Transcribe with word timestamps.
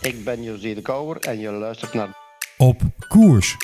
Ik 0.00 0.24
ben 0.24 0.42
José 0.42 0.74
de 0.74 0.82
Kouwer 0.82 1.16
en 1.16 1.38
je 1.38 1.50
luistert 1.50 1.94
naar 1.94 2.08
Op 2.56 2.80
koers. 3.08 3.56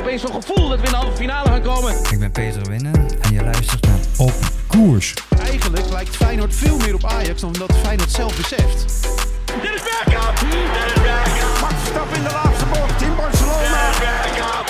Opeens 0.00 0.22
zo'n 0.22 0.42
gevoel 0.42 0.68
dat 0.68 0.80
we 0.80 0.84
in 0.84 0.90
de 0.90 0.96
halve 0.96 1.16
finale 1.16 1.48
gaan 1.48 1.62
komen. 1.62 1.94
Ik 2.10 2.18
ben 2.18 2.30
Peter 2.30 2.62
Winnen 2.68 3.06
en 3.20 3.32
je 3.32 3.42
luistert 3.42 3.86
naar 3.86 3.98
Op 4.16 4.34
koers. 4.66 5.14
Eigenlijk 5.38 5.88
lijkt 5.88 6.16
Feyenoord 6.16 6.54
veel 6.54 6.76
meer 6.76 6.94
op 6.94 7.04
Ajax 7.04 7.40
dan 7.40 7.52
dat 7.52 7.72
Feyenoord 7.82 8.10
zelf 8.10 8.36
beseft. 8.36 9.02
Dit 9.62 9.74
is 9.74 9.82
Bergkamp. 9.82 10.38
Dit 10.38 10.94
is 10.94 11.02
Bergkamp. 11.02 11.60
Max 11.60 11.74
Verstappen 11.74 12.16
in 12.16 12.22
de 12.22 12.30
laatste 12.30 12.64
bocht 12.64 13.02
in 13.02 13.16
Barcelona. 13.16 13.90
Dit 13.90 13.90
is 13.90 13.98
Bergkamp. 13.98 14.65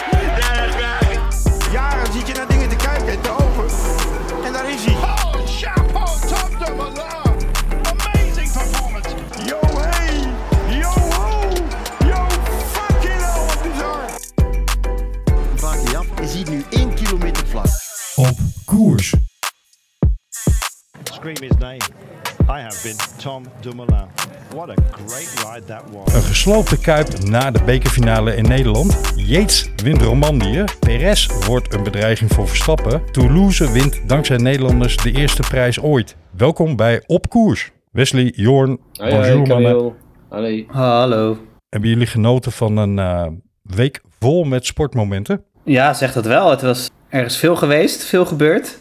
I 21.66 22.61
have 22.61 22.82
been 22.82 22.96
Tom 23.22 23.44
Dumoulin. 23.61 24.07
What 24.54 24.70
a 24.70 24.74
great 24.90 25.44
ride 25.44 25.64
that 25.66 25.82
was. 25.93 26.14
Een 26.14 26.22
gesloopte 26.22 26.80
kuip 26.80 27.24
na 27.24 27.50
de 27.50 27.62
bekerfinale 27.64 28.36
in 28.36 28.44
Nederland. 28.44 29.12
Yates 29.16 29.71
wint 29.76 30.02
Romandie. 30.02 30.64
Perez 30.80 31.29
wordt 31.46 31.74
een 31.74 31.82
bedreiging 31.82 32.33
voor 32.33 32.48
Verstappen. 32.48 33.02
Toulouse 33.12 33.72
wint 33.72 34.08
dankzij 34.08 34.36
Nederlanders 34.36 34.96
de 34.96 35.12
eerste 35.12 35.42
prijs 35.42 35.80
ooit. 35.80 36.16
Welkom 36.30 36.76
bij 36.76 37.02
Op 37.06 37.28
Koers. 37.28 37.70
Wesley, 37.91 38.32
Jorn, 38.36 38.78
Hoi, 38.92 39.10
bonjour 39.10 39.46
mannen. 39.46 39.94
Allee. 40.28 40.66
Hallo. 40.70 41.38
Hebben 41.69 41.91
jullie 41.91 42.06
genoten 42.06 42.52
van 42.52 42.76
een 42.76 42.98
eh, 42.98 43.26
week 43.62 44.00
vol 44.20 44.44
met 44.44 44.66
sportmomenten? 44.66 45.44
Ja, 45.64 45.94
zeg 45.94 46.12
dat 46.12 46.26
wel. 46.26 46.50
Het 46.50 46.62
was 46.62 46.91
ergens 47.08 47.36
veel 47.36 47.56
geweest, 47.56 48.04
veel 48.04 48.26
gebeurd. 48.26 48.78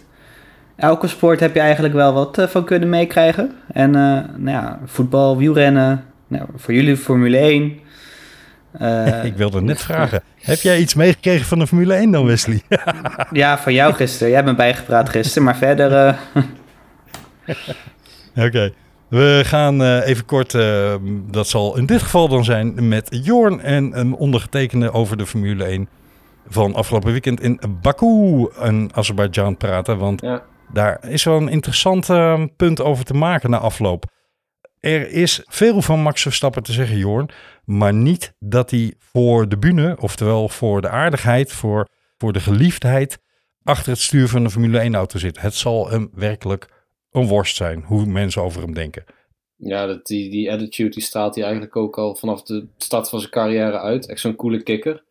Elke 0.75 1.07
sport 1.07 1.39
heb 1.39 1.53
je 1.53 1.59
eigenlijk 1.59 1.93
wel 1.93 2.13
wat 2.13 2.37
eh, 2.37 2.47
van 2.47 2.65
kunnen 2.65 2.89
meekrijgen. 2.89 3.51
En 3.73 3.95
eh, 3.95 4.01
nou 4.35 4.49
ja, 4.49 4.79
voetbal, 4.85 5.37
wielrennen, 5.37 6.03
nou, 6.27 6.45
voor 6.55 6.73
jullie 6.73 6.97
Formule 6.97 7.37
1. 7.37 7.79
Eh, 8.71 9.23
Ik 9.31 9.35
wilde 9.35 9.61
net 9.61 9.81
vragen. 9.81 10.23
Heb 10.41 10.59
jij 10.59 10.79
iets 10.79 10.93
meegekregen 10.95 11.45
van 11.45 11.59
de 11.59 11.67
Formule 11.67 11.93
1 11.93 12.11
dan, 12.11 12.25
Wesley? 12.25 12.61
ja, 13.31 13.57
van 13.57 13.73
jou 13.73 13.93
gisteren. 13.93 14.31
Jij 14.31 14.43
bent 14.43 14.57
bijgepraat 14.57 15.09
gisteren, 15.09 15.43
maar 15.43 15.57
verder... 15.57 16.17
eh, 16.35 16.43
Oké. 18.45 18.73
We 19.07 19.41
gaan 19.45 19.83
eh, 19.83 20.07
even 20.07 20.25
kort, 20.25 20.53
eh, 20.53 20.95
dat 21.31 21.47
zal 21.47 21.77
in 21.77 21.85
dit 21.85 22.01
geval 22.01 22.27
dan 22.27 22.43
zijn, 22.43 22.87
met 22.87 23.19
Jorn 23.23 23.61
en 23.61 23.99
een 23.99 24.13
ondergetekende 24.13 24.91
over 24.91 25.17
de 25.17 25.25
Formule 25.25 25.63
1 25.63 25.87
van 26.47 26.73
afgelopen 26.75 27.11
weekend 27.11 27.41
in 27.41 27.59
Baku 27.81 28.47
in 28.63 28.89
Azerbeidzjan 28.93 29.57
praten. 29.57 29.97
Want 29.97 30.21
Ja. 30.21 30.41
Daar 30.75 31.09
is 31.09 31.23
wel 31.23 31.37
een 31.37 31.49
interessant 31.49 32.09
eh, 32.09 32.43
punt 32.55 32.81
over 32.81 33.05
te 33.05 33.13
maken 33.13 33.49
na 33.49 33.57
afloop. 33.57 34.05
Er 34.79 35.09
is 35.09 35.43
veel 35.45 35.81
van 35.81 35.99
Max 35.99 36.21
Verstappen 36.21 36.63
te 36.63 36.71
zeggen, 36.71 36.97
Jorn, 36.97 37.29
maar 37.63 37.93
niet 37.93 38.33
dat 38.39 38.71
hij 38.71 38.93
voor 38.99 39.49
de 39.49 39.57
bühne, 39.57 39.97
oftewel 39.99 40.49
voor 40.49 40.81
de 40.81 40.89
aardigheid, 40.89 41.51
voor, 41.51 41.87
voor 42.17 42.33
de 42.33 42.39
geliefdheid, 42.39 43.19
achter 43.63 43.91
het 43.91 44.01
stuur 44.01 44.27
van 44.27 44.43
een 44.43 44.51
Formule 44.51 44.79
1 44.79 44.95
auto 44.95 45.19
zit. 45.19 45.41
Het 45.41 45.53
zal 45.53 45.89
hem 45.89 46.09
werkelijk 46.13 46.69
een 47.11 47.27
worst 47.27 47.55
zijn, 47.55 47.83
hoe 47.85 48.05
mensen 48.05 48.41
over 48.43 48.61
hem 48.61 48.73
denken. 48.73 49.03
Ja, 49.57 49.85
dat, 49.85 50.05
die, 50.07 50.29
die 50.29 50.51
attitude 50.51 50.89
die 50.89 51.03
straalt 51.03 51.35
hij 51.35 51.43
eigenlijk 51.43 51.75
ook 51.75 51.97
al 51.97 52.15
vanaf 52.15 52.43
de 52.43 52.65
start 52.77 53.09
van 53.09 53.19
zijn 53.19 53.31
carrière 53.31 53.79
uit. 53.79 54.07
Echt 54.07 54.19
zo'n 54.19 54.35
coole 54.35 54.63
kikker. 54.63 55.03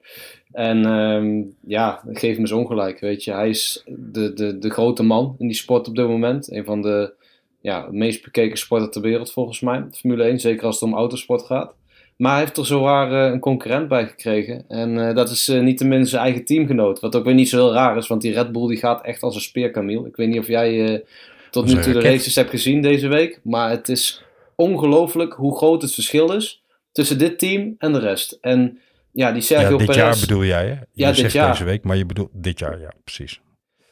En 0.53 0.85
ehm, 0.87 1.43
ja, 1.71 2.03
dat 2.05 2.19
geeft 2.19 2.39
me 2.39 2.47
zo'n 2.47 2.59
ongelijk, 2.59 3.01
weet 3.01 3.25
je. 3.25 3.33
Hij 3.33 3.49
is 3.49 3.83
de, 3.87 4.33
de, 4.33 4.59
de 4.59 4.71
grote 4.71 5.03
man 5.03 5.35
in 5.39 5.47
die 5.47 5.57
sport 5.57 5.89
op 5.89 5.97
dit 5.97 6.07
moment. 6.07 6.53
Een 6.53 6.65
van 6.65 6.83
de 6.83 7.13
ja, 7.61 7.89
meest 7.91 8.25
bekeken 8.25 8.59
sporten 8.59 8.91
ter 8.91 9.03
wereld 9.03 9.33
volgens 9.33 9.61
mij. 9.61 9.85
Formule 9.93 10.25
1, 10.25 10.41
zeker 10.41 10.67
als 10.67 10.81
het 10.81 10.89
om 10.89 10.95
autosport 10.95 11.43
gaat. 11.43 11.75
Maar 12.17 12.33
hij 12.33 12.41
heeft 12.41 12.57
er 12.57 12.67
zowaar 12.67 13.13
eh, 13.13 13.33
een 13.33 13.41
concurrent 13.41 13.89
bij 13.89 14.07
gekregen. 14.07 14.65
En 14.69 15.09
eh, 15.09 15.15
dat 15.15 15.31
is 15.31 15.49
eh, 15.49 15.61
niet 15.61 15.79
tenminste 15.79 16.09
zijn 16.09 16.23
eigen 16.23 16.45
teamgenoot. 16.45 17.01
Wat 17.01 17.17
ook 17.17 17.25
weer 17.25 17.35
niet 17.35 17.49
zo 17.49 17.57
heel 17.57 17.73
raar 17.73 17.97
is, 17.97 18.07
want 18.07 18.23
die 18.23 18.33
Red 18.33 18.53
Bull 18.53 18.69
die 18.69 18.77
gaat 18.77 19.05
echt 19.05 19.23
als 19.23 19.35
een 19.35 19.41
speer, 19.41 19.71
Camille. 19.71 20.07
Ik 20.07 20.17
weet 20.17 20.29
niet 20.29 20.39
of 20.39 20.47
jij 20.47 21.05
tot 21.51 21.67
nu 21.67 21.81
toe 21.81 21.93
de 21.93 22.01
races 22.01 22.35
hebt 22.35 22.51
gezien 22.51 22.83
deze 22.83 23.09
week. 23.09 23.41
Maar 23.43 23.71
het 23.71 23.89
is 23.89 24.25
ongelooflijk 24.57 25.33
hoe 25.33 25.57
groot 25.57 25.83
het 25.83 25.95
verschil 25.95 26.33
is 26.33 26.65
tussen 26.93 27.19
dit 27.19 27.39
team 27.39 27.75
en 27.79 27.93
de 27.93 27.99
rest. 27.99 28.39
En 28.41 28.79
ja, 29.13 29.33
die 29.33 29.43
Sergio 29.43 29.71
ja, 29.71 29.77
dit 29.77 29.87
Perez... 29.87 30.03
jaar 30.03 30.17
bedoel 30.21 30.45
jij, 30.45 30.67
hè? 30.67 30.73
Je 30.73 30.87
Ja, 30.93 31.13
dit 31.13 31.33
jaar. 31.33 31.51
deze 31.51 31.65
week, 31.65 31.85
maar 31.85 31.97
je 31.97 32.07
bedoelt 32.07 32.31
dit 32.33 32.59
jaar, 32.59 32.81
ja, 32.81 32.93
precies. 33.05 33.41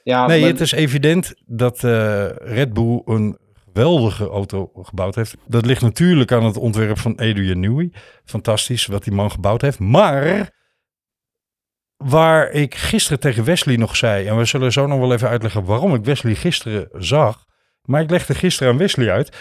Ja, 0.02 0.26
nee, 0.26 0.40
maar- 0.40 0.48
het 0.48 0.60
is 0.60 0.72
evident 0.72 1.34
dat 1.46 1.84
eh, 1.84 2.28
Red 2.28 2.72
Bull 2.72 3.02
een 3.04 3.38
geweldige 3.64 4.28
auto 4.28 4.70
gebouwd 4.74 5.14
heeft. 5.14 5.36
Dat 5.46 5.66
ligt 5.66 5.82
natuurlijk 5.82 6.32
aan 6.32 6.44
het 6.44 6.56
ontwerp 6.56 6.98
van 6.98 7.16
Adrian 7.16 7.60
Newey. 7.60 7.92
Fantastisch 8.24 8.86
wat 8.86 9.04
die 9.04 9.12
man 9.12 9.30
gebouwd 9.30 9.62
heeft. 9.62 9.78
Maar 9.78 10.50
waar 11.96 12.50
ik 12.50 12.74
gisteren 12.74 13.20
tegen 13.20 13.44
Wesley 13.44 13.76
nog 13.76 13.96
zei, 13.96 14.26
en 14.26 14.36
we 14.36 14.44
zullen 14.44 14.72
zo 14.72 14.86
nog 14.86 14.98
wel 14.98 15.12
even 15.12 15.28
uitleggen 15.28 15.64
waarom 15.64 15.94
ik 15.94 16.04
Wesley 16.04 16.34
gisteren 16.34 16.88
zag. 16.92 17.44
Maar 17.82 18.02
ik 18.02 18.10
legde 18.10 18.34
gisteren 18.34 18.72
aan 18.72 18.78
Wesley 18.78 19.10
uit. 19.10 19.36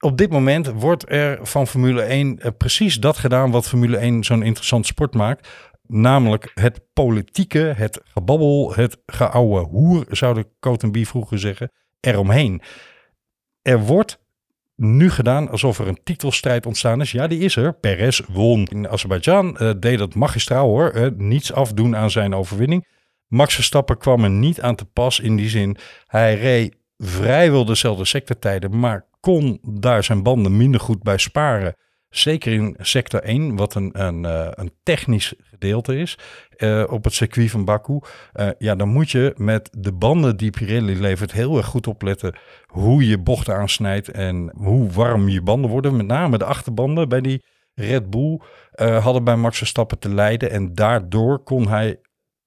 Op 0.00 0.18
dit 0.18 0.30
moment 0.30 0.66
wordt 0.66 1.10
er 1.10 1.38
van 1.42 1.66
Formule 1.66 2.02
1 2.02 2.38
eh, 2.38 2.50
precies 2.58 2.96
dat 2.96 3.18
gedaan 3.18 3.50
wat 3.50 3.68
Formule 3.68 3.96
1 3.96 4.24
zo'n 4.24 4.42
interessant 4.42 4.86
sport 4.86 5.14
maakt. 5.14 5.48
Namelijk 5.86 6.50
het 6.54 6.80
politieke, 6.92 7.58
het 7.58 8.00
gebabbel, 8.04 8.72
het 8.74 9.02
geouwe 9.06 9.60
hoer, 9.60 10.06
zou 10.10 10.34
de 10.34 10.46
Cotenby 10.60 11.04
vroeger 11.04 11.38
zeggen, 11.38 11.72
eromheen. 12.00 12.62
Er 13.62 13.80
wordt 13.80 14.18
nu 14.76 15.10
gedaan 15.10 15.48
alsof 15.50 15.78
er 15.78 15.88
een 15.88 16.00
titelstrijd 16.04 16.66
ontstaan 16.66 17.00
is. 17.00 17.12
Ja, 17.12 17.26
die 17.26 17.40
is 17.40 17.56
er. 17.56 17.74
Perez 17.74 18.20
won 18.28 18.64
in 18.64 18.88
Azerbeidzjan, 18.88 19.58
eh, 19.58 19.70
deed 19.78 19.98
dat 19.98 20.14
magistraal 20.14 20.68
hoor. 20.68 20.90
eh, 20.90 21.06
niets 21.16 21.52
afdoen 21.52 21.96
aan 21.96 22.10
zijn 22.10 22.34
overwinning. 22.34 22.86
Max 23.26 23.54
Verstappen 23.54 23.98
kwam 23.98 24.24
er 24.24 24.30
niet 24.30 24.60
aan 24.60 24.74
te 24.74 24.84
pas 24.84 25.20
in 25.20 25.36
die 25.36 25.48
zin. 25.48 25.76
Hij 26.06 26.34
reed 26.34 26.76
vrijwel 26.98 27.64
dezelfde 27.64 28.04
sectortijden, 28.04 28.78
maar 28.78 29.08
kon 29.20 29.58
daar 29.62 30.04
zijn 30.04 30.22
banden 30.22 30.56
minder 30.56 30.80
goed 30.80 31.02
bij 31.02 31.18
sparen. 31.18 31.74
Zeker 32.10 32.52
in 32.52 32.76
sector 32.78 33.22
1, 33.22 33.56
wat 33.56 33.74
een, 33.74 34.00
een, 34.02 34.24
eh, 34.24 34.48
een 34.50 34.72
technisch 34.82 35.34
gedeelte 35.42 35.96
is 35.96 36.18
eh, 36.56 36.84
op 36.88 37.04
het 37.04 37.12
circuit 37.12 37.50
van 37.50 37.64
Baku. 37.64 38.00
Eh, 38.32 38.48
ja, 38.58 38.74
dan 38.74 38.88
moet 38.88 39.10
je 39.10 39.34
met 39.36 39.68
de 39.78 39.92
banden 39.92 40.36
die 40.36 40.50
Pirelli 40.50 41.00
levert 41.00 41.32
heel 41.32 41.56
erg 41.56 41.66
goed 41.66 41.86
opletten 41.86 42.34
hoe 42.66 43.06
je 43.06 43.18
bochten 43.18 43.54
aansnijdt 43.54 44.08
en 44.08 44.52
hoe 44.56 44.90
warm 44.90 45.28
je 45.28 45.42
banden 45.42 45.70
worden. 45.70 45.96
Met 45.96 46.06
name 46.06 46.38
de 46.38 46.44
achterbanden 46.44 47.08
bij 47.08 47.20
die 47.20 47.44
Red 47.74 48.10
Bull 48.10 48.40
hadden 48.76 49.24
bij 49.24 49.36
Max 49.36 49.58
Verstappen 49.58 49.98
te 49.98 50.14
lijden. 50.14 50.50
En 50.50 50.74
daardoor 50.74 51.42
kon 51.42 51.68
hij 51.68 52.00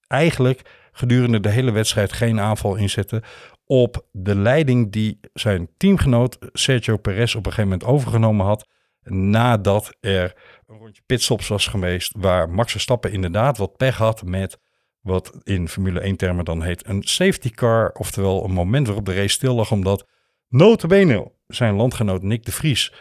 eigenlijk 0.07 0.61
gedurende 0.91 1.39
de 1.39 1.49
hele 1.49 1.71
wedstrijd 1.71 2.13
geen 2.13 2.39
aanval 2.39 2.75
inzetten 2.75 3.23
op 3.65 4.05
de 4.11 4.35
leiding 4.35 4.91
die 4.91 5.19
zijn 5.33 5.69
teamgenoot 5.77 6.37
Sergio 6.53 6.97
Perez 6.97 7.35
op 7.35 7.45
een 7.45 7.51
gegeven 7.51 7.71
moment 7.71 7.89
overgenomen 7.89 8.45
had. 8.45 8.67
Nadat 9.03 9.97
er 9.99 10.35
een 10.67 10.77
rondje 10.77 11.01
pitstops 11.05 11.47
was 11.47 11.67
geweest 11.67 12.13
waar 12.17 12.49
Max 12.49 12.71
Verstappen 12.71 13.11
inderdaad 13.11 13.57
wat 13.57 13.77
pech 13.77 13.97
had 13.97 14.23
met 14.23 14.59
wat 15.01 15.39
in 15.43 15.67
Formule 15.67 15.99
1 15.99 16.15
termen 16.15 16.45
dan 16.45 16.61
heet 16.61 16.87
een 16.87 17.03
safety 17.03 17.49
car. 17.49 17.91
Oftewel 17.91 18.43
een 18.43 18.51
moment 18.51 18.87
waarop 18.87 19.05
de 19.05 19.13
race 19.13 19.27
stil 19.27 19.55
lag 19.55 19.71
omdat 19.71 20.07
notabene 20.47 21.31
zijn 21.47 21.75
landgenoot 21.75 22.21
Nick 22.21 22.45
de 22.45 22.51
Vries 22.51 22.93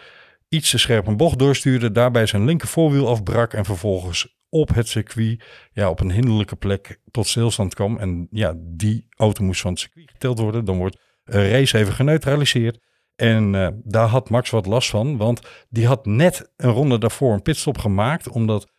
iets 0.48 0.70
te 0.70 0.78
scherp 0.78 1.06
een 1.06 1.16
bocht 1.16 1.38
doorstuurde. 1.38 1.92
Daarbij 1.92 2.26
zijn 2.26 2.44
linker 2.44 2.68
voorwiel 2.68 3.08
afbrak 3.08 3.52
en 3.52 3.64
vervolgens 3.64 4.40
op 4.52 4.74
het 4.74 4.88
circuit 4.88 5.44
ja, 5.72 5.90
op 5.90 6.00
een 6.00 6.10
hinderlijke 6.10 6.56
plek 6.56 7.00
tot 7.10 7.26
stilstand 7.26 7.74
kwam. 7.74 7.98
En 7.98 8.28
ja, 8.30 8.54
die 8.56 9.06
auto 9.16 9.44
moest 9.44 9.60
van 9.60 9.70
het 9.70 9.80
circuit 9.80 10.10
geteld 10.10 10.38
worden. 10.38 10.64
Dan 10.64 10.76
wordt 10.76 10.98
een 11.24 11.48
race 11.48 11.78
even 11.78 11.92
geneutraliseerd. 11.92 12.78
En 13.16 13.54
eh, 13.54 13.68
daar 13.82 14.06
had 14.06 14.30
Max 14.30 14.50
wat 14.50 14.66
last 14.66 14.90
van, 14.90 15.16
want 15.16 15.40
die 15.68 15.86
had 15.86 16.06
net 16.06 16.52
een 16.56 16.70
ronde 16.70 16.98
daarvoor 16.98 17.32
een 17.32 17.42
pitstop 17.42 17.78
gemaakt, 17.78 18.28
omdat 18.28 18.70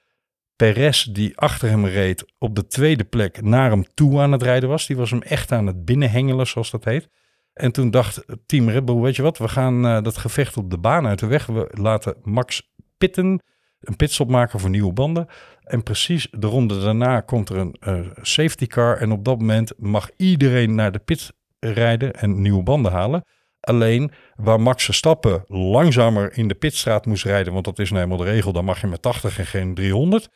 Perez, 0.56 1.04
die 1.04 1.38
achter 1.38 1.70
hem 1.70 1.86
reed, 1.86 2.34
op 2.38 2.56
de 2.56 2.68
tweede 2.68 3.04
plek 3.04 3.42
naar 3.42 3.70
hem 3.70 3.86
toe 3.94 4.20
aan 4.20 4.31
het 4.31 4.44
rijden 4.44 4.70
was. 4.70 4.88
Die 4.88 4.96
was 4.96 5.10
hem 5.10 5.22
echt 5.22 5.52
aan 5.52 5.68
het 5.68 5.86
binnenhengelen, 5.86 6.48
zoals 6.48 6.72
dat 6.72 6.84
heet. 6.84 7.10
En 7.54 7.72
toen 7.72 7.92
dacht 7.92 8.25
Team 8.46 8.70
Red 8.70 8.86
Bull, 8.86 9.02
weet 9.02 9.16
je 9.16 9.22
wat, 9.22 9.38
we 9.38 9.48
gaan 9.48 9.86
eh, 9.86 10.02
dat 10.02 10.18
gevecht 10.18 10.58
op 10.58 10.70
de 10.70 10.78
baan 10.78 11.08
uit 11.08 11.20
de 11.20 11.28
weg. 11.28 11.46
We 11.46 11.70
laten 11.72 12.16
Max 12.22 12.74
pitten, 12.98 13.42
een 13.80 13.96
pitstop 13.96 14.30
maken 14.30 14.60
voor 14.60 14.70
nieuwe 14.70 14.94
banden. 14.94 15.28
En 15.63 15.83
precies 15.83 16.27
de 16.31 16.48
ronde 16.48 16.80
daarna 16.80 17.21
komt 17.21 17.50
er 17.50 17.57
een 17.57 17.75
uh, 17.88 18.00
safety 18.21 18.68
car. 18.68 18.98
En 18.98 19.12
op 19.12 19.25
dat 19.25 19.39
moment 19.39 19.74
mag 19.77 20.10
iedereen 20.18 20.75
naar 20.75 20.92
de 20.92 21.00
pit 21.00 21.33
rijden 21.60 22.13
en 22.13 22.42
nieuwe 22.42 22.63
banden 22.63 22.92
halen. 22.92 23.24
Alleen 23.60 24.12
waar 24.36 24.62
Max 24.62 24.86
Verstappen 24.86 25.44
langzamer 25.48 26.38
in 26.38 26.48
de 26.48 26.56
pitstraat 26.56 27.06
moest 27.06 27.24
rijden, 27.24 27.54
want 27.54 27.65
dat 27.65 27.80
is 27.80 27.89
nou 27.89 28.04
helemaal 28.04 28.25
de 28.25 28.31
regel, 28.31 28.51
dan 28.51 28.65
mag 28.65 28.81
je 28.81 28.88
met 28.88 29.01
80 29.01 29.39
en 29.39 29.45
geen 29.45 29.74
300, 29.74 30.30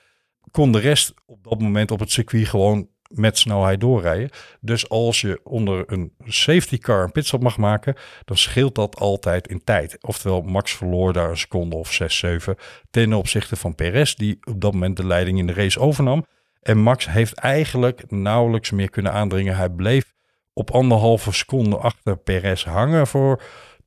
kon 0.51 0.71
de 0.71 0.79
rest 0.79 1.13
op 1.25 1.44
dat 1.44 1.59
moment 1.59 1.91
op 1.91 2.00
het 2.00 2.12
circuit 2.12 2.47
gewoon 2.47 2.89
met 3.07 3.38
snelheid 3.38 3.80
doorrijden. 3.80 4.30
Dus 4.62 4.89
als 4.89 5.21
je 5.21 5.39
onder 5.44 5.83
een 5.92 6.13
safety 6.25 6.77
car 6.77 7.04
een 7.04 7.12
pitstop 7.12 7.42
mag 7.42 7.57
maken, 7.57 7.95
dan 8.25 8.38
scheelt 8.38 8.75
dat 8.75 9.00
altijd 9.00 9.48
in 9.48 9.63
tijd. 9.63 9.98
Oftewel, 10.01 10.42
Max 10.42 10.75
verloor 10.75 11.13
daar 11.13 11.30
een 11.30 11.38
seconde 11.38 11.75
of 11.75 11.94
6, 11.94 12.18
7 12.18 12.56
ten 12.89 13.13
opzichte 13.13 13.56
van 13.56 13.75
Perez, 13.75 14.13
die 14.13 14.38
op 14.44 14.62
dat 14.62 14.74
moment 14.74 14.98
de 14.98 15.06
leiding 15.06 15.39
in 15.39 15.48
de 15.48 15.54
race 15.54 15.80
overnam. 15.80 16.25
En 16.62 16.77
Max 16.77 17.09
heeft 17.09 17.33
eigenlijk 17.33 18.12
nauwelijks 18.12 18.71
meer 18.71 18.89
kunnen 18.89 19.12
aandringen. 19.12 19.56
Hij 19.56 19.69
bleef 19.69 20.13
op 20.53 20.71
anderhalve 20.71 21.31
seconde 21.31 21.77
achter 21.77 22.18
Perez 22.18 22.63
hangen 22.63 23.07
voor 23.07 23.42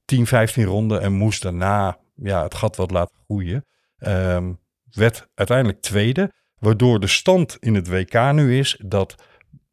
10, 0.04 0.26
15 0.26 0.64
ronden 0.64 1.00
en 1.00 1.12
moest 1.12 1.42
daarna 1.42 1.98
ja, 2.14 2.42
het 2.42 2.54
gat 2.54 2.76
wat 2.76 2.90
laten 2.90 3.16
groeien. 3.24 3.64
Um, 3.98 4.58
werd 4.90 5.28
uiteindelijk 5.34 5.80
tweede, 5.80 6.32
waardoor 6.60 7.00
de 7.00 7.06
stand 7.06 7.56
in 7.60 7.74
het 7.74 7.88
WK 7.88 8.32
nu 8.32 8.58
is 8.58 8.80
dat 8.84 9.14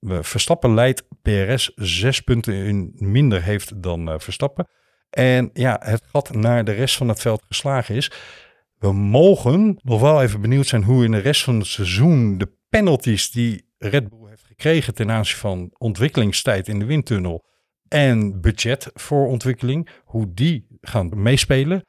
Verstappen 0.01 0.74
leidt, 0.74 1.04
PRS 1.22 1.72
zes 1.75 2.22
punten 2.22 2.54
in 2.54 2.94
minder 2.95 3.44
heeft 3.44 3.81
dan 3.81 4.10
uh, 4.10 4.16
Verstappen. 4.18 4.68
En 5.10 5.50
ja, 5.54 5.81
het 5.84 6.04
gat 6.12 6.34
naar 6.34 6.63
de 6.63 6.72
rest 6.72 6.95
van 6.95 7.07
het 7.07 7.22
veld 7.22 7.44
geslagen 7.48 7.95
is. 7.95 8.12
We 8.78 8.94
mogen 8.94 9.80
nog 9.84 10.01
wel 10.01 10.22
even 10.22 10.42
benieuwd 10.42 10.68
zijn 10.68 10.84
hoe 10.84 11.06
in 11.06 11.12
de 11.12 11.18
rest 11.18 11.44
van 11.44 11.57
het 11.57 11.68
seizoen 11.68 12.38
de 12.38 12.51
penalties 12.69 13.31
die 13.31 13.66
Red 13.78 14.10
Bull 14.10 14.30
heeft 14.30 14.44
gekregen 14.44 14.94
ten 14.94 15.12
aanzien 15.12 15.38
van 15.38 15.74
ontwikkelingstijd 15.78 16.68
in 16.68 16.80
de 16.80 16.86
windtunnel 16.86 17.45
en 17.88 18.42
budget 18.42 18.89
voor 18.94 19.28
ontwikkeling, 19.28 19.89
hoe 20.04 20.34
die 20.34 20.68
gaan 20.81 21.22
meespelen. 21.22 21.86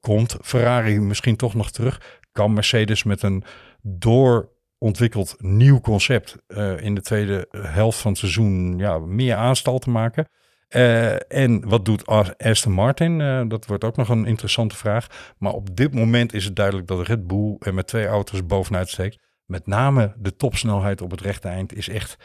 komt 0.00 0.36
Ferrari 0.42 1.00
misschien 1.00 1.36
toch 1.36 1.54
nog 1.54 1.70
terug? 1.70 2.20
Kan 2.32 2.52
Mercedes 2.52 3.02
met 3.02 3.22
een 3.22 3.44
doorontwikkeld 3.82 5.34
nieuw 5.38 5.80
concept 5.80 6.36
uh, 6.48 6.80
in 6.80 6.94
de 6.94 7.00
tweede 7.00 7.48
helft 7.50 7.98
van 7.98 8.10
het 8.10 8.20
seizoen 8.20 8.78
ja, 8.78 8.98
meer 8.98 9.34
aanstal 9.34 9.78
te 9.78 9.90
maken? 9.90 10.28
Uh, 10.76 11.32
en 11.32 11.68
wat 11.68 11.84
doet 11.84 12.06
Aston 12.38 12.72
Martin? 12.72 13.20
Uh, 13.20 13.42
dat 13.48 13.66
wordt 13.66 13.84
ook 13.84 13.96
nog 13.96 14.08
een 14.08 14.26
interessante 14.26 14.76
vraag. 14.76 15.34
Maar 15.38 15.52
op 15.52 15.76
dit 15.76 15.94
moment 15.94 16.34
is 16.34 16.44
het 16.44 16.56
duidelijk 16.56 16.86
dat 16.86 17.06
Red 17.06 17.26
Bull 17.26 17.56
er 17.58 17.74
met 17.74 17.86
twee 17.86 18.06
auto's 18.06 18.46
bovenuit 18.46 18.88
steekt. 18.88 19.18
Met 19.46 19.66
name 19.66 20.14
de 20.18 20.36
topsnelheid 20.36 21.02
op 21.02 21.10
het 21.10 21.20
rechte 21.20 21.48
eind 21.48 21.74
is 21.74 21.88
echt, 21.88 22.16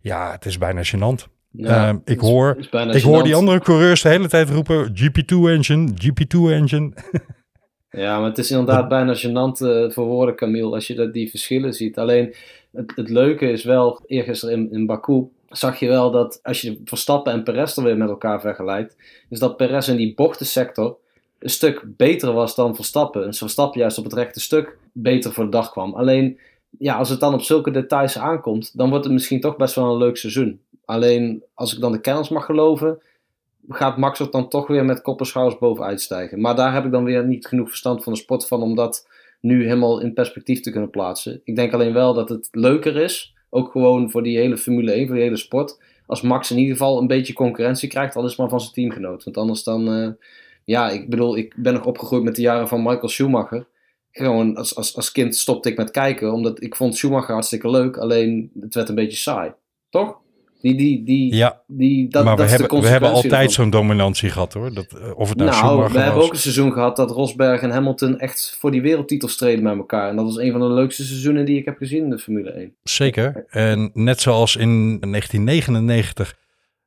ja, 0.00 0.32
het 0.32 0.44
is 0.44 0.58
bijna 0.58 0.82
gênant. 0.84 1.32
Ja, 1.50 1.92
uh, 1.92 1.98
ik 2.04 2.20
hoor, 2.20 2.56
ik 2.70 3.02
hoor 3.02 3.22
die 3.22 3.34
andere 3.34 3.60
coureurs 3.60 4.02
de 4.02 4.08
hele 4.08 4.28
tijd 4.28 4.50
roepen: 4.50 4.92
GP2 4.92 5.36
engine, 5.48 5.92
GP2 5.92 6.38
engine. 6.50 6.92
Ja, 7.94 8.18
maar 8.18 8.28
het 8.28 8.38
is 8.38 8.50
inderdaad 8.50 8.88
bijna 8.88 9.14
gênant 9.14 9.60
uh, 9.60 9.90
voor 9.90 10.06
woorden, 10.06 10.36
Camille, 10.36 10.74
als 10.74 10.86
je 10.86 10.94
dat, 10.94 11.12
die 11.12 11.30
verschillen 11.30 11.72
ziet. 11.72 11.98
Alleen 11.98 12.34
het, 12.72 12.92
het 12.96 13.08
leuke 13.08 13.50
is 13.50 13.64
wel, 13.64 14.00
eergisteren 14.06 14.54
in, 14.54 14.72
in 14.72 14.86
Baku 14.86 15.28
zag 15.48 15.78
je 15.78 15.88
wel 15.88 16.10
dat 16.10 16.40
als 16.42 16.60
je 16.60 16.80
Verstappen 16.84 17.32
en 17.32 17.42
Perez 17.42 17.76
er 17.76 17.84
weer 17.84 17.96
met 17.96 18.08
elkaar 18.08 18.40
vergelijkt, 18.40 18.96
is 19.28 19.38
dat 19.38 19.56
Perez 19.56 19.88
in 19.88 19.96
die 19.96 20.14
bochtensector 20.14 20.96
een 21.38 21.50
stuk 21.50 21.84
beter 21.86 22.32
was 22.32 22.54
dan 22.54 22.74
Verstappen. 22.74 23.24
En 23.24 23.34
Verstappen 23.34 23.80
juist 23.80 23.98
op 23.98 24.04
het 24.04 24.12
rechte 24.12 24.40
stuk 24.40 24.76
beter 24.92 25.32
voor 25.32 25.44
de 25.44 25.50
dag 25.50 25.70
kwam. 25.70 25.94
Alleen 25.94 26.38
ja, 26.78 26.96
als 26.96 27.08
het 27.08 27.20
dan 27.20 27.34
op 27.34 27.42
zulke 27.42 27.70
details 27.70 28.18
aankomt, 28.18 28.78
dan 28.78 28.90
wordt 28.90 29.04
het 29.04 29.12
misschien 29.12 29.40
toch 29.40 29.56
best 29.56 29.74
wel 29.74 29.92
een 29.92 29.98
leuk 29.98 30.16
seizoen. 30.16 30.60
Alleen 30.84 31.42
als 31.54 31.74
ik 31.74 31.80
dan 31.80 31.92
de 31.92 32.00
kennis 32.00 32.28
mag 32.28 32.44
geloven, 32.44 32.98
gaat 33.68 33.96
Max 33.96 34.20
er 34.20 34.30
dan 34.30 34.48
toch 34.48 34.66
weer 34.66 34.84
met 34.84 35.02
kop 35.02 35.20
en 35.20 35.26
schouders 35.26 35.58
bovenuit 35.58 36.00
stijgen. 36.00 36.40
Maar 36.40 36.56
daar 36.56 36.72
heb 36.72 36.84
ik 36.84 36.90
dan 36.90 37.04
weer 37.04 37.26
niet 37.26 37.46
genoeg 37.46 37.68
verstand 37.68 38.02
van 38.02 38.12
de 38.12 38.18
sport 38.18 38.46
van 38.46 38.62
om 38.62 38.74
dat 38.74 39.08
nu 39.40 39.64
helemaal 39.64 40.00
in 40.00 40.12
perspectief 40.12 40.60
te 40.60 40.70
kunnen 40.70 40.90
plaatsen. 40.90 41.40
Ik 41.44 41.56
denk 41.56 41.72
alleen 41.72 41.92
wel 41.92 42.14
dat 42.14 42.28
het 42.28 42.48
leuker 42.50 42.96
is, 42.96 43.34
ook 43.50 43.70
gewoon 43.70 44.10
voor 44.10 44.22
die 44.22 44.38
hele 44.38 44.56
Formule 44.56 44.92
1, 44.92 45.06
voor 45.06 45.14
die 45.14 45.24
hele 45.24 45.36
sport, 45.36 45.82
als 46.06 46.20
Max 46.20 46.50
in 46.50 46.58
ieder 46.58 46.76
geval 46.76 46.98
een 46.98 47.06
beetje 47.06 47.32
concurrentie 47.32 47.88
krijgt, 47.88 48.16
al 48.16 48.24
is 48.24 48.36
maar 48.36 48.48
van 48.48 48.60
zijn 48.60 48.72
teamgenoot. 48.72 49.24
Want 49.24 49.36
anders 49.36 49.62
dan, 49.62 49.98
uh, 49.98 50.08
ja, 50.64 50.90
ik 50.90 51.10
bedoel, 51.10 51.36
ik 51.36 51.54
ben 51.56 51.72
nog 51.72 51.84
opgegroeid 51.84 52.22
met 52.22 52.36
de 52.36 52.42
jaren 52.42 52.68
van 52.68 52.82
Michael 52.82 53.08
Schumacher 53.08 53.66
gewoon 54.16 54.56
als, 54.56 54.76
als, 54.76 54.96
als 54.96 55.12
kind 55.12 55.36
stopte 55.36 55.68
ik 55.68 55.76
met 55.76 55.90
kijken, 55.90 56.32
omdat 56.32 56.62
ik 56.62 56.76
vond 56.76 56.96
Schumacher 56.96 57.32
hartstikke 57.32 57.70
leuk, 57.70 57.96
alleen 57.96 58.50
het 58.60 58.74
werd 58.74 58.88
een 58.88 58.94
beetje 58.94 59.16
saai. 59.16 59.52
Toch? 59.90 60.20
Die, 60.64 60.74
die, 60.74 61.04
die, 61.04 61.34
ja, 61.34 61.62
die, 61.66 62.08
dat, 62.08 62.24
maar 62.24 62.36
dat 62.36 62.50
we, 62.50 62.50
hebben, 62.50 62.80
we 62.80 62.88
hebben 62.88 63.10
altijd 63.10 63.52
zo'n 63.52 63.70
dominantie 63.70 64.30
gehad 64.30 64.52
hoor. 64.52 64.74
Dat, 64.74 64.86
eh, 64.92 65.18
of 65.18 65.28
het 65.28 65.38
nou, 65.38 65.50
nou 65.50 65.92
we 65.92 65.98
hebben 65.98 66.22
ook 66.22 66.32
een 66.32 66.38
seizoen 66.38 66.72
gehad 66.72 66.96
dat 66.96 67.10
Rosberg 67.10 67.60
en 67.60 67.70
Hamilton 67.70 68.18
echt 68.18 68.56
voor 68.60 68.70
die 68.70 68.82
wereldtitel 68.82 69.28
streden 69.28 69.62
met 69.62 69.76
elkaar. 69.76 70.08
En 70.08 70.16
dat 70.16 70.24
was 70.24 70.36
een 70.36 70.50
van 70.50 70.60
de 70.60 70.66
leukste 70.66 71.04
seizoenen 71.04 71.44
die 71.44 71.58
ik 71.58 71.64
heb 71.64 71.76
gezien 71.76 72.04
in 72.04 72.10
de 72.10 72.18
Formule 72.18 72.50
1. 72.50 72.74
Zeker. 72.82 73.44
En 73.48 73.90
net 73.94 74.20
zoals 74.20 74.56
in 74.56 75.00
1999 75.00 76.34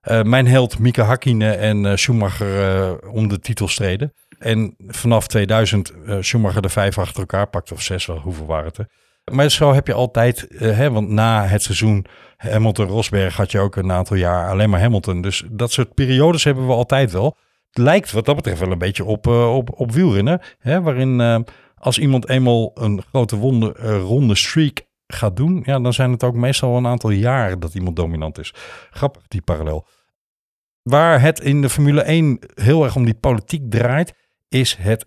uh, 0.04 0.24
mijn 0.24 0.48
held 0.48 0.80
Mika 0.80 1.04
Hakkinen 1.04 1.60
en 1.60 1.84
uh, 1.84 1.96
Schumacher 1.96 2.80
uh, 2.80 3.14
om 3.14 3.28
de 3.28 3.40
titel 3.40 3.68
streden. 3.68 4.14
En 4.40 4.76
vanaf 4.88 5.28
2000 5.28 5.94
Schumacher 6.20 6.62
de 6.62 6.70
vijf 6.70 6.98
achter 6.98 7.20
elkaar 7.20 7.50
pakt, 7.50 7.72
of 7.72 7.82
zes, 7.82 8.06
wel, 8.06 8.20
hoeveel 8.20 8.46
waren 8.46 8.66
het 8.66 8.78
er. 8.78 8.90
Maar 9.32 9.50
zo 9.50 9.74
heb 9.74 9.88
je 9.88 9.94
altijd, 9.94 10.48
hè, 10.50 10.92
want 10.92 11.10
na 11.10 11.46
het 11.46 11.64
seizoen 11.64 12.06
Hamilton-Rosberg 12.38 13.36
had 13.36 13.52
je 13.52 13.60
ook 13.60 13.76
een 13.76 13.92
aantal 13.92 14.18
jaar 14.18 14.50
alleen 14.50 14.70
maar 14.70 14.80
Hamilton. 14.80 15.22
Dus 15.22 15.44
dat 15.52 15.72
soort 15.72 15.94
periodes 15.94 16.44
hebben 16.44 16.68
we 16.68 16.74
altijd 16.74 17.12
wel. 17.12 17.38
Het 17.70 17.78
lijkt 17.78 18.12
wat 18.12 18.26
dat 18.26 18.36
betreft 18.36 18.60
wel 18.60 18.72
een 18.72 18.78
beetje 18.78 19.06
op, 19.06 19.28
op, 19.28 19.80
op 19.80 19.92
wielrennen. 19.92 20.42
Hè, 20.60 20.82
waarin 20.82 21.46
als 21.78 22.00
iemand 22.00 22.30
eenmaal 22.30 22.72
een 22.74 23.02
grote 23.10 23.36
ronde 23.82 24.36
streak 24.36 24.86
gaat 25.08 25.36
doen, 25.36 25.62
ja, 25.66 25.80
dan 25.80 25.94
zijn 25.94 26.12
het 26.12 26.24
ook 26.24 26.36
meestal 26.36 26.78
een 26.78 26.88
aantal 26.88 27.10
jaren 27.10 27.60
dat 27.60 27.74
iemand 27.74 27.96
dominant 27.96 28.40
is. 28.40 28.54
Grappig, 28.90 29.28
die 29.28 29.42
parallel. 29.42 29.88
Waar 30.82 31.22
het 31.22 31.40
in 31.40 31.62
de 31.62 31.70
Formule 31.70 32.02
1 32.02 32.40
heel 32.54 32.84
erg 32.84 32.96
om 32.96 33.06
die 33.06 33.14
politiek 33.14 33.72
draait, 33.72 34.14
is 34.50 34.76
het, 34.76 35.06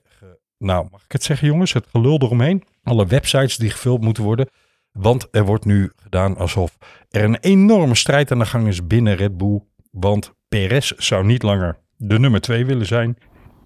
nou 0.59 0.87
mag 0.91 1.05
ik 1.05 1.13
het 1.13 1.23
zeggen 1.23 1.47
jongens, 1.47 1.73
het 1.73 1.87
gelul 1.91 2.21
eromheen. 2.23 2.65
Alle 2.83 3.07
websites 3.07 3.57
die 3.57 3.71
gevuld 3.71 4.01
moeten 4.01 4.23
worden. 4.23 4.49
Want 4.93 5.29
er 5.31 5.45
wordt 5.45 5.65
nu 5.65 5.93
gedaan 5.97 6.37
alsof 6.37 6.77
er 7.11 7.25
een 7.25 7.39
enorme 7.41 7.95
strijd 7.95 8.31
aan 8.31 8.39
de 8.39 8.47
gang 8.47 8.69
is 8.69 8.87
binnen 8.87 9.17
Red 9.17 9.37
Bull. 9.37 9.63
Want 9.91 10.33
Perez 10.49 10.91
zou 10.91 11.25
niet 11.25 11.43
langer 11.43 11.79
de 11.97 12.19
nummer 12.19 12.41
2 12.41 12.67
willen 12.67 12.87
zijn. 12.87 13.17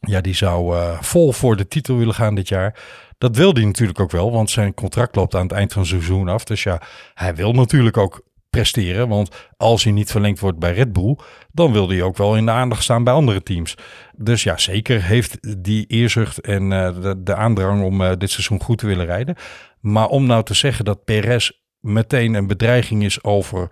Ja, 0.01 0.21
die 0.21 0.35
zou 0.35 0.77
uh, 0.77 1.03
vol 1.03 1.33
voor 1.33 1.57
de 1.57 1.69
titel 1.69 1.97
willen 1.97 2.15
gaan 2.15 2.35
dit 2.35 2.49
jaar. 2.49 2.83
Dat 3.19 3.37
wil 3.37 3.53
hij 3.53 3.65
natuurlijk 3.65 4.01
ook 4.01 4.11
wel, 4.11 4.33
want 4.33 4.51
zijn 4.51 4.75
contract 4.75 5.17
loopt 5.17 5.35
aan 5.35 5.43
het 5.43 5.53
eind 5.53 5.73
van 5.73 5.83
het 5.83 5.91
seizoen 5.91 6.29
af. 6.29 6.45
Dus 6.45 6.63
ja, 6.63 6.81
hij 7.15 7.35
wil 7.35 7.53
natuurlijk 7.53 7.97
ook 7.97 8.23
presteren. 8.55 9.09
Want 9.09 9.51
als 9.57 9.85
hij 9.85 9.93
niet 9.93 10.11
verlengd 10.11 10.41
wordt 10.41 10.59
bij 10.59 10.73
Red 10.73 10.93
Bull, 10.93 11.19
dan 11.53 11.73
wil 11.73 11.89
hij 11.89 12.03
ook 12.03 12.17
wel 12.17 12.37
in 12.37 12.45
de 12.45 12.51
aandacht 12.51 12.83
staan 12.83 13.05
bij 13.05 13.15
andere 13.15 13.43
teams. 13.43 13.77
Dus 14.17 14.43
ja, 14.43 14.57
zeker 14.57 15.03
heeft 15.03 15.63
die 15.65 15.87
eerzucht 15.87 16.41
en 16.41 16.71
uh, 16.71 17.13
de, 17.17 17.35
aandrang 17.35 17.83
om 17.83 18.01
uh, 18.01 18.13
dit 18.19 18.31
seizoen 18.31 18.63
goed 18.63 18.79
te 18.79 18.87
willen 18.87 19.07
rijden. 19.07 19.37
Maar 19.81 20.09
om 20.09 20.27
nou 20.27 20.43
te 20.43 20.55
zeggen 20.55 20.85
dat 20.85 21.05
Perez 21.05 21.51
meteen 21.81 22.35
een 22.35 22.47
bedreiging 22.47 23.05
is 23.05 23.25
over 23.25 23.71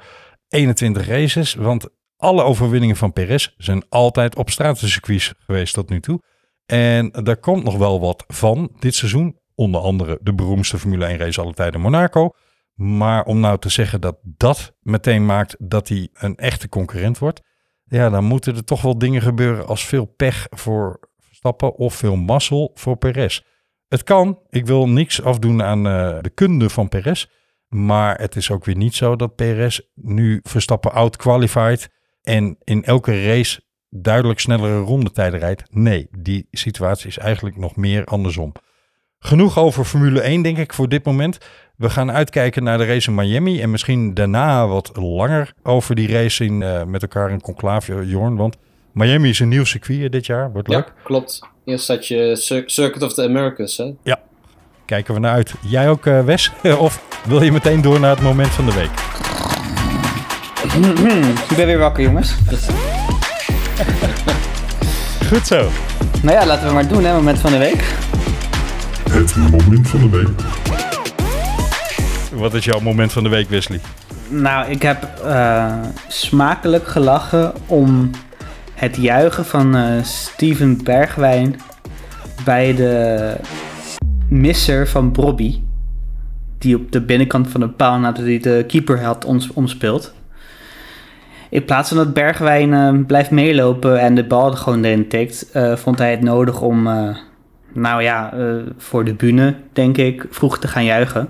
21 0.48 1.06
races, 1.06 1.54
want 1.54 1.88
alle 2.16 2.42
overwinningen 2.42 2.96
van 2.96 3.12
Perez 3.12 3.54
zijn 3.56 3.84
altijd 3.88 4.36
op 4.36 4.50
stratencircuits 4.50 5.34
geweest 5.38 5.74
tot 5.74 5.88
nu 5.88 6.00
toe. 6.00 6.22
En 6.66 7.10
daar 7.10 7.36
komt 7.36 7.64
nog 7.64 7.76
wel 7.76 8.00
wat 8.00 8.24
van 8.26 8.72
dit 8.78 8.94
seizoen. 8.94 9.40
Onder 9.54 9.80
andere 9.80 10.18
de 10.22 10.34
beroemdste 10.34 10.78
Formule 10.78 11.04
1 11.04 11.18
race 11.18 11.40
alle 11.40 11.52
tijden 11.52 11.80
Monaco. 11.80 12.30
Maar 12.74 13.24
om 13.24 13.40
nou 13.40 13.58
te 13.58 13.68
zeggen 13.68 14.00
dat 14.00 14.18
dat 14.22 14.76
meteen 14.80 15.26
maakt 15.26 15.56
dat 15.58 15.88
hij 15.88 16.08
een 16.12 16.36
echte 16.36 16.68
concurrent 16.68 17.18
wordt. 17.18 17.40
Ja, 17.84 18.10
dan 18.10 18.24
moeten 18.24 18.56
er 18.56 18.64
toch 18.64 18.82
wel 18.82 18.98
dingen 18.98 19.22
gebeuren 19.22 19.66
als 19.66 19.86
veel 19.86 20.04
pech 20.04 20.46
voor 20.50 21.10
Verstappen 21.18 21.74
of 21.74 21.94
veel 21.94 22.16
mazzel 22.16 22.70
voor 22.74 22.96
Perez. 22.96 23.40
Het 23.88 24.02
kan, 24.02 24.40
ik 24.48 24.66
wil 24.66 24.88
niks 24.88 25.22
afdoen 25.22 25.62
aan 25.62 25.86
uh, 25.86 26.18
de 26.20 26.30
kunde 26.30 26.70
van 26.70 26.88
Perez. 26.88 27.26
Maar 27.68 28.20
het 28.20 28.36
is 28.36 28.50
ook 28.50 28.64
weer 28.64 28.76
niet 28.76 28.94
zo 28.94 29.16
dat 29.16 29.34
Perez 29.34 29.80
nu 29.94 30.40
Verstappen 30.42 30.92
out-qualified 30.92 31.88
en 32.22 32.56
in 32.64 32.84
elke 32.84 33.26
race 33.26 33.62
duidelijk 33.88 34.40
snellere 34.40 34.78
rondetijden 34.78 35.40
rijdt. 35.40 35.62
Nee, 35.74 36.08
die 36.18 36.46
situatie 36.50 37.08
is 37.08 37.18
eigenlijk 37.18 37.56
nog 37.56 37.76
meer 37.76 38.04
andersom. 38.04 38.52
Genoeg 39.24 39.58
over 39.58 39.84
Formule 39.84 40.20
1, 40.20 40.42
denk 40.42 40.58
ik, 40.58 40.72
voor 40.72 40.88
dit 40.88 41.04
moment. 41.04 41.38
We 41.76 41.90
gaan 41.90 42.12
uitkijken 42.12 42.62
naar 42.62 42.78
de 42.78 42.84
race 42.84 43.08
in 43.08 43.14
Miami. 43.14 43.60
En 43.60 43.70
misschien 43.70 44.14
daarna 44.14 44.66
wat 44.66 44.90
langer 44.94 45.52
over 45.62 45.94
die 45.94 46.12
race 46.12 46.44
in, 46.44 46.60
uh, 46.60 46.82
met 46.84 47.02
elkaar 47.02 47.30
in 47.30 47.40
conclave, 47.40 48.06
Jorn. 48.06 48.36
Want 48.36 48.56
Miami 48.92 49.28
is 49.28 49.38
een 49.38 49.48
nieuw 49.48 49.64
circuit 49.64 50.12
dit 50.12 50.26
jaar. 50.26 50.52
Wordt 50.52 50.68
leuk. 50.68 50.84
Ja, 50.86 51.02
klopt. 51.04 51.40
Eerst 51.64 51.88
had 51.88 52.06
je 52.06 52.36
Circuit 52.66 53.02
of 53.02 53.14
the 53.14 53.24
Americas, 53.24 53.76
hè? 53.76 53.92
Ja. 54.02 54.20
kijken 54.84 55.14
we 55.14 55.20
naar 55.20 55.34
uit. 55.34 55.54
Jij 55.60 55.88
ook, 55.88 56.06
eh, 56.06 56.24
Wes? 56.24 56.52
of 56.78 57.20
wil 57.26 57.42
je 57.42 57.52
meteen 57.52 57.82
door 57.82 58.00
naar 58.00 58.10
het 58.10 58.22
moment 58.22 58.50
van 58.50 58.64
de 58.64 58.74
week? 58.74 58.90
Ik 61.50 61.56
ben 61.56 61.66
weer 61.66 61.78
wakker, 61.78 62.02
jongens. 62.02 62.34
Goed 65.28 65.46
zo. 65.46 65.68
Nou 66.22 66.36
ja, 66.36 66.46
laten 66.46 66.66
we 66.66 66.72
maar 66.72 66.88
doen, 66.88 67.04
hè, 67.04 67.14
moment 67.14 67.38
van 67.38 67.50
de 67.50 67.58
week. 67.58 67.94
Het 69.12 69.36
moment 69.50 69.88
van 69.88 70.00
de 70.00 70.08
week. 70.08 70.28
Wat 72.40 72.54
is 72.54 72.64
jouw 72.64 72.80
moment 72.80 73.12
van 73.12 73.22
de 73.22 73.28
week, 73.28 73.48
Wesley? 73.48 73.80
Nou, 74.28 74.70
ik 74.70 74.82
heb 74.82 75.02
eh, 75.24 75.74
smakelijk 76.08 76.86
gelachen 76.86 77.52
om 77.66 78.10
het 78.74 78.96
juichen 78.96 79.44
van 79.44 79.76
eh, 79.76 80.02
Steven 80.02 80.84
Bergwijn 80.84 81.60
bij 82.44 82.74
de 82.74 83.36
misser 84.28 84.88
van 84.88 85.12
Bobby. 85.12 85.60
Die 86.58 86.76
op 86.76 86.92
de 86.92 87.00
binnenkant 87.00 87.48
van 87.48 87.60
de 87.60 87.68
paal 87.68 87.98
nadat 87.98 88.24
hij 88.24 88.38
de 88.38 88.64
keeper 88.66 89.02
had 89.02 89.24
ons 89.24 89.52
omspeeld. 89.52 90.12
In 91.52 91.64
plaats 91.64 91.88
van 91.88 91.96
dat 91.96 92.14
Bergwijn 92.14 92.72
eh, 92.72 93.06
blijft 93.06 93.30
meelopen 93.30 94.00
en 94.00 94.14
de 94.14 94.24
bal 94.24 94.50
er 94.50 94.56
gewoon 94.56 94.84
erin 94.84 95.08
tikt, 95.08 95.50
eh, 95.50 95.76
vond 95.76 95.98
hij 95.98 96.10
het 96.10 96.20
nodig 96.22 96.60
om, 96.60 96.86
eh, 96.86 97.16
nou 97.74 98.02
ja, 98.02 98.32
eh, 98.32 98.54
voor 98.76 99.04
de 99.04 99.14
bühne, 99.14 99.54
denk 99.72 99.96
ik, 99.96 100.26
vroeg 100.30 100.58
te 100.58 100.68
gaan 100.68 100.84
juichen. 100.84 101.28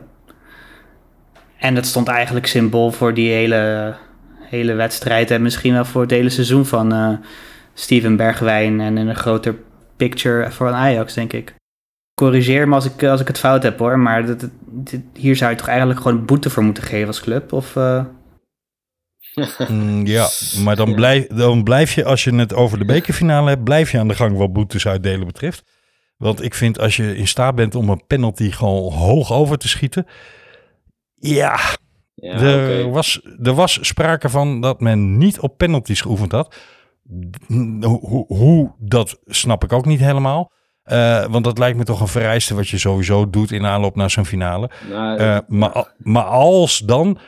En 1.58 1.74
dat 1.74 1.86
stond 1.86 2.08
eigenlijk 2.08 2.46
symbool 2.46 2.90
voor 2.92 3.14
die 3.14 3.30
hele, 3.32 3.94
hele 4.40 4.72
wedstrijd 4.74 5.30
en 5.30 5.42
misschien 5.42 5.72
wel 5.72 5.84
voor 5.84 6.00
het 6.02 6.10
hele 6.10 6.28
seizoen 6.30 6.66
van 6.66 6.92
eh, 6.92 7.12
Steven 7.74 8.16
Bergwijn 8.16 8.80
en 8.80 8.98
in 8.98 9.08
een 9.08 9.14
groter 9.16 9.54
picture 9.96 10.50
voor 10.50 10.70
Ajax, 10.70 11.14
denk 11.14 11.32
ik. 11.32 11.54
Corrigeer 12.14 12.68
me 12.68 12.74
als 12.74 12.84
ik, 12.84 13.02
als 13.04 13.20
ik 13.20 13.26
het 13.28 13.38
fout 13.38 13.62
heb 13.62 13.78
hoor, 13.78 13.98
maar 13.98 14.26
dit, 14.26 14.48
dit- 14.64 15.02
hier 15.14 15.36
zou 15.36 15.50
je 15.50 15.56
toch 15.56 15.68
eigenlijk 15.68 16.00
gewoon 16.00 16.18
een 16.18 16.24
boete 16.24 16.50
voor 16.50 16.62
moeten 16.62 16.82
geven 16.82 17.06
als 17.06 17.20
club? 17.20 17.52
Of, 17.52 17.76
eh, 17.76 18.04
Mm, 19.68 20.06
ja, 20.06 20.28
maar 20.64 20.76
dan 20.76 20.94
blijf, 20.94 21.26
dan 21.26 21.62
blijf 21.64 21.92
je, 21.94 22.04
als 22.04 22.24
je 22.24 22.34
het 22.34 22.54
over 22.54 22.78
de 22.78 22.84
bekerfinale 22.84 23.48
hebt, 23.48 23.64
blijf 23.64 23.90
je 23.92 23.98
aan 23.98 24.08
de 24.08 24.14
gang 24.14 24.36
wat 24.36 24.52
boetes 24.52 24.86
uitdelen 24.86 25.26
betreft. 25.26 25.71
Want 26.22 26.42
ik 26.42 26.54
vind 26.54 26.78
als 26.78 26.96
je 26.96 27.16
in 27.16 27.28
staat 27.28 27.54
bent 27.54 27.74
om 27.74 27.88
een 27.88 28.06
penalty 28.06 28.50
gewoon 28.50 28.92
hoog 28.92 29.32
over 29.32 29.58
te 29.58 29.68
schieten. 29.68 30.06
Ja, 31.14 31.58
Ja, 32.14 32.34
er, 32.34 32.90
was, 32.90 33.20
er 33.42 33.54
was 33.54 33.78
sprake 33.86 34.28
van 34.28 34.60
dat 34.60 34.80
men 34.80 35.18
niet 35.18 35.40
op 35.40 35.56
penalties 35.58 36.00
geoefend 36.00 36.32
had. 36.32 36.54
Hoe, 37.80 38.24
hoe, 38.26 38.74
dat 38.78 39.18
snap 39.26 39.64
ik 39.64 39.72
ook 39.72 39.86
niet 39.86 40.00
helemaal. 40.00 40.52
Eh, 40.82 41.24
want 41.24 41.44
dat 41.44 41.58
lijkt 41.58 41.78
me 41.78 41.84
toch 41.84 42.00
een 42.00 42.08
vereiste 42.08 42.54
wat 42.54 42.68
je 42.68 42.78
sowieso 42.78 43.30
doet 43.30 43.52
in 43.52 43.66
aanloop 43.66 43.96
naar 43.96 44.10
zo'n 44.10 44.26
finale. 44.26 44.70
Nou, 44.90 45.18
Eh, 45.18 45.38
maar, 45.46 45.94
maar 45.98 46.24
als 46.24 46.78
dan, 46.78 47.18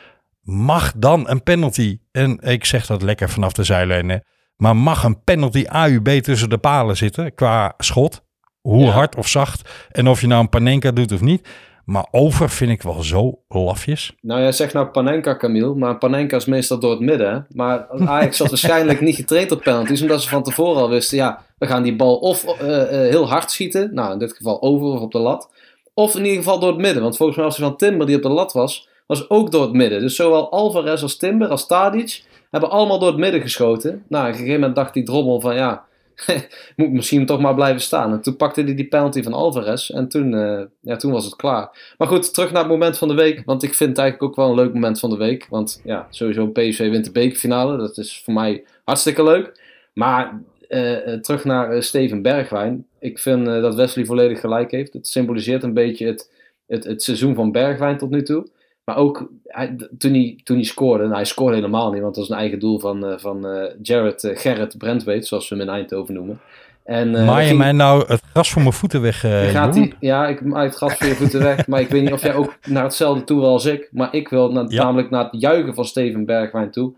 mag 0.41 0.93
dan 0.97 1.29
een 1.29 1.43
penalty, 1.43 1.99
en 2.11 2.39
ik 2.39 2.65
zeg 2.65 2.85
dat 2.85 3.01
lekker 3.01 3.29
vanaf 3.29 3.53
de 3.53 3.63
zijlijn, 3.63 4.09
hè, 4.09 4.17
maar 4.55 4.75
mag 4.75 5.03
een 5.03 5.23
penalty 5.23 5.65
AUB 5.67 6.07
tussen 6.07 6.49
de 6.49 6.57
palen 6.57 6.97
zitten 6.97 7.33
qua 7.33 7.73
schot, 7.77 8.24
hoe 8.69 8.83
Ja. 8.83 8.91
hard 8.91 9.15
of 9.15 9.27
zacht, 9.27 9.69
en 9.91 10.07
of 10.07 10.21
je 10.21 10.27
nou 10.27 10.41
een 10.41 10.49
Panenka 10.49 10.91
doet 10.91 11.11
of 11.11 11.21
niet. 11.21 11.47
Maar 11.85 12.05
over 12.11 12.49
vind 12.49 12.71
ik 12.71 12.81
wel 12.81 13.03
zo 13.03 13.39
lafjes. 13.47 14.15
Nou, 14.21 14.41
jij 14.41 14.51
zegt 14.51 14.73
nou 14.73 14.87
Panenka, 14.87 15.35
Camille, 15.37 15.75
maar 15.75 15.97
Panenka 15.97 16.35
is 16.37 16.45
meestal 16.45 16.79
door 16.79 16.91
het 16.91 16.99
midden. 16.99 17.33
hè. 17.33 17.39
Maar 17.49 17.87
Ajax 18.05 18.39
had 18.39 18.49
waarschijnlijk 18.55 19.01
niet 19.01 19.15
getraind 19.15 19.51
op 19.51 19.61
penalties, 19.61 20.01
omdat 20.01 20.21
ze 20.21 20.29
van 20.29 20.43
tevoren 20.43 20.81
al 20.81 20.89
wisten, 20.89 21.17
ja, 21.17 21.41
we 21.57 21.67
gaan 21.67 21.83
die 21.83 21.95
bal 21.95 22.15
of 22.15 22.43
eh, 22.59 22.81
eh, 22.81 23.09
heel 23.09 23.29
hard 23.29 23.51
schieten, 23.51 23.89
nou 23.93 24.13
in 24.13 24.19
dit 24.19 24.33
geval 24.33 24.61
over 24.61 24.87
of 24.87 24.99
op 24.99 25.11
de 25.11 25.17
lat, 25.19 25.49
of 25.93 26.15
in 26.15 26.23
ieder 26.25 26.37
geval 26.37 26.59
door 26.59 26.69
het 26.69 26.81
midden. 26.81 27.03
Want 27.03 27.17
volgens 27.17 27.37
mij 27.37 27.47
was 27.47 27.57
er 27.57 27.63
van 27.63 27.77
Timber 27.77 28.07
die 28.07 28.15
op 28.15 28.21
de 28.21 28.29
lat 28.29 28.53
was, 28.53 28.87
was 29.07 29.29
ook 29.29 29.51
door 29.51 29.61
het 29.61 29.73
midden. 29.73 29.99
Dus 30.01 30.15
zowel 30.15 30.51
Alvarez 30.51 31.01
als 31.01 31.17
Timber 31.17 31.47
als 31.47 31.67
Tadic 31.67 32.23
hebben 32.51 32.69
allemaal 32.69 32.99
door 32.99 33.09
het 33.09 33.17
midden 33.17 33.41
geschoten. 33.41 34.03
Nou, 34.09 34.23
op 34.23 34.29
een 34.29 34.35
gegeven 34.37 34.59
moment 34.59 34.75
dacht 34.75 34.93
die 34.93 35.03
drommel 35.03 35.41
van, 35.41 35.55
ja, 35.55 35.83
moet 36.75 36.91
misschien 36.91 37.25
toch 37.25 37.39
maar 37.39 37.55
blijven 37.55 37.81
staan. 37.81 38.11
En 38.11 38.21
toen 38.21 38.35
pakte 38.35 38.61
hij 38.61 38.75
die 38.75 38.87
penalty 38.87 39.23
van 39.23 39.33
Alvarez 39.33 39.89
en 39.89 40.07
toen, 40.07 40.33
eh, 40.33 40.61
ja, 40.79 40.95
toen 40.95 41.11
was 41.11 41.25
het 41.25 41.35
klaar. 41.35 41.93
Maar 41.97 42.07
goed, 42.07 42.33
terug 42.33 42.51
naar 42.51 42.61
het 42.61 42.71
moment 42.71 42.97
van 42.97 43.07
de 43.07 43.13
week. 43.13 43.41
Want 43.45 43.63
ik 43.63 43.73
vind 43.73 43.89
het 43.89 43.99
eigenlijk 43.99 44.29
ook 44.29 44.35
wel 44.35 44.49
een 44.49 44.65
leuk 44.65 44.73
moment 44.73 44.99
van 44.99 45.09
de 45.09 45.17
week. 45.17 45.47
Want 45.49 45.81
ja, 45.83 46.07
sowieso 46.09 46.47
PSV 46.47 46.89
wint 46.89 47.05
de 47.05 47.11
bekerfinale. 47.11 47.77
Dat 47.77 47.97
is 47.97 48.21
voor 48.23 48.33
mij 48.33 48.63
hartstikke 48.83 49.23
leuk. 49.23 49.61
Maar 49.93 50.41
eh, 50.67 51.13
eh, 51.13 51.19
terug 51.19 51.43
naar 51.43 51.83
Steven 51.83 52.21
Bergwijn. 52.21 52.87
Ik 52.99 53.19
vind 53.19 53.45
dat 53.45 53.75
Wesley 53.75 54.05
volledig 54.05 54.39
gelijk 54.39 54.71
heeft. 54.71 54.93
Het 54.93 55.07
symboliseert 55.07 55.63
een 55.63 55.73
beetje 55.73 56.07
het, 56.07 56.31
het, 56.67 56.83
het 56.83 57.03
seizoen 57.03 57.35
van 57.35 57.51
Bergwijn 57.51 57.97
tot 57.97 58.09
nu 58.09 58.23
toe. 58.23 58.47
Maar 58.85 58.97
ook 58.97 59.29
hij, 59.43 59.75
toen, 59.97 60.11
hij, 60.13 60.39
toen 60.43 60.55
hij 60.55 60.65
scoorde, 60.65 61.03
nou 61.03 61.15
hij 61.15 61.25
scoorde 61.25 61.55
helemaal 61.55 61.91
niet, 61.91 62.01
want 62.01 62.15
dat 62.15 62.27
was 62.27 62.35
een 62.35 62.41
eigen 62.41 62.59
doel 62.59 62.79
van, 62.79 63.05
eh, 63.05 63.17
van 63.17 63.47
eh, 63.47 63.71
Jared 63.81 64.23
eh, 64.23 64.37
Gerrit 64.37 64.77
Brentweet, 64.77 65.27
zoals 65.27 65.49
we 65.49 65.55
hem 65.55 65.67
in 65.67 65.73
Eindhoven 65.73 66.13
noemen. 66.13 66.39
En, 66.83 67.15
eh, 67.15 67.25
Maai 67.25 67.41
je 67.41 67.47
ging- 67.47 67.59
mij 67.59 67.71
nou 67.71 68.03
het 68.07 68.21
gras 68.31 68.51
voor 68.51 68.61
mijn 68.61 68.73
voeten 68.73 69.01
weg, 69.01 69.19
gaat 69.51 69.75
hij, 69.75 69.93
ja, 69.99 70.27
ik 70.27 70.41
maak 70.45 70.63
het 70.65 70.75
gat 70.77 70.93
voor 70.93 71.07
je 71.07 71.15
voeten 71.15 71.43
weg. 71.43 71.67
Maar 71.67 71.81
ik 71.81 71.89
weet 71.89 72.01
niet 72.03 72.13
of 72.13 72.21
jij 72.21 72.35
ook 72.35 72.55
naar 72.67 72.83
hetzelfde 72.83 73.23
toe 73.23 73.39
wil 73.39 73.49
als 73.49 73.65
ik. 73.65 73.89
Maar 73.91 74.13
ik 74.13 74.27
wil 74.29 74.51
na- 74.51 74.65
Ja. 74.67 74.83
namelijk 74.83 75.09
naar 75.09 75.23
het 75.31 75.41
juichen 75.41 75.73
van 75.75 75.85
Steven 75.85 76.25
Bergwijn 76.25 76.71
toe. 76.71 76.93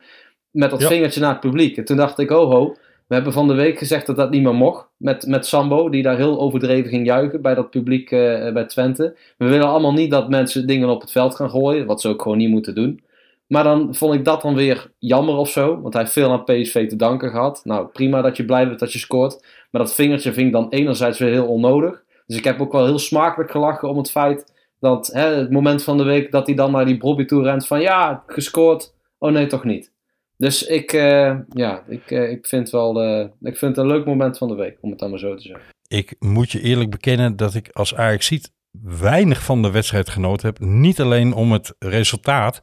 Met 0.52 0.70
dat 0.70 0.82
Ja. 0.82 0.88
vingertje 0.88 1.20
naar 1.20 1.32
het 1.32 1.40
publiek. 1.40 1.78
En 1.78 1.86
toen 1.86 1.98
dacht 1.98 2.20
ik, 2.20 2.32
oh 2.32 2.52
ho. 2.52 2.76
We 3.08 3.16
hebben 3.16 3.34
van 3.34 3.48
de 3.48 3.54
week 3.54 3.78
gezegd 3.78 4.06
dat 4.06 4.16
dat 4.16 4.32
niet 4.32 4.44
meer 4.44 4.56
mocht. 4.56 4.88
Met, 4.98 5.28
met 5.28 5.46
Sambo, 5.46 5.90
die 5.90 6.04
daar 6.04 6.18
heel 6.18 6.40
overdreven 6.40 6.90
ging 6.90 7.06
juichen 7.06 7.42
bij 7.42 7.56
dat 7.56 7.70
publiek 7.70 8.12
eh, 8.12 8.54
bij 8.54 8.66
Twente. 8.66 9.18
We 9.38 9.48
willen 9.48 9.68
allemaal 9.68 9.94
niet 9.94 10.12
dat 10.12 10.30
mensen 10.30 10.68
dingen 10.68 10.90
op 10.90 11.02
het 11.02 11.12
veld 11.12 11.36
gaan 11.36 11.50
gooien. 11.50 11.86
Wat 11.86 12.02
ze 12.02 12.08
ook 12.08 12.22
gewoon 12.22 12.38
niet 12.38 12.50
moeten 12.50 12.76
doen. 12.76 13.04
Maar 13.48 13.64
dan 13.64 13.96
vond 13.96 14.14
ik 14.14 14.26
dat 14.26 14.42
dan 14.42 14.56
weer 14.56 14.92
jammer 15.00 15.36
of 15.36 15.50
zo. 15.50 15.82
Want 15.82 15.94
hij 15.94 16.02
heeft 16.02 16.14
veel 16.14 16.32
aan 16.32 16.44
PSV 16.44 16.90
te 16.90 16.96
danken 16.96 17.30
gehad. 17.30 17.62
Nou, 17.64 17.88
prima 17.88 18.22
dat 18.22 18.38
je 18.38 18.46
blij 18.46 18.68
bent 18.68 18.80
dat 18.80 18.94
je 18.94 19.00
scoort. 19.00 19.46
Maar 19.72 19.82
dat 19.82 19.96
vingertje 19.96 20.34
vind 20.34 20.48
ik 20.48 20.54
dan 20.54 20.70
enerzijds 20.70 21.20
weer 21.20 21.32
heel 21.32 21.48
onnodig. 21.48 22.04
Dus 22.26 22.38
ik 22.38 22.44
heb 22.44 22.62
ook 22.62 22.72
wel 22.72 22.86
heel 22.86 23.00
smakelijk 23.00 23.52
gelachen 23.52 23.90
om 23.90 23.98
het 23.98 24.12
feit 24.12 24.54
dat 24.80 25.08
hè, 25.08 25.36
het 25.36 25.52
moment 25.52 25.84
van 25.84 25.98
de 25.98 26.04
week 26.04 26.32
dat 26.32 26.48
hij 26.48 26.56
dan 26.56 26.72
naar 26.72 26.86
die 26.86 26.98
Bobby 26.98 27.26
toe 27.26 27.44
rent 27.44 27.68
van 27.68 27.82
ja, 27.82 28.24
gescoord. 28.28 28.94
Oh 29.18 29.32
nee, 29.32 29.48
toch 29.48 29.64
niet. 29.64 29.92
Dus 30.38 30.64
ik, 30.64 30.94
eh, 30.94 31.36
ja, 31.54 31.84
ik, 31.88 32.12
eh, 32.12 32.32
ik 32.32 32.48
vind 32.48 32.70
wel 32.70 33.02
eh, 33.02 33.20
ik 33.42 33.58
vind 33.58 33.76
het 33.76 33.78
een 33.78 33.92
leuk 33.92 34.06
moment 34.06 34.38
van 34.38 34.48
de 34.48 34.56
week, 34.56 34.78
om 34.82 34.90
het 34.90 35.00
dan 35.00 35.10
maar 35.10 35.20
zo 35.20 35.36
te 35.36 35.42
zeggen. 35.42 35.62
Ik 35.88 36.16
moet 36.20 36.52
je 36.52 36.62
eerlijk 36.62 36.90
bekennen 36.90 37.36
dat 37.36 37.54
ik 37.54 37.70
als 37.72 37.96
Ajax 37.96 38.26
ziet 38.26 38.52
weinig 38.84 39.44
van 39.44 39.62
de 39.62 39.72
wedstrijd 39.72 40.10
genoten 40.10 40.48
heb. 40.48 40.60
Niet 40.60 41.00
alleen 41.02 41.34
om 41.34 41.52
het 41.52 41.76
resultaat. 41.80 42.62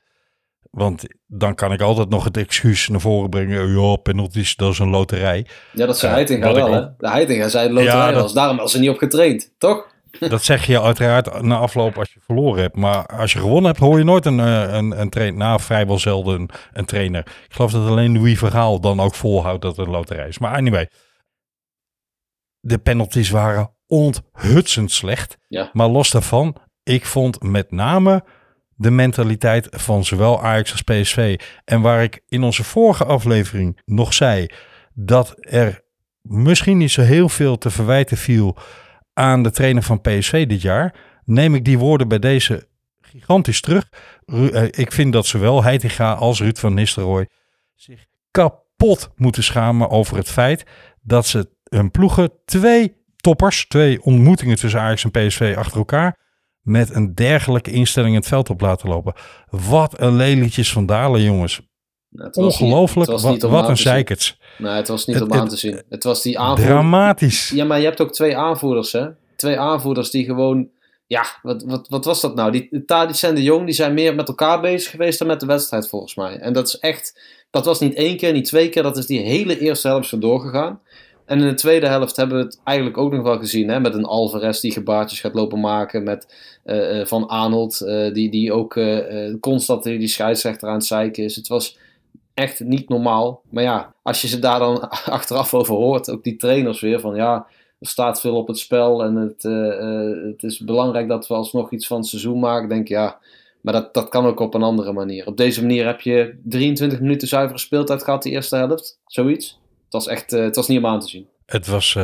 Want 0.70 1.04
dan 1.26 1.54
kan 1.54 1.72
ik 1.72 1.80
altijd 1.80 2.08
nog 2.08 2.24
het 2.24 2.36
excuus 2.36 2.88
naar 2.88 3.00
voren 3.00 3.30
brengen. 3.30 3.80
Ja, 3.80 3.96
penalties, 3.96 4.56
dat 4.56 4.72
is 4.72 4.78
een 4.78 4.88
loterij. 4.88 5.46
Ja, 5.72 5.86
dat 5.86 5.98
zei 5.98 6.12
Heitinga 6.12 6.52
wel, 6.54 6.72
hè? 6.72 6.80
De 6.98 7.08
Heitinga 7.08 7.48
zei 7.48 7.68
de 7.68 7.74
loterij 7.74 7.96
Ja, 7.96 8.12
dat- 8.12 8.22
was, 8.22 8.32
daarom 8.34 8.56
was 8.56 8.72
ze 8.72 8.78
niet 8.80 8.88
op 8.90 8.98
getraind, 8.98 9.54
toch? 9.58 9.92
Dat 10.18 10.44
zeg 10.44 10.66
je 10.66 10.82
uiteraard 10.82 11.42
na 11.42 11.56
afloop 11.56 11.98
als 11.98 12.12
je 12.12 12.20
verloren 12.24 12.62
hebt. 12.62 12.76
Maar 12.76 13.06
als 13.06 13.32
je 13.32 13.38
gewonnen 13.38 13.64
hebt, 13.64 13.78
hoor 13.78 13.98
je 13.98 14.04
nooit 14.04 14.26
een, 14.26 14.40
eh, 14.40 14.74
een, 14.74 15.00
een 15.00 15.10
trainer. 15.10 15.38
Nou, 15.38 15.60
vrijwel 15.60 15.98
zelden 15.98 16.48
een, 16.72 16.84
trainer. 16.84 17.20
Ik 17.20 17.52
geloof 17.54 17.72
dat 17.72 17.88
alleen 17.88 18.12
Louis 18.12 18.38
Vergaal 18.38 18.80
dan 18.80 19.00
ook 19.00 19.14
volhoudt 19.14 19.62
dat 19.62 19.76
het 19.76 19.86
een 19.86 19.92
loterij 19.92 20.28
is. 20.28 20.38
Maar 20.38 20.54
anyway. 20.54 20.90
De 22.60 22.78
penalties 22.78 23.30
waren 23.30 23.74
onthutsend 23.86 24.90
slecht. 24.90 25.38
Ja. 25.48 25.70
Maar 25.72 25.88
los 25.88 26.10
daarvan, 26.10 26.56
ik 26.82 27.04
vond 27.04 27.42
met 27.42 27.70
name 27.70 28.24
de 28.76 28.90
mentaliteit 28.90 29.68
van 29.70 30.04
zowel 30.04 30.42
Ajax 30.42 30.70
als 30.70 30.82
PSV. 30.82 31.40
En 31.64 31.80
waar 31.80 32.02
ik 32.02 32.22
in 32.28 32.42
onze 32.42 32.64
vorige 32.64 33.04
aflevering 33.04 33.80
nog 33.84 34.14
zei 34.14 34.46
dat 34.94 35.34
er 35.40 35.84
misschien 36.20 36.78
niet 36.78 36.90
zo 36.90 37.02
heel 37.02 37.28
veel 37.28 37.58
te 37.58 37.70
verwijten 37.70 38.16
viel 38.16 38.56
aan 39.14 39.42
de 39.42 39.50
trainer 39.50 39.82
van 39.82 40.00
PSV 40.00 40.46
dit 40.46 40.62
jaar, 40.62 40.94
neem 41.24 41.54
ik 41.54 41.64
die 41.64 41.78
woorden 41.78 42.08
bij 42.08 42.18
deze 42.18 42.66
gigantisch 43.00 43.60
terug. 43.60 43.88
Ru- 44.26 44.48
eh, 44.48 44.62
Ik 44.70 44.92
vind 44.92 45.12
dat 45.12 45.26
zowel 45.26 45.62
Heitinga 45.62 46.12
als 46.12 46.40
Ruud 46.40 46.58
van 46.58 46.74
Nistelrooy 46.74 47.28
zich 47.74 48.04
kapot 48.30 49.10
moeten 49.16 49.42
schamen 49.44 49.90
over 49.90 50.16
het 50.16 50.28
feit 50.28 50.64
dat 51.02 51.26
ze 51.26 51.48
hun 51.68 51.90
ploegen 51.90 52.30
twee 52.44 52.96
toppers, 53.16 53.66
twee 53.68 54.02
ontmoetingen 54.02 54.56
tussen 54.56 54.80
Ajax 54.80 55.04
en 55.04 55.10
PSV 55.10 55.54
achter 55.58 55.76
elkaar, 55.76 56.18
met 56.60 56.94
een 56.94 57.14
dergelijke 57.14 57.70
instelling 57.70 58.14
het 58.14 58.26
veld 58.26 58.50
op 58.50 58.60
laten 58.60 58.88
lopen. 58.88 59.14
Wat 59.50 60.00
een 60.00 60.16
lelietjes 60.16 60.72
van 60.72 60.86
Dalen, 60.86 61.22
jongens. 61.22 61.60
Het 62.14 62.36
was 62.36 62.60
niet- 62.60 62.70
Ongelooflijk, 62.70 63.00
het 63.00 63.10
was 63.10 63.22
wat, 63.22 63.32
niet 63.32 63.42
wat 63.42 63.68
een 63.68 63.76
zeikerts. 63.76 64.38
Nee, 64.58 64.72
het 64.72 64.88
was 64.88 65.06
niet 65.06 65.18
Het- 65.18 65.30
om 65.30 65.38
aan 65.38 65.48
te 65.48 65.56
zien. 65.56 65.82
Het 65.88 66.04
was 66.04 66.22
die 66.22 66.38
aanvoer. 66.38 66.66
Dramatisch. 66.66 67.48
Ja, 67.54 67.64
maar 67.64 67.78
je 67.78 67.84
hebt 67.84 68.00
ook 68.00 68.12
twee 68.12 68.36
aanvoerders, 68.36 68.92
hè? 68.92 69.06
Twee 69.36 69.58
aanvoerders 69.58 70.10
die 70.10 70.24
gewoon. 70.24 70.68
Ja, 71.06 71.24
wat, 71.42 71.62
wat, 71.62 71.88
wat 71.88 72.04
was 72.04 72.20
dat 72.20 72.34
nou? 72.34 72.50
Die 72.52 72.84
Tadic 72.86 73.22
en 73.22 73.34
de 73.34 73.42
Jong 73.42 73.64
die 73.64 73.74
zijn 73.74 73.94
meer 73.94 74.14
met 74.14 74.28
elkaar 74.28 74.60
bezig 74.60 74.90
geweest 74.90 75.18
dan 75.18 75.28
met 75.28 75.40
de 75.40 75.46
wedstrijd, 75.46 75.88
volgens 75.88 76.14
mij. 76.14 76.38
En 76.38 76.52
dat 76.52 76.68
is 76.68 76.78
echt. 76.78 77.20
Dat 77.50 77.64
was 77.64 77.80
niet 77.80 77.94
één 77.94 78.16
keer, 78.16 78.32
niet 78.32 78.44
twee 78.44 78.68
keer. 78.68 78.82
Dat 78.82 78.96
is 78.96 79.06
die 79.06 79.20
hele 79.20 79.58
eerste 79.58 79.88
helft 79.88 80.08
zo 80.08 80.18
doorgegaan. 80.18 80.80
En 81.26 81.40
in 81.40 81.46
de 81.46 81.54
tweede 81.54 81.86
helft 81.88 82.16
hebben 82.16 82.38
we 82.38 82.44
het 82.44 82.60
eigenlijk 82.64 82.98
ook 82.98 83.12
nog 83.12 83.22
wel 83.22 83.38
gezien. 83.38 83.68
Hè? 83.68 83.80
Met 83.80 83.94
een 83.94 84.04
Alvarez 84.04 84.60
die 84.60 84.72
gebaartjes 84.72 85.20
gaat 85.20 85.34
lopen 85.34 85.60
maken. 85.60 86.02
Met 86.02 86.34
uh, 86.64 86.98
uh, 86.98 87.06
Van 87.06 87.26
Arnold, 87.28 87.80
uh, 87.84 88.12
die, 88.14 88.30
die 88.30 88.52
ook 88.52 88.78
constant 89.40 89.82
die 89.82 90.08
scheidsrechter 90.08 90.68
aan 90.68 90.74
het 90.74 90.84
zeiken 90.84 91.24
is. 91.24 91.36
Het 91.36 91.48
was 91.48 91.78
echt 92.34 92.60
niet 92.60 92.88
normaal. 92.88 93.42
Maar 93.50 93.62
ja, 93.62 93.94
als 94.02 94.22
je 94.22 94.28
ze 94.28 94.38
daar 94.38 94.58
dan 94.58 94.90
achteraf 95.18 95.54
over 95.54 95.74
hoort, 95.74 96.10
ook 96.10 96.24
die 96.24 96.36
trainers 96.36 96.80
weer 96.80 97.00
van 97.00 97.14
ja, 97.14 97.46
er 97.80 97.86
staat 97.86 98.20
veel 98.20 98.36
op 98.36 98.48
het 98.48 98.58
spel 98.58 99.04
en 99.04 99.14
het, 99.14 99.42
het 100.32 100.42
is 100.42 100.58
belangrijk 100.58 101.08
dat 101.08 101.26
we 101.26 101.34
alsnog 101.34 101.70
iets 101.70 101.86
van 101.86 101.98
het 101.98 102.06
seizoen 102.06 102.38
maken. 102.38 102.68
Denk 102.68 102.88
ja, 102.88 103.18
maar 103.60 103.72
dat, 103.72 103.94
dat 103.94 104.08
kan 104.08 104.26
ook 104.26 104.40
op 104.40 104.54
een 104.54 104.62
andere 104.62 104.92
manier. 104.92 105.26
Op 105.26 105.36
deze 105.36 105.60
manier 105.60 105.86
heb 105.86 106.00
je 106.00 106.40
23 106.44 107.00
minuten 107.00 107.28
zuivere 107.28 107.58
speeltijd 107.58 108.02
gehad, 108.02 108.22
die 108.22 108.32
eerste 108.32 108.56
helft. 108.56 109.00
Zoiets. 109.06 109.60
Het 109.84 109.92
was 109.92 110.06
echt, 110.06 110.30
het 110.30 110.56
was 110.56 110.68
niet 110.68 110.78
om 110.78 110.86
aan 110.86 111.00
te 111.00 111.08
zien. 111.08 111.26
Het 111.46 111.66
was 111.66 111.96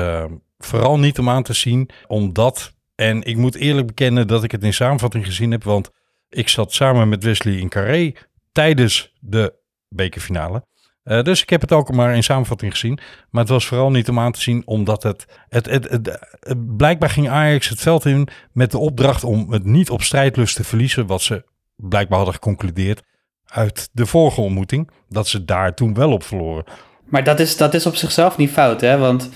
vooral 0.59 0.99
niet 0.99 1.19
om 1.19 1.29
aan 1.29 1.43
te 1.43 1.53
zien, 1.53 1.89
omdat, 2.07 2.73
en 2.95 3.23
ik 3.23 3.37
moet 3.37 3.55
eerlijk 3.55 3.87
bekennen 3.87 4.27
dat 4.27 4.45
ik 4.45 4.51
het 4.51 4.65
in 4.65 4.75
samenvatting 4.75 5.27
gezien 5.27 5.51
heb, 5.51 5.65
want 5.65 5.91
ik 6.29 6.49
zat 6.49 6.73
samen 6.73 7.09
met 7.09 7.25
Wesley 7.25 7.55
in 7.55 7.69
Carré 7.69 8.13
tijdens 8.53 9.13
de 9.21 9.55
bekerfinale. 9.95 10.65
Uh, 11.05 11.23
dus 11.23 11.43
ik 11.43 11.51
heb 11.51 11.61
het 11.61 11.73
ook 11.73 11.93
maar 11.93 12.15
in 12.15 12.23
samenvatting 12.23 12.73
gezien. 12.73 12.99
Maar 13.31 13.43
het 13.43 13.51
was 13.51 13.67
vooral 13.67 13.91
niet 13.91 14.09
om 14.09 14.19
aan 14.19 14.33
te 14.33 14.41
zien, 14.41 14.63
omdat 14.65 15.03
het, 15.03 15.27
het, 15.49 15.67
het, 15.67 15.89
het, 15.91 16.77
blijkbaar 16.77 17.11
ging 17.11 17.29
Ajax 17.29 17.69
het 17.69 17.81
veld 17.81 18.05
in 18.05 18.29
met 18.53 18.71
de 18.71 18.79
opdracht 18.79 19.25
om 19.25 19.53
het 19.53 19.65
niet 19.65 19.91
op 19.91 20.03
strijdlust 20.03 20.57
te 20.57 20.65
verliezen, 20.65 21.07
wat 21.07 21.23
ze 21.23 21.45
blijkbaar 21.77 22.17
hadden 22.17 22.35
geconcludeerd 22.35 23.03
uit 23.47 23.89
de 23.93 24.07
vorige 24.07 24.41
ontmoeting, 24.41 24.91
dat 25.09 25.29
ze 25.29 25.45
daar 25.45 25.75
toen 25.75 25.95
wel 25.95 26.13
op 26.13 26.23
verloren. 26.23 26.65
Maar 27.05 27.25
dat 27.25 27.41
is, 27.41 27.57
dat 27.57 27.75
is 27.75 27.87
op 27.87 27.95
zichzelf 27.95 28.37
niet 28.37 28.51
fout, 28.51 28.81
hè? 28.81 28.99
Want 28.99 29.31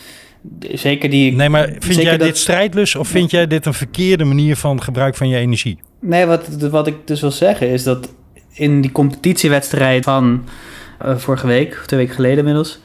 zeker 0.60 1.10
die. 1.10 1.32
Nee, 1.32 1.48
maar 1.48 1.72
vind 1.78 2.02
jij 2.02 2.18
dit 2.18 2.38
strijdlust 2.38 2.96
of 2.96 3.08
vind 3.08 3.30
jij 3.30 3.46
dit 3.46 3.66
een 3.66 3.74
verkeerde 3.74 4.24
manier 4.24 4.56
van 4.56 4.82
gebruik 4.82 5.14
van 5.14 5.28
je 5.28 5.36
energie? 5.36 5.78
Nee, 6.00 6.26
wat, 6.26 6.48
wat 6.48 6.86
ik 6.86 7.06
dus 7.06 7.20
wil 7.20 7.30
zeggen 7.30 7.68
is 7.68 7.82
dat 7.82 8.14
in 8.54 8.80
die 8.80 8.92
competitiewedstrijd 8.92 10.04
van 10.04 10.44
uh, 11.04 11.16
vorige 11.16 11.46
week, 11.46 11.72
of 11.72 11.86
twee 11.86 12.00
weken 12.00 12.14
geleden 12.14 12.38
inmiddels, 12.38 12.78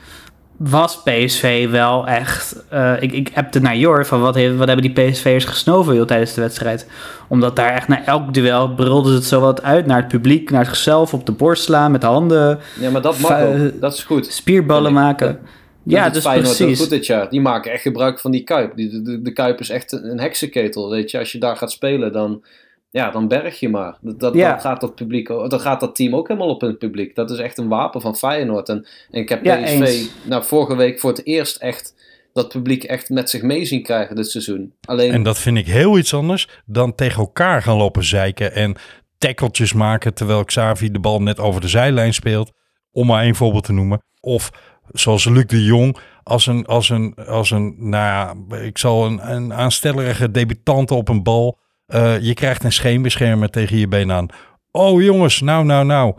was 0.58 1.02
PSV 1.04 1.70
wel 1.70 2.08
echt. 2.08 2.64
Uh, 2.74 2.94
ik, 3.00 3.12
ik 3.12 3.32
appte 3.34 3.60
naar 3.60 3.78
Jor 3.78 4.06
van 4.06 4.22
wat, 4.22 4.36
heeft, 4.36 4.56
wat 4.56 4.68
hebben 4.68 4.94
die 4.94 5.10
PSV'ers 5.10 5.46
gesnoven 5.46 5.96
joh, 5.96 6.06
tijdens 6.06 6.34
de 6.34 6.42
wedstrijd. 6.42 6.88
Omdat 7.28 7.56
daar 7.56 7.74
echt 7.74 7.88
na 7.88 8.06
elk 8.06 8.34
duel 8.34 8.74
brulde 8.74 9.14
het 9.14 9.24
zo 9.24 9.40
wat 9.40 9.64
uit 9.64 9.86
naar 9.86 9.98
het 9.98 10.08
publiek, 10.08 10.52
naar 10.52 10.66
zichzelf, 10.66 11.14
op 11.14 11.26
de 11.26 11.32
borst 11.32 11.64
slaan 11.64 11.92
met 11.92 12.02
de 12.02 12.08
handen. 12.08 12.60
Ja, 12.80 12.90
maar 12.90 13.02
dat 13.02 13.20
mag 13.20 13.42
ook. 13.42 13.82
Dat 13.82 13.94
is 13.94 14.04
goed. 14.04 14.26
Spierballen 14.32 14.94
maken. 14.94 15.40
Ja, 15.84 16.10
dus 16.10 16.24
precies. 16.24 16.80
Goed 16.80 16.90
dit 16.90 17.06
jaar. 17.06 17.30
Die 17.30 17.42
maken 17.42 17.72
echt 17.72 17.82
gebruik 17.82 18.20
van 18.20 18.32
die 18.32 18.44
kuip. 18.44 18.76
Die, 18.76 19.02
de, 19.02 19.22
de, 19.22 19.34
kuip 19.34 19.60
is 19.60 19.70
echt 19.70 19.92
een 19.92 20.20
heksenketel, 20.20 20.90
weet 20.90 21.12
je. 21.12 21.18
Als 21.20 21.32
je 21.32 21.38
daar 21.38 21.56
gaat 21.56 21.72
spelen, 21.72 22.12
dan, 22.12 22.44
ja, 22.91 23.12
dan 23.12 23.27
berg 23.27 23.60
je 23.60 23.69
maar. 23.69 23.98
Dat, 24.01 24.19
dat, 24.19 24.34
Ja. 24.34 24.50
Dan, 24.50 24.60
gaat 24.60 24.81
dat 24.81 24.96
publiek, 24.96 25.27
dan 25.27 25.60
gaat 25.60 25.79
dat 25.79 25.96
team 25.96 26.15
ook 26.15 26.27
helemaal 26.27 26.50
op 26.50 26.62
het 26.62 26.77
publiek. 26.77 27.15
Dat 27.15 27.31
is 27.31 27.38
echt 27.38 27.58
een 27.58 27.67
wapen 27.67 28.01
van 28.01 28.15
Feyenoord. 28.15 28.69
En, 28.69 28.88
en 29.12 29.22
ik 29.22 29.29
heb 29.29 29.46
Ja, 29.46 29.62
PSV 29.62 29.79
eens. 29.79 30.10
nou, 30.24 30.43
vorige 30.43 30.75
week 30.75 31.00
voor 31.00 31.10
het 31.10 31.25
eerst 31.25 31.58
echt 31.58 31.93
dat 32.34 32.50
publiek 32.50 32.84
echt 32.84 33.10
met 33.10 33.29
zich 33.29 33.41
mee 33.41 33.65
zien 33.65 33.84
krijgen 33.84 34.15
dit 34.15 34.29
seizoen. 34.29 34.74
Alleen, 34.86 35.12
En 35.12 35.24
dat 35.24 35.38
vind 35.38 35.58
ik 35.58 35.67
heel 35.67 35.98
iets 35.98 36.13
anders 36.13 36.48
dan 36.65 36.96
tegen 36.96 37.19
elkaar 37.19 37.62
gaan 37.62 37.77
lopen 37.77 38.03
zeiken 38.03 38.53
en 38.53 38.75
tackeltjes 39.17 39.74
maken 39.74 40.13
terwijl 40.13 40.43
Xavi 40.43 40.91
de 40.91 41.00
bal 41.00 41.22
net 41.22 41.39
over 41.39 41.62
de 41.62 41.67
zijlijn 41.67 42.13
speelt. 42.13 42.51
Om 42.91 43.08
maar 43.08 43.24
één 43.24 43.36
voorbeeld 43.36 43.63
te 43.63 43.74
noemen. 43.74 44.03
Of 44.19 44.50
zoals 44.91 45.25
Luc 45.25 45.46
de 45.46 45.63
Jong 45.63 45.98
als 46.24 46.48
een, 46.48 46.65
als 46.65 46.89
een, 46.89 47.15
als 47.15 47.51
een 47.51 47.75
nou 47.77 48.05
ja, 48.50 48.58
ik 48.58 48.77
zal 48.77 49.05
een, 49.05 49.31
een 49.31 49.53
aanstellerige 49.53 50.31
debutante 50.31 50.93
op 50.93 51.10
een 51.10 51.24
bal. 51.24 51.60
Eh, 51.89 52.19
je 52.19 52.34
krijgt 52.34 52.63
een 52.63 52.72
scheenbeschermer 52.72 53.50
tegen 53.50 53.77
je 53.77 53.88
been 53.88 54.12
aan. 54.12 54.27
Oh 54.72 55.01
jongens, 55.01 55.41
nou, 55.41 55.65
nou, 55.65 55.86
nou. 55.86 56.13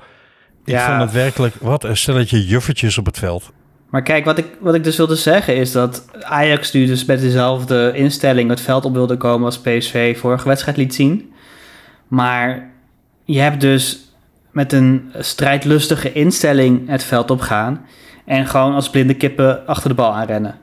Ik 0.64 0.72
Ja. 0.74 0.86
vond 0.86 1.00
het 1.00 1.12
werkelijk, 1.12 1.54
wat 1.60 1.84
een 1.84 1.96
stelletje 1.96 2.46
juffertjes 2.46 2.98
op 2.98 3.06
het 3.06 3.18
veld. 3.18 3.52
Maar 3.90 4.02
kijk, 4.02 4.24
wat 4.24 4.38
ik, 4.38 4.46
wat 4.60 4.74
ik 4.74 4.84
dus 4.84 4.96
wilde 4.96 5.14
zeggen 5.16 5.56
is 5.56 5.72
dat 5.72 6.04
Ajax 6.22 6.72
nu 6.72 6.86
dus 6.86 7.04
met 7.04 7.20
dezelfde 7.20 7.92
instelling 7.94 8.50
het 8.50 8.60
veld 8.60 8.84
op 8.84 8.92
wilde 8.92 9.16
komen 9.16 9.44
als 9.46 9.60
PSV 9.60 10.18
vorige 10.18 10.48
wedstrijd 10.48 10.76
liet 10.76 10.94
zien. 10.94 11.32
Maar 12.08 12.70
je 13.24 13.40
hebt 13.40 13.60
dus 13.60 14.14
met 14.52 14.72
een 14.72 15.12
strijdlustige 15.18 16.12
instelling 16.12 16.88
het 16.88 17.04
veld 17.04 17.30
op 17.30 17.40
gaan 17.40 17.86
en 18.26 18.46
gewoon 18.46 18.74
als 18.74 18.90
blinde 18.90 19.14
kippen 19.14 19.66
achter 19.66 19.88
de 19.88 19.94
bal 19.94 20.14
aanrennen. 20.14 20.58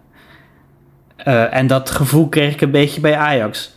Eh, 1.18 1.54
en 1.54 1.68
dat 1.68 1.90
gevoel 1.90 2.28
kreeg 2.30 2.54
ik 2.54 2.62
een 2.62 2.72
beetje 2.72 3.02
bij 3.02 3.16
Ajax. 3.18 3.77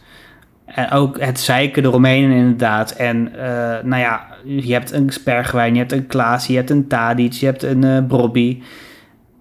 En 0.74 0.90
ook 0.90 1.20
het 1.20 1.40
zeiken 1.40 1.84
eromheen 1.84 2.30
inderdaad. 2.30 2.90
En 2.90 3.32
eh, 3.38 3.84
nou 3.84 4.00
ja, 4.02 4.26
je 4.44 4.72
hebt 4.72 4.92
een 4.92 5.10
Bergwijn, 5.24 5.72
je 5.72 5.78
hebt 5.78 5.92
een 5.92 6.06
Klaas, 6.06 6.46
je 6.46 6.56
hebt 6.56 6.70
een 6.70 6.86
Tadic, 6.86 7.32
je 7.32 7.46
hebt 7.46 7.62
een 7.62 8.06
Brobby. 8.06 8.58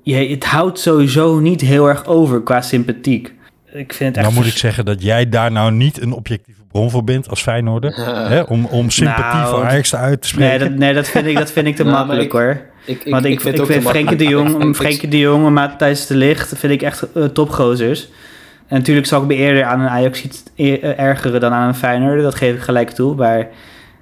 Je, 0.03 0.15
het 0.15 0.45
houdt 0.45 0.79
sowieso 0.79 1.39
niet 1.39 1.61
heel 1.61 1.87
erg 1.87 2.05
over 2.05 2.41
qua 2.41 2.61
sympathiek. 2.61 3.33
Ik 3.73 3.93
vind 3.93 4.15
het 4.15 4.17
echt... 4.17 4.25
Nou 4.25 4.33
moet 4.33 4.51
ik 4.53 4.57
zeggen 4.57 4.85
dat 4.85 5.01
jij 5.03 5.29
daar 5.29 5.51
nou 5.51 5.71
niet 5.71 6.01
een 6.01 6.11
objectieve 6.13 6.61
bron 6.71 6.89
voor 6.89 7.03
bent 7.03 7.29
als 7.29 7.41
Feyenoorder. 7.41 7.93
hè, 8.29 8.41
om, 8.41 8.65
om 8.65 8.89
sympathie 8.89 9.39
Nou, 9.41 9.55
voor 9.55 9.65
Ajax 9.65 9.95
uit 9.95 10.21
te 10.21 10.27
spreken. 10.27 10.59
Nee, 10.59 10.69
dat, 10.69 10.77
nee 10.77 10.93
dat, 10.93 11.07
vind 11.07 11.25
ik, 11.25 11.35
dat 11.37 11.51
vind 11.51 11.67
ik 11.67 11.75
te 11.75 11.83
Nou, 11.89 11.95
makkelijk 11.95 12.25
ik- 12.25 12.31
hoor. 12.31 12.61
ik, 12.85 13.03
ik, 13.03 13.11
Want 13.11 13.25
ik, 13.25 13.31
ik 13.31 13.41
vind 13.41 13.65
vind 13.65 13.83
Frenkie 13.83 14.17
de. 14.17 14.27
Jong, 14.27 14.75
Frenkie 14.75 15.09
de 15.09 15.19
Jong 15.19 15.45
en 15.45 15.53
Matthijs 15.53 16.07
de 16.07 16.15
Ligt 16.15 16.53
vind 16.57 16.73
ik 16.73 16.81
echt 16.81 17.05
uh, 17.15 17.25
topgozers. 17.25 18.09
En 18.69 18.77
natuurlijk 18.77 19.07
zal 19.07 19.21
ik 19.21 19.27
me 19.27 19.35
eerder 19.35 19.63
aan 19.63 19.79
een 19.79 19.89
Ajax 19.89 20.43
ergeren 20.55 21.41
dan 21.41 21.53
aan 21.53 21.67
een 21.67 21.75
Feyenoord. 21.75 22.21
Dat 22.21 22.35
geef 22.35 22.55
ik 22.55 22.61
gelijk 22.61 22.89
toe. 22.89 23.15
Maar 23.15 23.47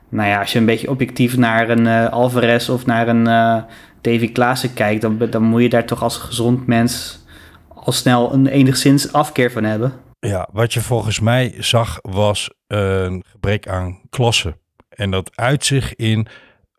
nou 0.09 0.29
ja, 0.29 0.39
als 0.39 0.51
je 0.51 0.59
een 0.59 0.65
beetje 0.65 0.89
objectief 0.89 1.37
naar 1.37 1.69
een 1.69 1.87
eh, 1.87 2.09
Alvarez 2.09 2.69
of 2.69 2.85
naar 2.85 3.07
een 3.07 3.27
eh 3.27 3.61
Davy 4.01 4.31
Klaassen 4.31 4.73
kijkt, 4.73 5.01
dan, 5.01 5.17
dan 5.29 5.43
moet 5.43 5.61
je 5.61 5.69
daar 5.69 5.85
toch 5.85 6.03
als 6.03 6.17
gezond 6.17 6.67
mens 6.67 7.19
al 7.73 7.91
snel 7.91 8.33
een 8.33 8.47
enigszins 8.47 9.13
afkeer 9.13 9.51
van 9.51 9.63
hebben. 9.63 9.93
Ja, 10.19 10.47
wat 10.51 10.73
je 10.73 10.81
volgens 10.81 11.19
mij 11.19 11.55
zag 11.57 11.99
was 12.01 12.49
een 12.67 13.23
gebrek 13.31 13.67
aan 13.67 13.99
klasse. 14.09 14.57
En 14.89 15.11
dat 15.11 15.31
uit 15.35 15.65
zich 15.65 15.95
in 15.95 16.27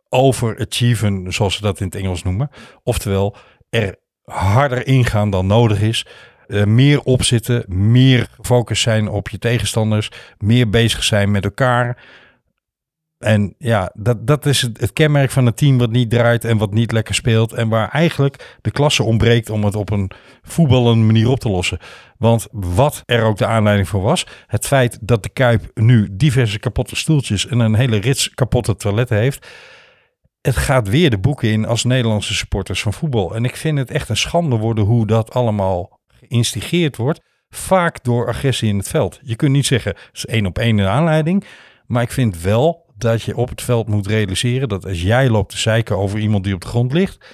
overachieven, 0.08 1.32
zoals 1.32 1.54
ze 1.54 1.62
dat 1.62 1.80
in 1.80 1.86
het 1.86 1.94
Engels 1.94 2.22
noemen. 2.22 2.50
Oftewel, 2.82 3.36
er 3.70 3.96
harder 4.24 4.86
ingaan 4.86 5.30
dan 5.30 5.46
nodig 5.46 5.80
is. 5.80 6.06
Eh, 6.48 6.64
meer 6.64 7.00
opzitten, 7.00 7.64
meer 7.68 8.28
gefocust 8.36 8.82
zijn 8.82 9.08
op 9.08 9.28
je 9.28 9.38
tegenstanders, 9.38 10.10
meer 10.38 10.70
bezig 10.70 11.04
zijn 11.04 11.30
met 11.30 11.44
elkaar. 11.44 12.04
En 13.18 13.54
ja, 13.58 13.92
dat, 13.94 14.26
dat 14.26 14.46
is 14.46 14.62
het, 14.62 14.80
het 14.80 14.92
kenmerk 14.92 15.30
van 15.30 15.46
een 15.46 15.54
team 15.54 15.78
wat 15.78 15.90
niet 15.90 16.10
draait 16.10 16.44
en 16.44 16.58
wat 16.58 16.72
niet 16.72 16.92
lekker 16.92 17.14
speelt. 17.14 17.52
En 17.52 17.68
waar 17.68 17.88
eigenlijk 17.88 18.56
de 18.60 18.70
klasse 18.70 19.02
ontbreekt 19.02 19.50
om 19.50 19.64
het 19.64 19.74
op 19.74 19.90
een 19.90 20.10
voetballende 20.42 21.04
manier 21.04 21.28
op 21.28 21.40
te 21.40 21.48
lossen. 21.48 21.78
Want 22.18 22.46
wat 22.50 23.02
er 23.06 23.22
ook 23.22 23.36
de 23.36 23.46
aanleiding 23.46 23.88
voor 23.88 24.02
was, 24.02 24.26
het 24.46 24.66
feit 24.66 24.98
dat 25.00 25.22
de 25.22 25.28
Kuip 25.28 25.70
nu 25.74 26.08
diverse 26.12 26.58
kapotte 26.58 26.96
stoeltjes 26.96 27.46
en 27.46 27.58
een 27.58 27.74
hele 27.74 27.96
rits 27.96 28.34
kapotte 28.34 28.76
toiletten 28.76 29.16
heeft. 29.16 29.46
Het 30.40 30.56
gaat 30.56 30.88
weer 30.88 31.10
de 31.10 31.18
boeken 31.18 31.48
in 31.48 31.66
als 31.66 31.84
Nederlandse 31.84 32.34
supporters 32.34 32.82
van 32.82 32.92
voetbal. 32.92 33.34
En 33.34 33.44
ik 33.44 33.56
vind 33.56 33.78
het 33.78 33.90
echt 33.90 34.08
een 34.08 34.16
schande 34.16 34.56
worden 34.56 34.84
hoe 34.84 35.06
dat 35.06 35.32
allemaal 35.32 35.97
geïnstigeerd 36.28 36.96
wordt. 36.96 37.20
Vaak 37.50 38.04
door 38.04 38.28
agressie 38.28 38.68
in 38.68 38.78
het 38.78 38.88
veld. 38.88 39.20
Je 39.22 39.36
kunt 39.36 39.52
niet 39.52 39.66
zeggen, 39.66 39.90
het 39.90 40.10
is 40.12 40.26
één 40.26 40.46
op 40.46 40.58
één 40.58 40.78
een 40.78 40.86
aanleiding. 40.86 41.44
Maar 41.86 42.02
ik 42.02 42.12
vind 42.12 42.40
wel 42.40 42.86
dat 42.96 43.22
je 43.22 43.36
op 43.36 43.48
het 43.48 43.62
veld 43.62 43.88
moet 43.88 44.06
realiseren 44.06 44.68
dat 44.68 44.86
als 44.86 45.02
jij 45.02 45.28
loopt 45.28 45.50
te 45.50 45.58
zeiken 45.58 45.96
over 45.96 46.18
iemand 46.18 46.44
die 46.44 46.54
op 46.54 46.60
de 46.60 46.66
grond 46.66 46.92
ligt, 46.92 47.26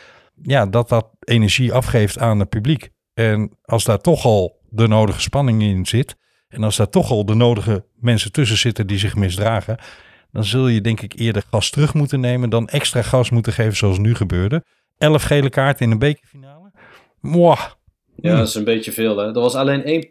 ja, 0.42 0.66
dat 0.66 0.88
dat 0.88 1.09
energie 1.20 1.72
afgeeft 1.72 2.18
aan 2.18 2.38
het 2.38 2.48
publiek. 2.48 2.90
En 3.14 3.59
als 3.62 3.85
daar 3.85 3.98
toch 3.98 4.24
al 4.24 4.61
de 4.68 4.88
nodige 4.88 5.20
spanning 5.20 5.62
in 5.62 5.87
zit, 5.87 6.16
en 6.48 6.64
als 6.64 6.76
daar 6.76 6.88
toch 6.88 7.11
al 7.11 7.24
de 7.24 7.35
nodige 7.35 7.87
mensen 7.94 8.33
tussen 8.33 8.59
zitten 8.59 8.87
die 8.87 8.98
zich 8.98 9.14
misdragen, 9.14 9.78
dan 10.30 10.44
zul 10.44 10.68
je 10.68 10.80
denk 10.80 11.00
ik 11.00 11.18
eerder 11.18 11.42
gas 11.50 11.70
terug 11.70 11.94
moeten 11.94 12.20
nemen 12.20 12.50
dan 12.50 12.68
extra 12.68 13.02
gas 13.02 13.30
moeten 13.30 13.52
geven 13.52 13.76
zoals 13.76 13.98
nu 13.98 14.14
gebeurde. 14.14 14.64
Elf 14.98 15.22
gele 15.22 15.50
kaarten 15.50 15.87
in 15.87 15.92
een 15.92 15.98
bekerfinale. 15.98 16.72
Mwah. 17.20 17.70
Ja, 18.20 18.37
dat 18.37 18.48
is 18.48 18.55
een 18.55 18.64
beetje 18.64 18.92
veel. 18.92 19.16
Hè? 19.16 19.27
Er 19.27 19.33
was 19.33 19.55
alleen 19.55 19.85
één, 19.85 20.07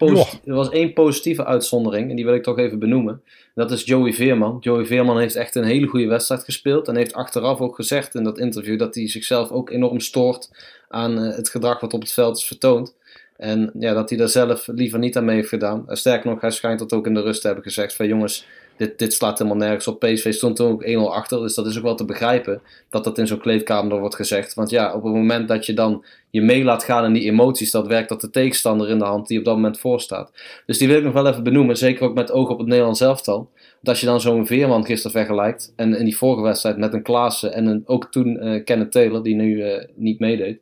er 0.46 0.54
was 0.54 0.70
één 0.70 0.94
positieve 0.94 1.46
uitzondering. 1.46 2.10
En 2.10 2.16
die 2.16 2.26
wil 2.26 2.34
ik 2.34 2.44
toch 2.44 2.58
even 2.58 2.80
benoemen. 2.80 3.22
Dat 3.56 3.72
is 3.72 3.84
Joey 3.84 4.13
Veerman. 4.13 4.58
Joey 4.60 4.86
Veerman 4.86 5.20
heeft 5.20 5.36
echt 5.36 5.56
een 5.56 5.63
hele 5.63 5.88
goede 5.88 6.08
wedstrijd 6.08 6.44
gespeeld. 6.44 6.88
En 6.88 6.96
heeft 6.96 7.13
achteraf 7.13 7.60
ook 7.60 7.76
gezegd 7.76 8.16
in 8.16 8.24
dat 8.24 8.38
interview 8.38 8.80
dat 8.80 8.96
hij 8.96 9.10
zichzelf 9.10 9.52
ook 9.52 9.70
enorm 9.70 10.00
stoort 10.00 10.50
aan 10.89 11.24
eh, 11.24 11.36
het 11.36 11.50
gedrag 11.50 11.80
wat 11.80 11.94
op 11.94 12.02
het 12.02 12.12
veld 12.12 12.38
is 12.38 12.46
vertoond. 12.46 12.96
En 13.38 13.72
ja, 13.80 13.94
dat 13.94 14.10
hij 14.10 14.18
daar 14.18 14.30
zelf 14.30 14.68
liever 14.68 15.00
niet 15.00 15.18
aan 15.18 15.26
mee 15.26 15.36
heeft 15.36 15.50
gedaan. 15.50 15.86
Sterker 15.88 16.30
nog, 16.30 16.42
hij 16.42 16.52
schijnt 16.52 16.80
dat 16.80 16.94
ook 16.94 17.08
in 17.08 17.13
de 17.13 17.22
rust 17.22 17.42
te 17.42 17.48
hebben 17.48 17.66
gezegd 17.66 17.96
van 17.96 18.08
jongens, 18.08 18.46
dit, 18.78 19.00
dit 19.00 19.14
slaat 19.14 19.38
helemaal 19.38 19.60
nergens 19.60 19.88
op. 19.88 20.00
PSV 20.00 20.34
stond 20.34 20.56
toen 20.56 20.72
ook 20.72 20.86
1-0 20.86 21.14
achter, 21.14 21.40
dus 21.40 21.56
dat 21.56 21.66
is 21.66 21.78
ook 21.78 21.84
wel 21.84 21.96
te 21.96 22.06
begrijpen 22.06 22.62
dat 22.90 23.04
dat 23.04 23.18
in 23.18 23.28
zo'n 23.28 23.40
kleedkamer 23.40 24.00
wordt 24.00 24.16
gezegd. 24.16 24.54
Want 24.54 24.70
ja, 24.70 24.94
op 24.94 25.04
het 25.04 25.14
moment 25.14 25.48
dat 25.48 25.66
je 25.66 25.74
dan 25.74 26.06
je 26.30 26.42
mee 26.42 26.64
laat 26.64 26.84
gaan 26.84 27.06
in 27.06 27.14
die 27.14 27.24
emoties, 27.24 27.72
dat 27.72 27.88
werkt 27.88 28.10
dat 28.10 28.22
de 28.22 28.30
tegenstander 28.30 28.90
in 28.90 28.98
de 28.98 29.06
hand 29.06 29.28
die 29.28 29.40
op 29.40 29.46
dat 29.46 29.56
moment 29.56 29.80
voorstaat. 29.80 30.32
Dus 30.66 30.78
die 30.78 30.88
wil 30.88 30.98
ik 30.98 31.04
nog 31.04 31.14
wel 31.14 31.28
even 31.28 31.44
benoemen, 31.44 31.78
zeker 31.78 32.04
ook 32.04 32.14
met 32.14 32.32
oog 32.32 32.50
op 32.50 32.58
het 32.58 32.68
Nederlands 32.68 33.02
elftal. 33.02 33.36
Want 33.36 33.88
als 33.88 34.00
je 34.00 34.06
dan 34.06 34.22
zo'n 34.22 34.48
Veerman 34.48 34.86
gisteren 34.86 35.18
vergelijkt, 35.18 35.74
en 35.76 35.96
in 35.96 36.06
die 36.06 36.18
vorige 36.18 36.42
wedstrijd 36.42 36.78
met 36.78 36.94
een 36.94 37.04
Klaassen 37.04 37.54
en 37.54 37.66
een, 37.66 37.84
ook 37.86 38.12
toen 38.12 38.40
eh 38.40 38.64
Kenneth 38.64 38.92
Taylor, 38.92 39.24
die 39.24 39.36
nu 39.36 39.62
eh, 39.62 39.88
niet 39.96 40.20
meedeed, 40.20 40.60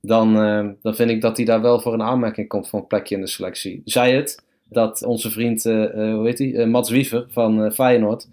dan, 0.00 0.40
eh, 0.40 0.66
dan 0.82 0.94
vind 0.94 1.10
ik 1.10 1.20
dat 1.20 1.36
hij 1.36 1.46
daar 1.46 1.60
wel 1.60 1.80
voor 1.80 1.92
een 1.92 2.02
aanmerking 2.02 2.48
komt 2.48 2.68
voor 2.68 2.78
een 2.78 2.86
plekje 2.86 3.14
in 3.14 3.20
de 3.20 3.26
selectie. 3.26 3.82
Zij 3.84 4.14
het 4.14 4.44
dat 4.68 5.04
onze 5.04 5.30
vriend, 5.30 5.66
eh, 5.66 5.84
eh, 5.84 6.14
hoe 6.14 6.26
heet 6.26 6.38
hij, 6.38 6.54
Eh, 6.54 6.66
Mats 6.66 6.90
Wiever 6.90 7.26
van 7.28 7.64
eh, 7.64 7.70
Feyenoord, 7.72 8.28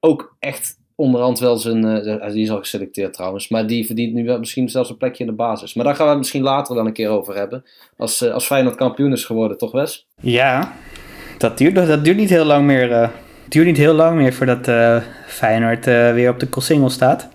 ook 0.00 0.36
echt 0.38 0.82
onderhand 0.96 1.38
wel 1.38 1.56
zijn, 1.56 1.84
eh, 1.84 2.32
die 2.32 2.42
is 2.42 2.50
al 2.50 2.58
geselecteerd 2.58 3.12
trouwens, 3.12 3.48
maar 3.48 3.66
die 3.66 3.86
verdient 3.86 4.14
nu 4.14 4.24
wel 4.24 4.38
misschien 4.38 4.68
zelfs 4.68 4.90
een 4.90 4.96
plekje 4.96 5.24
in 5.24 5.30
de 5.30 5.36
basis. 5.36 5.74
Maar 5.74 5.84
daar 5.84 5.94
gaan 5.94 6.04
we 6.04 6.10
het 6.10 6.20
misschien 6.20 6.42
later 6.42 6.74
wel 6.74 6.86
een 6.86 6.92
keer 6.92 7.08
over 7.08 7.34
hebben, 7.36 7.64
als, 7.96 8.20
eh, 8.22 8.32
als 8.32 8.46
Feyenoord 8.46 8.74
kampioen 8.76 9.12
is 9.12 9.24
geworden, 9.24 9.58
toch 9.58 9.72
Wes? 9.72 10.06
Ja, 10.20 10.72
dat 11.38 11.58
duurt, 11.58 11.74
dat 11.74 12.04
duurt 12.04 12.16
niet 12.16 12.30
heel 12.30 12.44
lang 12.44 12.66
meer. 12.66 12.92
eh, 12.92 13.00
het 13.42 13.52
duurt 13.52 13.66
niet 13.66 13.76
heel 13.76 13.94
lang 13.94 14.16
meer 14.16 14.32
voordat 14.32 14.68
eh, 14.68 15.02
Feyenoord 15.26 15.86
eh, 15.86 16.12
weer 16.12 16.30
op 16.30 16.40
de 16.40 16.48
Koolsingel 16.48 16.90
staat. 16.90 17.28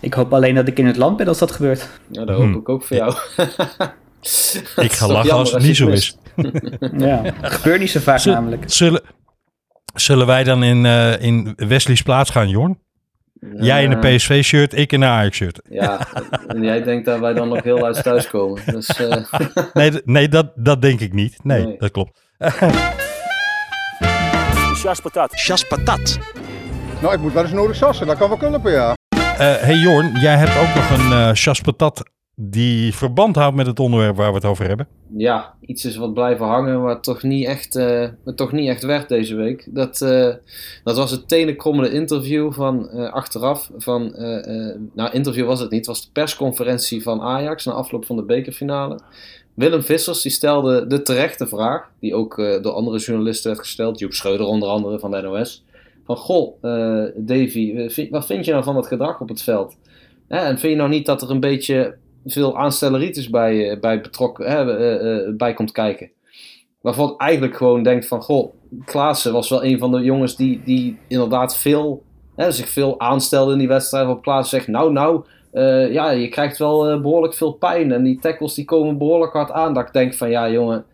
Ik 0.00 0.14
hoop 0.14 0.32
alleen 0.32 0.54
dat 0.54 0.68
ik 0.68 0.78
in 0.78 0.86
het 0.86 0.96
land 0.96 1.16
ben 1.16 1.26
als 1.28 1.38
dat 1.38 1.50
gebeurt. 1.52 1.88
Ja, 2.10 2.24
dat 2.24 2.36
hoop 2.36 2.44
Hmm. 2.44 2.54
ik 2.54 2.68
ook 2.68 2.84
voor 2.84 2.96
jou. 2.96 3.14
Ik 4.76 4.92
ga 4.92 5.06
lachen 5.06 5.32
als 5.32 5.52
het 5.52 5.62
niet 5.62 5.76
zo 5.76 5.88
is. 5.88 6.16
ja, 6.96 7.22
dat 7.22 7.52
gebeurt 7.52 7.80
niet 7.80 7.90
zo 7.90 8.00
vaak 8.00 8.24
namelijk. 8.24 8.62
Zullen, 8.66 9.02
zullen 9.94 10.26
wij 10.26 10.44
dan 10.44 10.62
in, 10.62 10.86
eh, 10.86 11.20
in 11.22 11.52
Wesley's 11.56 12.02
plaats 12.02 12.30
gaan, 12.30 12.48
Jorn? 12.48 12.82
Jij 13.56 13.82
in 13.82 13.92
een. 13.92 14.16
PSV-shirt, 14.16 14.74
ik 14.76 14.92
in 14.92 15.02
een 15.02 15.08
Ajax-shirt. 15.08 15.60
Ja, 15.68 16.06
en 16.46 16.62
jij 16.62 16.82
denkt 16.82 17.06
dat 17.06 17.18
wij 17.20 17.32
dan 17.32 17.48
nog 17.48 17.62
heel 17.62 17.84
uit 17.84 18.02
thuis 18.02 18.28
komen. 18.28 18.62
Dus, 18.66 18.86
eh, 18.88 19.24
Nee, 19.72 19.90
nee 20.04 20.28
dat, 20.28 20.52
dat 20.54 20.82
denk 20.82 21.00
ik 21.00 21.12
niet. 21.12 21.44
Nee, 21.44 21.64
Nee. 21.66 21.76
dat 21.78 21.90
klopt. 21.90 22.20
Sjas 24.74 25.00
patat. 25.00 25.30
Chas 25.34 25.66
patat. 25.66 26.18
Nou, 27.00 27.14
ik 27.14 27.20
moet 27.20 27.32
wel 27.32 27.42
eens 27.42 27.52
nodig 27.52 27.76
sassen. 27.76 28.06
Dat 28.06 28.18
kan 28.18 28.28
wel 28.28 28.36
kunnen, 28.38 28.60
ja. 28.72 28.94
Eh, 29.08 29.36
hey 29.38 29.74
Jorn, 29.76 30.12
jij 30.20 30.36
hebt 30.36 30.56
ook 30.58 30.74
nog 30.74 30.90
een 30.90 31.12
eh 31.12 31.30
chas 31.32 31.60
patat 31.60 32.10
die 32.36 32.94
verband 32.94 33.36
houdt 33.36 33.56
met 33.56 33.66
het 33.66 33.80
onderwerp 33.80 34.16
waar 34.16 34.28
we 34.28 34.34
het 34.34 34.44
over 34.44 34.66
hebben. 34.66 34.86
ja, 35.16 35.54
iets 35.60 35.84
is 35.84 35.96
wat 35.96 36.14
blijven 36.14 36.46
hangen, 36.46 36.82
maar 36.82 37.00
toch 37.00 37.22
niet 37.22 37.46
echt, 37.46 37.74
wat 38.24 38.36
toch 38.36 38.52
niet 38.52 38.68
echt 38.68 38.82
werd 38.82 39.08
deze 39.08 39.34
week. 39.34 39.66
Dat, 39.70 40.00
eh, 40.00 40.34
dat 40.84 40.96
was 40.96 41.10
het 41.10 41.28
tenenkrommende 41.28 41.92
interview 41.92 42.52
van 42.52 42.88
eh, 42.88 43.12
achteraf. 43.12 43.70
Van, 43.76 44.12
nou, 44.94 45.12
interview 45.12 45.46
was 45.46 45.60
het 45.60 45.70
niet. 45.70 45.78
Het 45.78 45.88
was 45.88 46.04
de 46.04 46.12
persconferentie 46.12 47.02
van 47.02 47.20
Ajax 47.20 47.64
na 47.64 47.72
afloop 47.72 48.06
van 48.06 48.16
de 48.16 48.22
bekerfinale. 48.22 48.98
Willem 49.54 49.82
Vissers 49.82 50.22
die 50.22 50.32
stelde 50.32 50.86
de 50.86 51.02
terechte 51.02 51.46
vraag, 51.46 51.90
die 52.00 52.14
ook 52.14 52.36
door 52.36 52.72
andere 52.72 52.98
journalisten 52.98 53.50
werd 53.50 53.62
gesteld. 53.62 53.98
Joep 53.98 54.12
Schreuder 54.12 54.46
onder 54.46 54.68
andere 54.68 54.98
van 54.98 55.10
de 55.10 55.20
NOS. 55.20 55.64
Van, 56.04 56.16
goh, 56.16 56.62
Davy, 57.16 57.88
wat 58.10 58.26
vind 58.26 58.44
je 58.44 58.50
nou 58.50 58.64
van 58.64 58.74
dat 58.74 58.86
gedrag 58.86 59.20
op 59.20 59.28
het 59.28 59.42
veld? 59.42 59.76
En 60.28 60.58
vind 60.58 60.72
je 60.72 60.78
nou 60.78 60.90
niet 60.90 61.06
dat 61.06 61.22
er 61.22 61.30
een 61.30 61.40
beetje 61.40 61.96
veel 62.24 62.58
aanstelleritis 62.58 63.30
bij, 63.30 63.70
eh, 63.70 63.80
bij 63.80 64.00
betrokken, 64.00 64.50
hè, 64.50 64.76
eh, 64.76 65.26
eh, 65.26 65.36
bij 65.36 65.54
komt 65.54 65.72
kijken? 65.72 66.10
Waarvan 66.80 67.10
ik 67.10 67.20
eigenlijk 67.20 67.56
gewoon 67.56 67.82
denk 67.82 68.04
van, 68.04 68.22
goh, 68.22 68.52
Klaassen 68.84 69.32
was 69.32 69.48
wel 69.48 69.64
een 69.64 69.78
van 69.78 69.92
de 69.92 70.00
jongens 70.00 70.36
die, 70.36 70.62
die 70.64 70.98
inderdaad 71.08 71.56
veel, 71.56 72.02
hè, 72.36 72.50
zich 72.50 72.68
veel 72.68 73.00
aanstelde 73.00 73.52
in 73.52 73.58
die 73.58 73.68
wedstrijd. 73.68 74.04
Waarop 74.04 74.22
Klaassen 74.22 74.58
zegt, 74.58 74.68
nou, 74.68 74.92
nou, 74.92 75.24
ja, 75.92 76.10
je 76.10 76.28
krijgt 76.28 76.58
wel 76.58 76.88
eh, 76.88 77.00
behoorlijk 77.00 77.34
veel 77.34 77.52
pijn. 77.52 77.92
En 77.92 78.02
die 78.02 78.18
tackles 78.18 78.54
die 78.54 78.64
komen 78.64 78.98
behoorlijk 78.98 79.32
hard 79.32 79.50
aan. 79.50 79.74
Dat 79.74 79.86
ik 79.86 79.92
denk 79.92 80.14
van, 80.14 80.30
ja 80.30 80.50
jongen, 80.50 80.84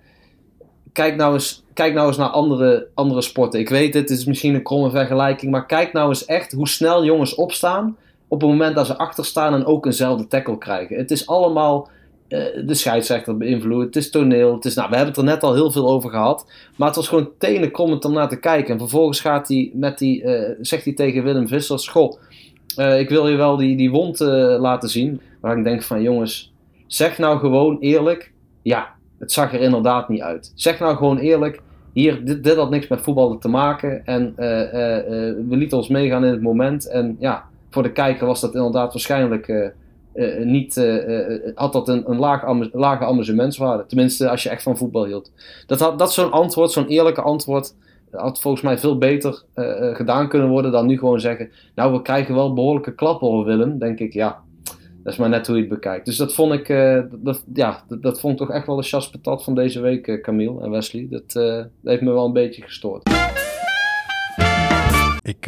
kijk 0.93 1.16
nou 1.16 1.33
eens, 1.35 1.64
kijk 1.75 1.95
nou 1.95 2.09
eens 2.09 2.16
naar 2.16 2.29
andere, 2.29 2.88
andere 2.95 3.23
sporten. 3.23 3.61
Ik 3.61 3.69
weet, 3.69 3.95
het 3.95 4.11
is 4.11 4.25
misschien 4.25 4.55
een 4.55 4.62
kromme 4.62 4.90
vergelijking, 4.90 5.51
maar 5.51 5.66
kijk 5.66 5.93
nou 5.93 6.09
eens 6.09 6.25
echt 6.25 6.53
hoe 6.53 6.69
snel 6.69 7.05
jongens 7.05 7.35
opstaan 7.35 7.97
op 8.31 8.40
het 8.40 8.51
moment 8.51 8.75
dat 8.75 8.87
ze 8.87 8.97
achter 8.97 9.25
staan 9.25 9.55
en 9.55 9.64
ook 9.64 9.87
eenzelfde 9.87 10.27
tackle 10.27 10.59
krijgen. 10.59 10.97
Het 10.97 11.11
is 11.11 11.27
allemaal 11.27 11.88
eh, 12.29 12.45
de 12.66 12.75
scheidsrechter 12.75 13.37
beïnvloed, 13.37 13.85
het 13.85 13.97
is 13.97 14.11
toneel, 14.11 14.55
het 14.55 14.64
is, 14.64 14.75
nou, 14.75 14.90
we 14.90 14.97
hebben 14.97 15.14
het 15.14 15.23
er 15.23 15.29
net 15.33 15.43
al 15.43 15.55
heel 15.55 15.71
veel 15.71 15.88
over 15.88 16.11
gehad, 16.11 16.51
maar 16.77 16.87
het 16.87 16.97
was 16.97 17.09
gewoon 17.09 17.31
tenenkrommend 17.38 18.05
om 18.05 18.12
naar 18.12 18.29
te 18.29 18.40
kijken. 18.40 18.73
En 18.73 18.79
vervolgens 18.79 19.21
gaat 19.21 19.49
hij 19.49 19.71
met 19.75 19.99
die, 19.99 20.23
eh, 20.23 20.57
zegt 20.61 20.85
hij 20.85 20.95
tegen 20.95 21.23
Willem 21.23 21.49
Vissers, 21.49 21.88
goh, 21.88 22.19
eh, 22.77 22.99
ik 22.99 23.09
wil 23.09 23.29
je 23.29 23.37
wel 23.37 23.57
die, 23.57 23.77
die 23.77 23.90
wond 23.90 24.21
laten 24.59 24.88
zien. 24.88 25.21
Waar 25.40 25.59
ik 25.59 25.64
denk 25.64 25.83
van, 25.83 26.03
jongens, 26.03 26.53
zeg 26.87 27.19
nou 27.19 27.38
gewoon 27.38 27.79
eerlijk, 27.79 28.33
ja, 28.62 28.88
het 29.19 29.33
zag 29.33 29.53
er 29.53 29.61
inderdaad 29.61 30.09
niet 30.09 30.23
uit. 30.23 30.53
Zeg 30.55 30.79
nou 30.79 30.97
gewoon 30.97 31.19
eerlijk, 31.19 31.62
hier, 31.93 32.25
dit, 32.25 32.57
had 32.57 32.71
niks 32.71 32.88
met 32.88 33.01
voetballen 33.01 33.38
te 33.38 33.49
maken. 33.49 34.07
En 34.07 34.33
we 35.49 35.57
lieten 35.57 35.77
ons 35.77 35.88
meegaan 35.88 36.25
in 36.25 36.31
het 36.31 36.43
moment. 36.43 36.88
En 36.88 37.16
ja, 37.19 37.49
voor 37.70 37.83
de 37.83 37.92
kijker 37.92 38.26
was 38.26 38.40
dat 38.40 38.54
inderdaad 38.54 38.92
waarschijnlijk 38.92 39.48
eh, 39.48 39.70
eh, 40.12 40.46
niet, 40.46 40.76
eh, 40.76 41.54
had 41.54 41.72
dat 41.72 41.88
een, 41.88 42.11
een 42.11 42.18
laag, 42.18 42.70
lage 42.72 43.04
amusementswaarde. 43.04 43.87
Tenminste, 43.87 44.30
als 44.30 44.42
je 44.42 44.48
echt 44.48 44.62
van 44.62 44.76
voetbal 44.76 45.04
hield. 45.04 45.33
Dat, 45.66 45.98
dat 45.98 46.12
zo'n 46.12 46.33
antwoord, 46.33 46.70
zo'n 46.70 46.87
eerlijke 46.87 47.22
antwoord, 47.22 47.74
had 48.11 48.40
volgens 48.40 48.62
mij 48.62 48.78
veel 48.78 48.98
beter 48.98 49.42
gedaan 49.92 50.28
kunnen 50.28 50.48
worden 50.48 50.72
dan 50.72 50.87
nu 50.87 50.98
gewoon 50.98 51.20
zeggen, 51.20 51.50
nou, 51.74 51.92
we 51.92 52.02
krijgen 52.02 52.35
wel 52.35 52.54
behoorlijke 52.54 52.94
klappen 52.94 53.28
hoor, 53.28 53.44
Willem. 53.44 53.78
Denk 53.78 53.98
ik, 53.98 54.12
ja, 54.12 54.38
dat 55.02 55.12
is 55.12 55.18
maar 55.18 55.28
net 55.28 55.46
hoe 55.46 55.56
je 55.56 55.62
het 55.62 55.70
bekijkt. 55.70 56.06
Dus 56.06 56.16
dat 56.16 56.35
vond 56.35 56.52
ik, 56.52 56.68
dat, 57.11 57.44
ja, 57.54 57.85
dat, 57.88 58.20
vond 58.20 58.33
ik 58.33 58.46
toch 58.46 58.56
echt 58.56 58.66
wel 58.66 58.76
de 58.76 58.83
chas 58.83 59.11
patat 59.11 59.44
van 59.44 59.54
deze 59.54 59.80
week, 59.80 60.22
Camille 60.22 60.62
en 60.62 60.70
Wesley. 60.70 61.06
Dat, 61.11 61.33
dat 61.33 61.68
heeft 61.85 62.02
me 62.02 62.12
wel 62.12 62.26
een 62.26 62.33
beetje 62.33 62.62
gestoord. 62.62 63.11
Ik 65.22 65.46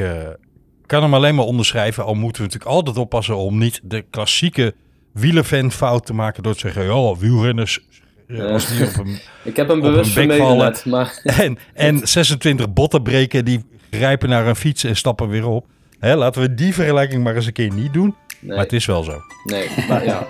kan 0.92 1.02
hem 1.02 1.14
alleen 1.14 1.34
maar 1.34 1.44
onderschrijven, 1.44 2.04
al 2.04 2.14
moeten 2.14 2.42
we 2.42 2.48
natuurlijk 2.48 2.76
altijd 2.76 2.96
oppassen 2.96 3.36
om 3.36 3.58
niet 3.58 3.80
de 3.82 4.04
klassieke 4.10 4.74
wielerfan 5.12 5.72
fout 5.72 6.06
te 6.06 6.14
maken 6.14 6.42
door 6.42 6.52
te 6.52 6.58
zeggen, 6.58 6.84
ja, 6.84 7.16
wielrenners, 7.16 7.80
eh, 8.28 8.44
als 8.44 8.68
die 8.68 8.86
op 8.86 8.96
een, 8.98 9.20
Ik 9.50 9.56
heb 9.56 9.68
hem 9.68 9.80
bewust 9.80 10.12
vermeden 10.12 10.56
net, 10.56 10.84
maar... 10.84 11.20
en, 11.40 11.58
en 11.74 12.06
26 12.08 12.72
botten 12.72 13.02
breken, 13.02 13.44
die 13.44 13.64
grijpen 13.90 14.28
naar 14.28 14.46
een 14.46 14.56
fiets 14.56 14.84
en 14.84 14.96
stappen 14.96 15.28
weer 15.28 15.46
op. 15.46 15.66
Hè, 15.98 16.16
laten 16.16 16.42
we 16.42 16.54
die 16.54 16.74
vergelijking 16.74 17.22
maar 17.24 17.34
eens 17.34 17.46
een 17.46 17.52
keer 17.52 17.72
niet 17.72 17.92
doen. 17.92 18.14
Nee. 18.40 18.50
Maar 18.56 18.64
het 18.64 18.72
is 18.72 18.86
wel 18.86 19.02
zo. 19.02 19.20
Nee, 19.44 19.68
maar 19.88 20.04
ja. 20.04 20.26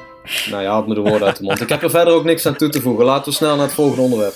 Nou, 0.50 0.62
je 0.62 0.68
haalt 0.68 0.86
me 0.86 0.94
de 0.94 1.00
woorden 1.00 1.26
uit 1.26 1.36
de 1.36 1.42
mond. 1.42 1.60
Ik 1.60 1.68
heb 1.68 1.82
er 1.82 1.90
verder 1.90 2.14
ook 2.14 2.24
niks 2.24 2.46
aan 2.46 2.56
toe 2.56 2.68
te 2.68 2.80
voegen. 2.80 3.04
Laten 3.04 3.24
we 3.24 3.36
snel 3.36 3.56
naar 3.56 3.64
het 3.64 3.74
volgende 3.74 4.02
onderwerp. 4.02 4.34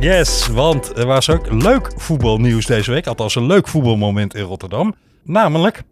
Yes, 0.00 0.48
want 0.48 0.98
er 0.98 1.06
was 1.06 1.30
ook 1.30 1.52
leuk 1.52 1.92
voetbalnieuws 1.96 2.66
deze 2.66 2.90
week. 2.90 3.06
Althans, 3.06 3.34
een 3.34 3.46
leuk 3.46 3.68
voetbalmoment 3.68 4.34
in 4.34 4.42
Rotterdam. 4.42 4.94
Namelijk, 5.24 5.82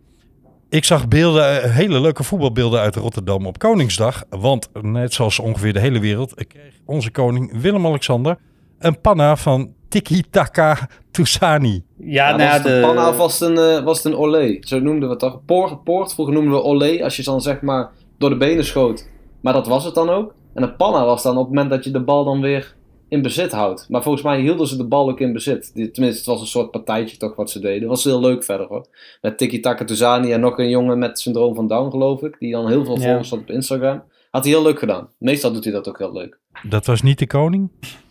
ik 0.68 0.84
zag 0.84 1.08
beelden, 1.08 1.62
eh, 1.62 1.70
hele 1.74 2.00
leuke 2.00 2.22
voetbalbeelden 2.22 2.80
uit 2.80 2.96
Rotterdam 2.96 3.46
op 3.46 3.58
Koningsdag. 3.58 4.22
Want 4.30 4.68
net 4.82 5.12
zoals 5.14 5.38
ongeveer 5.38 5.72
de 5.72 5.80
hele 5.80 5.98
wereld 5.98 6.34
kreeg 6.34 6.72
onze 6.84 7.10
koning 7.10 7.60
Willem-Alexander 7.60 8.38
een 8.78 9.00
panna 9.00 9.36
van 9.36 9.72
Tiki 9.88 10.22
Taka 10.30 10.88
Toussani. 11.10 11.84
Ja, 11.98 12.28
Ja, 12.28 12.36
nou, 12.36 12.50
was 12.50 12.62
de- 12.62 12.78
panna 12.82 13.08
of 13.08 13.16
was 13.16 13.38
het 13.40 13.48
een, 13.50 13.58
eh, 13.78 13.84
was 13.84 14.02
het 14.02 14.12
een 14.12 14.18
olé? 14.18 14.56
Zo 14.60 14.78
noemden 14.80 15.02
we 15.02 15.10
het 15.10 15.18
toch? 15.18 15.44
Poort, 15.44 15.84
poort 15.84 16.14
vroeger 16.14 16.34
noemden 16.34 16.52
we 16.52 16.62
olé 16.62 17.02
als 17.04 17.16
je 17.16 17.22
ze 17.22 17.30
dan 17.30 17.40
zeg 17.40 17.60
maar 17.60 17.90
door 18.18 18.30
de 18.30 18.36
benen 18.36 18.64
schoot. 18.64 19.08
Maar 19.40 19.52
dat 19.52 19.66
was 19.66 19.84
het 19.84 19.94
dan 19.94 20.10
ook. 20.10 20.34
En 20.54 20.62
een 20.62 20.76
panna 20.76 21.04
was 21.04 21.22
dan 21.22 21.32
op 21.36 21.44
het 21.44 21.48
moment 21.54 21.70
dat 21.70 21.84
je 21.84 21.90
de 21.90 22.00
bal 22.04 22.24
dan 22.24 22.40
weer 22.40 22.74
in 23.14 23.22
bezit 23.22 23.52
houdt. 23.52 23.86
Maar 23.88 24.02
volgens 24.02 24.24
mij 24.24 24.40
hielden 24.40 24.66
ze 24.66 24.76
de 24.76 24.84
bal 24.86 25.08
ook 25.10 25.20
in 25.20 25.32
bezit. 25.32 25.70
Tenminste, 25.74 26.04
het 26.18 26.24
was 26.26 26.40
een 26.40 26.46
soort 26.46 26.70
partijtje 26.70 27.16
toch 27.16 27.36
wat 27.36 27.50
ze 27.50 27.60
deden. 27.60 27.80
Dat 27.80 27.88
was 27.90 28.04
heel 28.04 28.20
leuk 28.20 28.44
verder 28.44 28.66
hoor. 28.66 28.86
Met 29.20 29.38
Tiki 29.38 29.60
Taka 29.60 29.84
Touzani 29.84 30.32
en 30.32 30.40
nog 30.40 30.58
een 30.58 30.68
jongen 30.68 30.98
met 30.98 31.18
syndroom 31.18 31.54
van 31.54 31.68
Down 31.68 31.90
geloof 31.90 32.22
ik. 32.22 32.36
Die 32.38 32.52
dan 32.52 32.68
heel 32.68 32.84
veel 32.84 32.98
Ja. 32.98 33.02
volgers 33.06 33.30
had 33.30 33.38
op 33.38 33.50
Instagram. 33.50 34.02
Had 34.30 34.44
hij 34.44 34.52
heel 34.52 34.62
leuk 34.62 34.78
gedaan. 34.78 35.08
Meestal 35.18 35.52
doet 35.52 35.64
hij 35.64 35.72
dat 35.72 35.88
ook 35.88 35.98
heel 35.98 36.12
leuk. 36.12 36.38
Dat 36.62 36.86
was 36.86 37.02
niet 37.02 37.18
de 37.18 37.26
koning? 37.26 37.70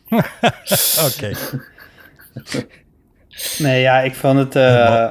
Oké. 1.07 1.31
Nee, 3.59 3.81
ja, 3.81 3.99
ik 4.01 4.15
vond 4.15 4.39
het... 4.39 4.55
eh, 4.55 5.07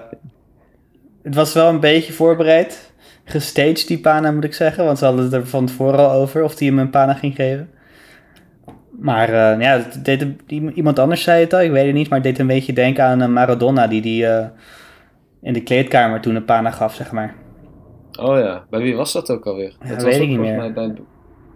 het 1.22 1.34
was 1.34 1.52
wel 1.52 1.68
een 1.68 1.80
beetje 1.80 2.12
voorbereid. 2.12 2.92
Gestaged, 3.24 3.86
die 3.86 3.98
Pana, 3.98 4.30
moet 4.30 4.44
ik 4.44 4.54
zeggen. 4.54 4.84
Want 4.84 4.98
ze 4.98 5.04
hadden 5.04 5.24
het 5.24 5.32
er 5.32 5.46
van 5.46 5.66
tevoren 5.66 5.98
al 5.98 6.10
over 6.20 6.42
of 6.42 6.58
hij 6.58 6.68
hem 6.68 6.78
een 6.78 6.90
Pana 6.90 7.14
ging 7.14 7.34
geven. 7.34 7.70
Maar 9.02 9.28
eh, 9.28 9.60
ja, 9.60 9.72
het 9.76 10.04
deed 10.04 10.20
hem- 10.20 10.68
iemand 10.74 10.98
anders 10.98 11.22
zei 11.22 11.40
het 11.40 11.52
al, 11.52 11.60
ik 11.60 11.70
weet 11.70 11.86
het 11.86 11.94
niet. 11.94 12.08
Maar 12.08 12.18
het 12.18 12.26
deed 12.28 12.38
een 12.38 12.46
beetje 12.46 12.72
denken 12.72 13.04
aan 13.04 13.22
eh, 13.22 13.28
Maradona, 13.28 13.86
die 13.86 14.02
die 14.02 14.26
eh, 14.26 14.46
in 15.42 15.52
de 15.52 15.62
kleedkamer 15.62 16.20
toen 16.20 16.34
een 16.34 16.44
Pana 16.44 16.70
gaf, 16.70 16.94
zeg 16.94 17.12
maar. 17.12 17.34
Oh 18.20 18.38
ja, 18.38 18.64
bij 18.70 18.80
wie 18.80 18.96
was 18.96 19.12
dat 19.12 19.30
ook 19.30 19.46
alweer? 19.46 19.76
Ja, 19.82 19.88
dat 19.88 20.02
weet 20.02 20.04
was 20.04 20.14
ik 20.14 20.22
ook 20.22 20.28
niet 20.28 20.36
volgens 20.36 20.58
meer. 20.58 20.72
bij... 20.72 20.94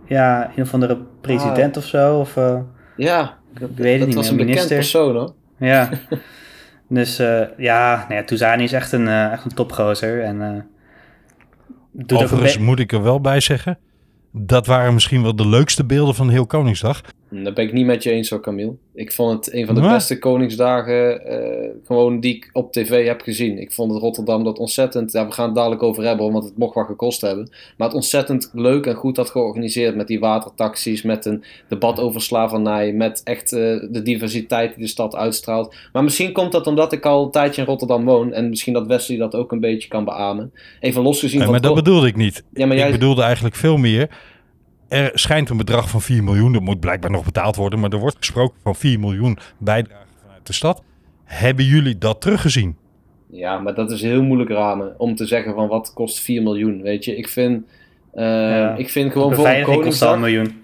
Ja, 0.07 0.51
een 0.57 0.63
of 0.63 0.75
andere 0.75 0.99
president 1.21 1.77
Ah. 1.77 1.83
of 1.83 1.89
zo. 1.89 2.19
Of, 2.19 2.37
eh, 2.37 2.59
Ja, 2.97 3.35
dat, 3.59 3.71
Ik 3.71 3.77
weet 3.77 3.91
het 3.91 3.99
dat 3.99 4.07
niet 4.09 4.17
was 4.17 4.31
meer, 4.31 4.41
een 4.41 4.47
bekend 4.47 4.69
minister. 4.69 4.77
persoon 4.77 5.15
hoor. 5.17 5.33
Ja. 5.59 5.89
dus 6.89 7.19
eh, 7.19 7.41
ja, 7.57 7.97
nou 8.09 8.15
ja, 8.15 8.25
Touzani 8.25 8.65
is 8.65 8.73
echt 8.73 8.93
een, 8.93 9.09
echt 9.09 9.45
een 9.45 9.55
topgozer. 9.55 10.23
En, 10.23 10.43
eh 10.43 10.49
doet 11.93 12.13
ook 12.13 12.19
een 12.19 12.25
Overigens 12.25 12.59
moet 12.59 12.79
ik 12.79 12.93
er 12.93 13.03
wel 13.03 13.21
bij 13.21 13.41
zeggen, 13.41 13.79
dat 14.33 14.67
waren 14.67 14.95
misschien 14.95 15.23
wel 15.23 15.37
de 15.37 15.49
leukste 15.49 15.85
beelden 15.85 16.15
van 16.15 16.29
heel 16.29 16.47
Koningsdag. 16.47 17.01
Dat 17.31 17.55
ben 17.55 17.65
ik 17.65 17.73
niet 17.73 17.87
met 17.87 18.03
je 18.03 18.11
eens 18.11 18.31
hoor, 18.31 18.41
Camille. 18.41 18.73
Ik 18.95 19.13
vond 19.13 19.45
het 19.47 19.55
een 19.55 19.67
van 19.67 19.75
de 19.75 19.81
beste 19.81 20.19
Koningsdagen 20.19 21.27
eh, 21.27 21.69
gewoon 21.85 22.21
die 22.21 22.35
ik 22.37 22.51
op 22.53 22.73
tv 22.73 23.07
heb 23.07 23.21
gezien. 23.21 23.59
Ik 23.59 23.73
vond 23.73 23.93
het 23.93 24.01
Rotterdam 24.03 24.45
dat 24.45 24.59
ontzettend, 24.59 25.13
ja, 25.13 25.27
we 25.27 25.33
gaan 25.33 25.47
het 25.47 25.55
dadelijk 25.55 25.83
over 25.83 26.05
hebben, 26.05 26.33
want 26.33 26.45
het 26.45 26.57
mocht 26.57 26.75
wat 26.75 26.87
gekost 26.87 27.21
hebben. 27.21 27.51
Maar 27.77 27.87
het 27.87 27.97
ontzettend 27.97 28.51
leuk 28.53 28.87
en 28.87 28.95
goed 28.95 29.17
had 29.17 29.31
georganiseerd 29.31 29.97
met 29.97 30.07
die 30.07 30.21
watertaxis, 30.21 31.03
met 31.03 31.25
een 31.25 31.45
debat 31.69 32.01
over 32.01 32.21
slavernij, 32.21 32.93
met 32.93 33.21
echt 33.25 33.53
eh, 33.53 33.61
de 33.91 34.01
diversiteit 34.03 34.75
die 34.75 34.85
de 34.85 34.91
stad 34.91 35.15
uitstraalt. 35.17 35.75
Maar 35.93 36.05
misschien 36.05 36.33
komt 36.33 36.53
dat 36.53 36.67
omdat 36.67 36.93
ik 36.93 37.05
al 37.07 37.25
een 37.25 37.31
tijdje 37.31 37.61
in 37.61 37.67
Rotterdam 37.69 38.05
woon 38.05 38.33
en 38.33 38.49
misschien 38.49 38.73
dat 38.73 38.87
Wesley 38.87 39.19
dat 39.19 39.35
ook 39.35 39.53
een 39.53 39.61
beetje 39.61 39.89
kan 39.89 40.05
beamen. 40.05 40.53
Even 40.81 41.03
losgezien 41.03 41.37
Nee, 41.39 41.43
van 41.49 41.53
maar 41.53 41.63
dat 41.63 41.75
bedoelde 41.75 42.07
ik 42.07 42.17
niet. 42.17 42.45
Ja, 42.55 42.67
maar 42.67 42.77
jij- 42.77 42.87
Ik 42.87 42.93
bedoelde 42.93 43.23
eigenlijk 43.23 43.55
veel 43.55 43.77
meer. 43.77 44.09
Er 44.89 45.11
schijnt 45.15 45.51
een 45.51 45.57
bedrag 45.57 45.89
van 45.91 46.01
4 46.01 46.25
miljoen, 46.25 46.53
dat 46.53 46.63
moet 46.63 46.81
blijkbaar 46.81 47.11
nog 47.11 47.25
betaald 47.25 47.57
worden, 47.57 47.81
maar 47.81 47.91
er 47.93 47.99
wordt 47.99 48.17
gesproken 48.17 48.57
van 48.63 48.75
4 48.75 49.01
miljoen 49.01 49.39
bijdrage 49.59 50.05
vanuit 50.23 50.47
de 50.47 50.53
stad. 50.53 50.83
Hebben 51.25 51.65
jullie 51.65 51.99
dat 51.99 52.21
teruggezien? 52.21 52.77
Ja, 53.31 53.59
maar 53.59 53.75
dat 53.75 53.91
is 53.91 54.03
heel 54.03 54.23
moeilijk 54.23 54.51
ramen 54.51 54.95
om 54.99 55.15
te 55.15 55.27
zeggen 55.27 55.55
van 55.55 55.69
wat 55.69 55.93
kost 55.95 56.21
4 56.21 56.43
miljoen, 56.43 56.83
weet 56.83 57.05
je. 57.05 57.17
Ik 57.17 57.29
vind, 57.29 57.65
eh, 58.13 58.25
Ja. 58.25 58.75
ik 58.75 58.91
vind 58.91 59.13
gewoon 59.13 59.35
voor 59.35 59.47
een 59.47 59.63
kost 59.63 59.77
Koningsdag... 59.77 60.13
een 60.15 60.21
miljoen. 60.21 60.55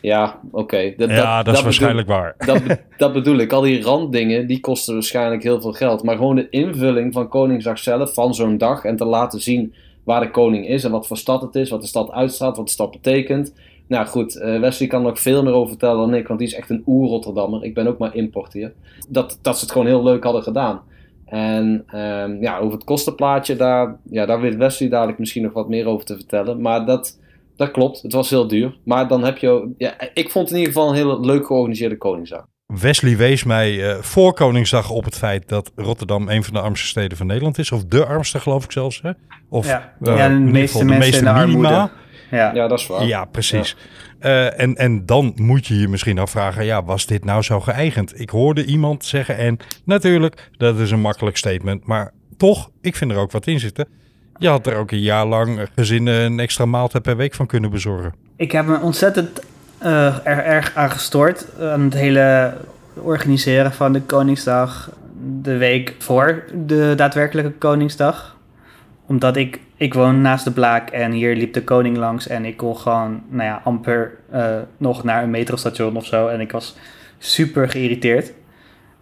Ja, 0.00 0.40
oké. 0.50 0.94
Dat, 0.96 1.10
ja, 1.10 1.36
dat, 1.36 1.38
is 1.38 1.44
bedoel- 1.44 1.62
waarschijnlijk 1.62 2.08
waar. 2.08 2.34
Dat, 2.46 2.62
dat 2.96 3.12
bedoel 3.12 3.36
ik. 3.38 3.52
Al 3.52 3.60
die 3.60 3.82
randdingen, 3.82 4.46
die 4.46 4.60
kosten 4.60 4.94
waarschijnlijk 4.94 5.42
heel 5.42 5.60
veel 5.60 5.72
geld. 5.72 6.02
Maar 6.02 6.16
gewoon 6.16 6.36
de 6.36 6.46
invulling 6.50 7.12
van 7.12 7.28
Koningsdag 7.28 7.78
zelf, 7.78 8.14
van 8.14 8.34
zo'n 8.34 8.58
dag, 8.58 8.84
en 8.84 8.96
te 8.96 9.04
laten 9.04 9.40
zien 9.40 9.74
waar 10.08 10.20
de 10.20 10.30
koning 10.30 10.68
is 10.68 10.84
en 10.84 10.90
wat 10.90 11.06
voor 11.06 11.16
stad 11.16 11.42
het 11.42 11.54
is, 11.54 11.70
wat 11.70 11.80
de 11.80 11.86
stad 11.86 12.10
uitstraalt, 12.10 12.56
wat 12.56 12.66
de 12.66 12.72
stad 12.72 12.90
betekent. 12.90 13.54
Nou 13.88 14.06
goed, 14.06 14.36
eh, 14.36 14.60
Wesley 14.60 14.88
kan 14.88 15.00
er 15.00 15.06
nog 15.06 15.20
veel 15.20 15.42
meer 15.42 15.52
over 15.52 15.68
vertellen 15.68 15.96
dan 16.10 16.14
ik, 16.14 16.26
want 16.28 16.38
die 16.38 16.48
is 16.48 16.54
echt 16.54 16.70
een 16.70 16.82
oer-Rotterdammer. 16.86 17.64
Ik 17.64 17.74
ben 17.74 17.86
ook 17.86 17.98
maar 17.98 18.14
importier. 18.14 18.72
Dat, 19.08 19.38
dat 19.42 19.56
ze 19.58 19.64
het 19.64 19.72
gewoon 19.72 19.86
heel 19.86 20.02
leuk 20.02 20.24
hadden 20.24 20.42
gedaan. 20.42 20.80
En 21.24 21.84
ehm, 21.86 22.42
ja, 22.42 22.58
over 22.58 22.74
het 22.74 22.84
kostenplaatje, 22.84 23.56
daar, 23.56 23.96
ja, 24.10 24.26
daar 24.26 24.40
weet 24.40 24.56
Wesley 24.56 24.88
dadelijk 24.88 25.18
misschien 25.18 25.42
nog 25.42 25.52
wat 25.52 25.68
meer 25.68 25.86
over 25.86 26.06
te 26.06 26.14
vertellen. 26.14 26.60
Maar 26.60 26.86
dat, 26.86 27.18
dat 27.56 27.70
klopt, 27.70 28.02
het 28.02 28.12
was 28.12 28.30
heel 28.30 28.46
duur. 28.46 28.78
Maar 28.84 29.08
dan 29.08 29.24
heb 29.24 29.38
je, 29.38 29.48
ook- 29.48 29.68
ja, 29.78 29.94
ik 30.14 30.30
vond 30.30 30.48
het 30.48 30.56
in 30.58 30.60
ieder 30.64 30.72
geval 30.74 30.88
een 30.88 30.96
heel 30.96 31.20
leuk 31.20 31.46
georganiseerde 31.46 31.96
Koningsdag. 31.96 32.46
Wesley 32.74 33.16
wees 33.16 33.44
mij 33.44 33.90
eh, 33.90 34.02
voor 34.02 34.32
Koningsdag 34.34 34.90
op 34.90 35.04
het 35.04 35.16
feit 35.16 35.48
dat 35.48 35.72
Rotterdam 35.76 36.28
een 36.28 36.44
van 36.44 36.54
de 36.54 36.60
armste 36.60 36.86
steden 36.86 37.16
van 37.18 37.26
Nederland 37.26 37.58
is. 37.58 37.72
Of 37.72 37.84
de 37.84 38.04
armste, 38.06 38.40
geloof 38.40 38.64
ik 38.64 38.72
zelfs. 38.72 39.00
Hè? 39.02 39.10
Of 39.48 39.66
Ja. 39.66 39.92
eh, 40.02 40.16
Ja, 40.16 40.28
de 40.28 40.34
meeste 40.34 40.78
geval 40.78 40.96
mensen 40.98 41.18
in 41.18 41.24
de 41.24 41.46
minima. 41.46 41.68
armoede. 41.68 41.90
Ja. 42.30 42.54
Ja, 42.54 42.68
dat 42.68 42.78
is 42.78 42.86
waar. 42.86 43.04
Ja, 43.06 43.24
precies. 43.24 43.76
Eh, 44.18 44.60
en, 44.60 44.74
en 44.76 45.06
dan 45.06 45.32
moet 45.36 45.66
je 45.66 45.78
je 45.78 45.88
misschien 45.88 46.18
afvragen, 46.18 46.64
ja, 46.64 46.84
was 46.84 47.06
dit 47.06 47.24
nou 47.24 47.42
zo 47.42 47.60
geëigend? 47.60 48.20
Ik 48.20 48.30
hoorde 48.30 48.64
iemand 48.64 49.04
zeggen, 49.04 49.36
en 49.36 49.56
natuurlijk, 49.84 50.50
dat 50.56 50.78
is 50.78 50.90
een 50.90 51.00
makkelijk 51.00 51.36
statement, 51.36 51.86
maar 51.86 52.12
toch, 52.36 52.70
ik 52.80 52.96
vind 52.96 53.10
er 53.10 53.16
ook 53.16 53.32
wat 53.32 53.46
in 53.46 53.60
zitten. 53.60 53.88
Je 54.38 54.48
had 54.48 54.66
er 54.66 54.76
ook 54.76 54.90
een 54.90 55.00
jaar 55.00 55.26
lang 55.26 55.68
gezinnen 55.74 56.20
een 56.20 56.40
extra 56.40 56.64
maaltijd 56.64 57.02
per 57.02 57.16
week 57.16 57.34
van 57.34 57.46
kunnen 57.46 57.70
bezorgen. 57.70 58.14
Ik 58.36 58.52
heb 58.52 58.66
me 58.66 58.78
ontzettend 58.80 59.42
eh, 59.78 60.26
er, 60.26 60.44
erg 60.44 60.74
aan 60.74 60.90
gestoord 60.90 61.46
aan 61.60 61.80
het 61.80 61.94
hele 61.94 62.54
organiseren 62.94 63.72
van 63.72 63.92
de 63.92 64.00
Koningsdag 64.00 64.90
de 65.42 65.56
week 65.56 65.94
voor 65.98 66.44
de 66.66 66.92
daadwerkelijke 66.96 67.50
Koningsdag. 67.52 68.36
Omdat 69.06 69.36
ik, 69.36 69.60
ik 69.76 69.94
woon 69.94 70.20
naast 70.20 70.44
de 70.44 70.50
Blaak 70.50 70.90
en 70.90 71.12
hier 71.12 71.36
liep 71.36 71.52
de 71.52 71.64
koning 71.64 71.96
langs 71.96 72.26
en 72.28 72.44
ik 72.44 72.56
kon 72.56 72.76
gewoon, 72.76 73.22
nou 73.28 73.44
ja, 73.44 73.60
amper 73.64 74.12
eh, 74.30 74.56
nog 74.76 75.04
naar 75.04 75.22
een 75.22 75.30
metrostation 75.30 75.96
of 75.96 76.06
zo. 76.06 76.26
En 76.28 76.40
ik 76.40 76.52
was 76.52 76.76
super 77.18 77.68
geïrriteerd. 77.68 78.32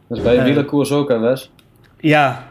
Dat 0.09 0.19
is 0.19 0.25
bij 0.25 0.33
de 0.33 0.39
Eh. 0.39 0.45
wielerkoers 0.45 0.93
ook, 0.93 1.09
hè 1.09 1.19
Wes? 1.19 1.51
Ja, 1.99 2.45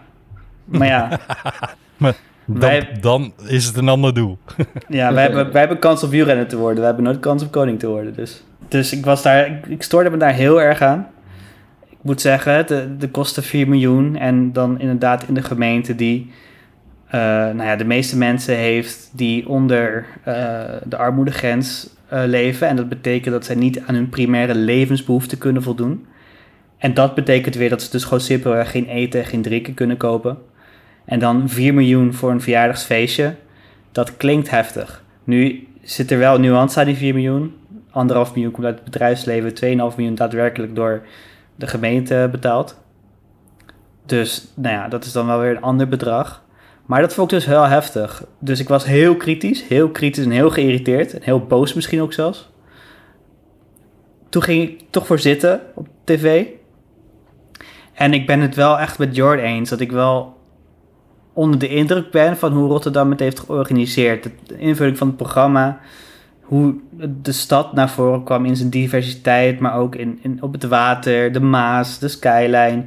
maar 0.66 0.88
ja, 0.88 1.10
Maar 1.98 2.16
dan, 2.46 2.60
Wij- 2.60 2.98
dan 3.02 3.34
is 3.48 3.66
het 3.66 3.78
een 3.78 3.90
ander 3.90 4.14
doel. 4.14 4.38
Ja, 4.88 5.14
wij 5.14 5.24
hebben, 5.24 5.52
wij 5.52 5.60
hebben 5.60 5.80
kans 5.80 6.04
op 6.04 6.10
wielrennen 6.10 6.48
te 6.48 6.58
worden. 6.58 6.80
We 6.80 6.86
hebben 6.86 7.04
nooit 7.04 7.20
kans 7.20 7.44
op 7.44 7.52
koning 7.52 7.80
te 7.80 7.88
worden. 7.88 8.14
Dus, 8.14 8.44
dus 8.68 8.94
ik, 8.94 9.06
was 9.06 9.22
daar, 9.24 9.48
ik, 9.48 9.66
ik 9.66 9.84
stoorde 9.84 10.10
me 10.10 10.18
daar 10.18 10.34
heel 10.34 10.62
erg 10.62 10.82
aan. 10.82 11.08
Ik 11.90 11.98
moet 12.02 12.22
zeggen, 12.22 12.68
de, 12.68 12.98
de 12.98 13.10
kosten 13.10 13.44
4 13.44 13.68
miljoen. 13.68 14.16
En 14.16 14.54
dan 14.54 14.80
inderdaad 14.80 15.24
in 15.28 15.34
de 15.34 15.42
gemeente 15.44 15.96
die 15.96 16.32
eh, 17.08 17.22
nou 17.22 17.64
ja, 17.64 17.76
de 17.76 17.86
meeste 17.86 18.18
mensen 18.18 18.56
heeft 18.56 19.10
die 19.14 19.50
onder 19.50 20.06
eh, 20.24 20.62
de 20.84 20.98
armoedegrens 20.98 21.90
eh, 22.08 22.22
leven. 22.26 22.68
En 22.68 22.76
dat 22.76 22.90
betekent 22.90 23.34
dat 23.34 23.46
zij 23.46 23.56
niet 23.56 23.82
aan 23.86 23.96
hun 23.96 24.10
primaire 24.10 24.56
levensbehoeften 24.56 25.38
kunnen 25.38 25.64
voldoen. 25.64 26.06
En 26.78 26.94
dat 26.94 27.16
betekent 27.16 27.56
weer 27.56 27.70
dat 27.70 27.82
ze 27.82 27.92
dus 27.92 28.04
gewoon 28.04 28.20
simpelweg 28.22 28.72
geen 28.72 28.88
eten 28.88 29.20
en 29.20 29.26
geen 29.26 29.42
drinken 29.42 29.74
kunnen 29.74 29.98
kopen. 29.98 30.38
En 31.06 31.20
dan 31.20 31.50
4 31.50 31.74
miljoen 31.74 32.14
voor 32.14 32.32
een 32.32 32.42
verjaardagsfeestje. 32.42 33.36
Dat 33.92 34.18
klinkt 34.18 34.50
heftig. 34.50 35.04
Nu 35.24 35.68
zit 35.82 36.12
er 36.12 36.18
wel 36.18 36.40
nuance 36.40 36.80
aan 36.80 36.86
die 36.86 36.96
4 36.96 37.14
miljoen. 37.14 37.56
Anderhalf 37.92 38.34
miljoen 38.34 38.52
komt 38.52 38.66
uit 38.66 38.76
het 38.76 38.84
bedrijfsleven. 38.84 39.54
2,5 39.92 39.96
miljoen 39.96 40.16
daadwerkelijk 40.16 40.76
door 40.76 41.06
de 41.56 41.68
gemeente 41.68 42.28
betaald. 42.32 42.84
Dus 44.06 44.48
nou 44.54 44.76
ja, 44.76 44.88
dat 44.88 45.06
is 45.06 45.12
dan 45.12 45.26
wel 45.26 45.40
weer 45.40 45.56
een 45.56 45.62
ander 45.62 45.88
bedrag. 45.88 46.44
Maar 46.86 47.02
dat 47.02 47.14
vond 47.14 47.32
ik 47.32 47.38
dus 47.38 47.48
heel 47.48 47.64
heftig. 47.64 48.26
Dus 48.40 48.60
ik 48.60 48.68
was 48.68 48.86
heel 48.86 49.16
kritisch. 49.16 49.68
Heel 49.68 49.90
kritisch 49.90 50.26
en 50.26 50.32
heel 50.32 50.50
geïrriteerd. 50.50 51.14
En 51.14 51.22
heel 51.24 51.46
boos 51.46 51.74
misschien 51.74 52.02
ook 52.02 52.14
zelfs. 52.14 52.50
Toen 54.30 54.44
ging 54.44 54.70
ik 54.70 54.82
toch 54.90 55.06
voor 55.06 55.20
zitten 55.20 55.62
op 55.74 55.88
tv. 56.04 56.46
En 57.94 58.14
ik 58.14 58.28
ben 58.28 58.40
het 58.40 58.56
wel 58.56 58.80
echt 58.80 59.00
met 59.00 59.16
Jordan 59.16 59.46
eens. 59.46 59.70
Dat 59.70 59.80
ik 59.80 59.92
wel 59.92 60.35
onder 61.36 61.60
de 61.60 61.68
indruk 61.68 62.12
ben 62.12 62.38
van 62.38 62.52
hoe 62.54 62.68
Rotterdam 62.68 63.10
het 63.12 63.20
heeft 63.20 63.40
georganiseerd. 63.40 64.24
De 64.46 64.58
invulling 64.58 64.98
van 64.98 65.08
het 65.08 65.18
programma, 65.18 65.80
hoe 66.42 66.76
de 67.22 67.32
stad 67.32 67.74
naar 67.74 67.90
voren 67.90 68.24
kwam 68.24 68.46
in 68.46 68.56
zijn 68.56 68.70
diversiteit, 68.70 69.60
maar 69.60 69.76
ook 69.76 69.96
in, 69.96 70.20
in, 70.22 70.38
op 70.42 70.54
het 70.54 70.64
water, 70.64 71.32
de 71.32 71.40
Maas, 71.40 72.00
de 72.00 72.08
skyline. 72.08 72.84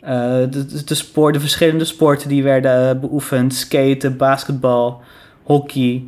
eh, 0.00 0.10
de, 0.38 0.48
de, 0.66 0.84
de, 0.84 0.94
sport, 0.94 1.34
de 1.34 1.40
verschillende 1.40 1.84
sporten 1.84 2.28
die 2.28 2.42
werden 2.42 2.90
eh, 2.94 3.00
beoefend, 3.00 3.54
skaten, 3.54 4.16
basketbal, 4.16 5.00
hockey. 5.42 6.04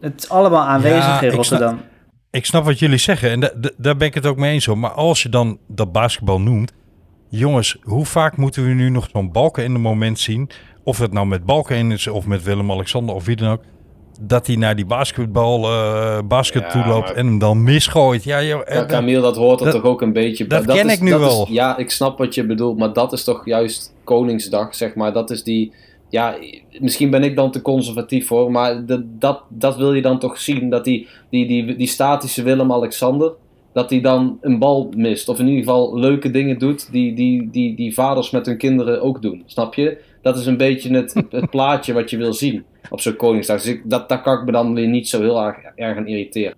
Het 0.00 0.22
is 0.22 0.28
allemaal 0.28 0.62
aanwezig 0.66 1.04
Ja, 1.04 1.20
in 1.20 1.28
ik 1.28 1.34
Rotterdam. 1.34 1.68
snap- 1.76 1.86
Ik 2.30 2.46
snap 2.46 2.64
wat 2.64 2.78
jullie 2.78 2.98
zeggen 2.98 3.30
en 3.30 3.40
da- 3.40 3.52
da- 3.60 3.70
daar 3.76 3.96
ben 3.96 4.06
ik 4.08 4.14
het 4.14 4.26
ook 4.26 4.36
mee 4.36 4.52
eens 4.52 4.66
hoor. 4.66 4.78
Maar 4.78 4.90
als 4.90 5.22
je 5.22 5.28
dan 5.28 5.58
dat 5.66 5.92
basketbal 5.92 6.40
noemt, 6.40 6.72
jongens, 7.28 7.76
hoe 7.82 8.04
vaak 8.04 8.36
moeten 8.36 8.64
we 8.66 8.70
nu 8.74 8.88
nog 8.90 9.08
zo'n 9.12 9.32
balken 9.32 9.64
in 9.64 9.72
de 9.72 9.78
moment 9.78 10.18
zien? 10.18 10.50
Of 10.88 10.98
het 10.98 11.12
nou 11.12 11.26
met 11.26 11.44
balken 11.44 11.92
is 11.92 12.06
of 12.06 12.26
met 12.26 12.42
Willem-Alexander 12.42 13.14
of 13.14 13.24
wie 13.24 13.36
dan 13.36 13.48
ook. 13.52 13.60
Dat 14.20 14.46
hij 14.46 14.56
naar 14.56 14.76
die 14.76 14.86
basketbal 14.86 15.64
eh 15.64 16.18
basket 16.28 16.62
Ja, 16.62 16.68
toe 16.68 16.86
loopt 16.86 17.12
en 17.12 17.26
hem 17.26 17.38
dan 17.38 17.62
misgooit. 17.62 18.24
Ja, 18.24 18.42
joh, 18.42 18.60
eh, 18.64 18.74
Ja, 18.74 18.84
Camille, 18.86 19.20
dat 19.20 19.36
hoort 19.36 19.58
er 19.60 19.64
dat- 19.66 19.74
toch 19.74 19.84
ook 19.84 20.02
een 20.02 20.12
beetje 20.12 20.46
bij. 20.46 20.62
dat 20.62 20.76
ken 20.76 20.86
is, 20.86 20.92
ik 20.94 21.00
nu 21.00 21.10
dat 21.10 21.20
is- 21.20 21.26
wel. 21.26 21.46
ja, 21.50 21.76
ik 21.76 21.90
snap 21.90 22.18
wat 22.18 22.34
je 22.34 22.46
bedoelt, 22.46 22.78
maar 22.78 22.92
dat 22.92 23.12
is 23.12 23.24
toch 23.24 23.44
juist 23.44 23.94
Koningsdag, 24.04 24.74
zeg 24.74 24.94
maar. 24.94 25.12
Dat 25.12 25.30
is 25.30 25.42
die... 25.42 25.72
Ja, 26.10 26.34
misschien 26.80 27.10
ben 27.10 27.22
ik 27.22 27.36
dan 27.36 27.50
te 27.50 27.62
conservatief 27.62 28.28
hoor, 28.28 28.50
maar 28.50 28.86
de, 28.86 29.06
dat, 29.18 29.42
dat 29.48 29.76
wil 29.76 29.94
je 29.94 30.02
dan 30.02 30.18
toch 30.18 30.38
zien. 30.38 30.70
Dat 30.70 30.84
die, 30.84 31.06
die, 31.30 31.46
die, 31.46 31.76
die 31.76 31.86
statische 31.88 32.42
Willem-Alexander, 32.42 33.32
dat 33.72 33.90
hij 33.90 34.00
dan 34.00 34.38
een 34.40 34.58
bal 34.58 34.92
mist. 34.96 35.28
Of 35.28 35.38
in 35.38 35.46
ieder 35.46 35.64
geval 35.64 35.98
leuke 35.98 36.30
dingen 36.30 36.58
doet 36.58 36.92
die, 36.92 37.14
die, 37.14 37.48
die, 37.50 37.76
die 37.76 37.94
vaders 37.94 38.30
met 38.30 38.46
hun 38.46 38.56
kinderen 38.58 39.02
ook 39.02 39.22
doen. 39.22 39.42
Snap 39.46 39.74
je? 39.74 39.98
Dat 40.28 40.38
is 40.38 40.46
een 40.46 40.56
beetje 40.56 40.94
het, 40.94 41.14
het 41.30 41.50
plaatje 41.50 41.92
wat 41.92 42.10
je 42.10 42.16
wil 42.16 42.32
zien 42.32 42.64
op 42.90 43.00
zo'n 43.00 43.16
Koningsdag. 43.16 43.56
Dus 43.62 43.72
ik, 43.72 43.82
dat, 43.84 44.08
daar 44.08 44.22
kan 44.22 44.38
ik 44.38 44.44
me 44.44 44.52
dan 44.52 44.74
weer 44.74 44.88
niet 44.88 45.08
zo 45.08 45.20
heel 45.20 45.42
erg, 45.42 45.56
erg 45.74 45.96
aan 45.96 46.06
irriteren. 46.06 46.54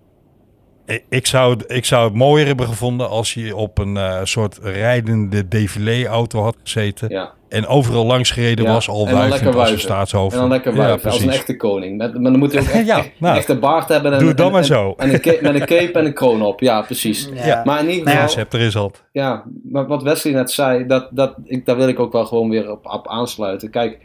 Ik- 1.09 1.27
zou, 1.27 1.53
het- 1.53 1.63
ik 1.71 1.85
zou 1.85 2.03
het 2.05 2.13
mooier 2.13 2.47
hebben 2.47 2.67
gevonden 2.67 3.09
als 3.09 3.33
je 3.33 3.55
op 3.55 3.77
een 3.77 3.97
eh, 3.97 4.19
soort 4.23 4.59
rijdende 4.61 5.47
défilé-auto 5.47 6.41
had 6.41 6.55
gezeten. 6.63 7.09
Ja. 7.09 7.31
En 7.49 7.67
overal 7.67 8.05
langs 8.05 8.31
gereden 8.31 8.65
Ja, 8.65 8.71
was, 8.71 8.89
al 8.89 9.09
wuivend 9.09 9.55
als 9.55 9.71
een 9.71 9.79
staatshoofd. 9.79 10.33
En 10.35 10.39
dan 10.41 10.49
lekker 10.49 10.71
Ja, 10.71 10.77
wuiven, 10.77 11.11
als 11.11 11.21
een 11.21 11.29
echte 11.29 11.55
koning. 11.55 11.97
Met, 11.97 12.13
maar 12.13 12.31
dan 12.31 12.39
moet 12.39 12.51
hij 12.51 12.61
ook 12.61 12.67
echt, 12.77 12.85
Ja, 12.85 13.03
nou. 13.17 13.37
echt 13.37 13.49
een 13.49 13.59
baard 13.59 13.89
hebben. 13.89 14.11
En, 14.13 14.19
Doe 14.19 14.27
het 14.27 14.37
dan 14.37 14.45
en- 14.45 14.51
maar 14.51 14.61
en- 14.61 14.67
zo. 14.67 14.93
En 14.97 15.13
een 15.13 15.19
cape, 15.21 15.39
met 15.41 15.53
een 15.53 15.65
cape 15.65 15.91
en 15.99 16.05
een 16.05 16.13
kroon 16.13 16.41
op, 16.41 16.59
ja 16.59 16.81
precies. 16.81 17.29
Ja. 17.33 17.61
Maar 17.65 17.79
in 17.79 17.89
ieder 17.89 18.05
ja, 18.07 18.11
geval, 18.13 18.29
Scepter 18.29 18.59
is 18.59 18.75
al. 18.75 18.91
ja, 19.11 19.43
maar 19.63 19.87
wat 19.87 20.03
Wesley 20.03 20.33
net 20.33 20.51
zei, 20.51 20.85
dat, 20.85 21.07
dat, 21.11 21.33
ik, 21.45 21.65
daar 21.65 21.75
wil 21.77 21.87
ik 21.87 21.99
ook 21.99 22.11
wel 22.11 22.25
gewoon 22.25 22.49
weer 22.49 22.71
op, 22.71 22.85
op 22.85 23.07
aansluiten. 23.07 23.69
Kijk, 23.69 23.97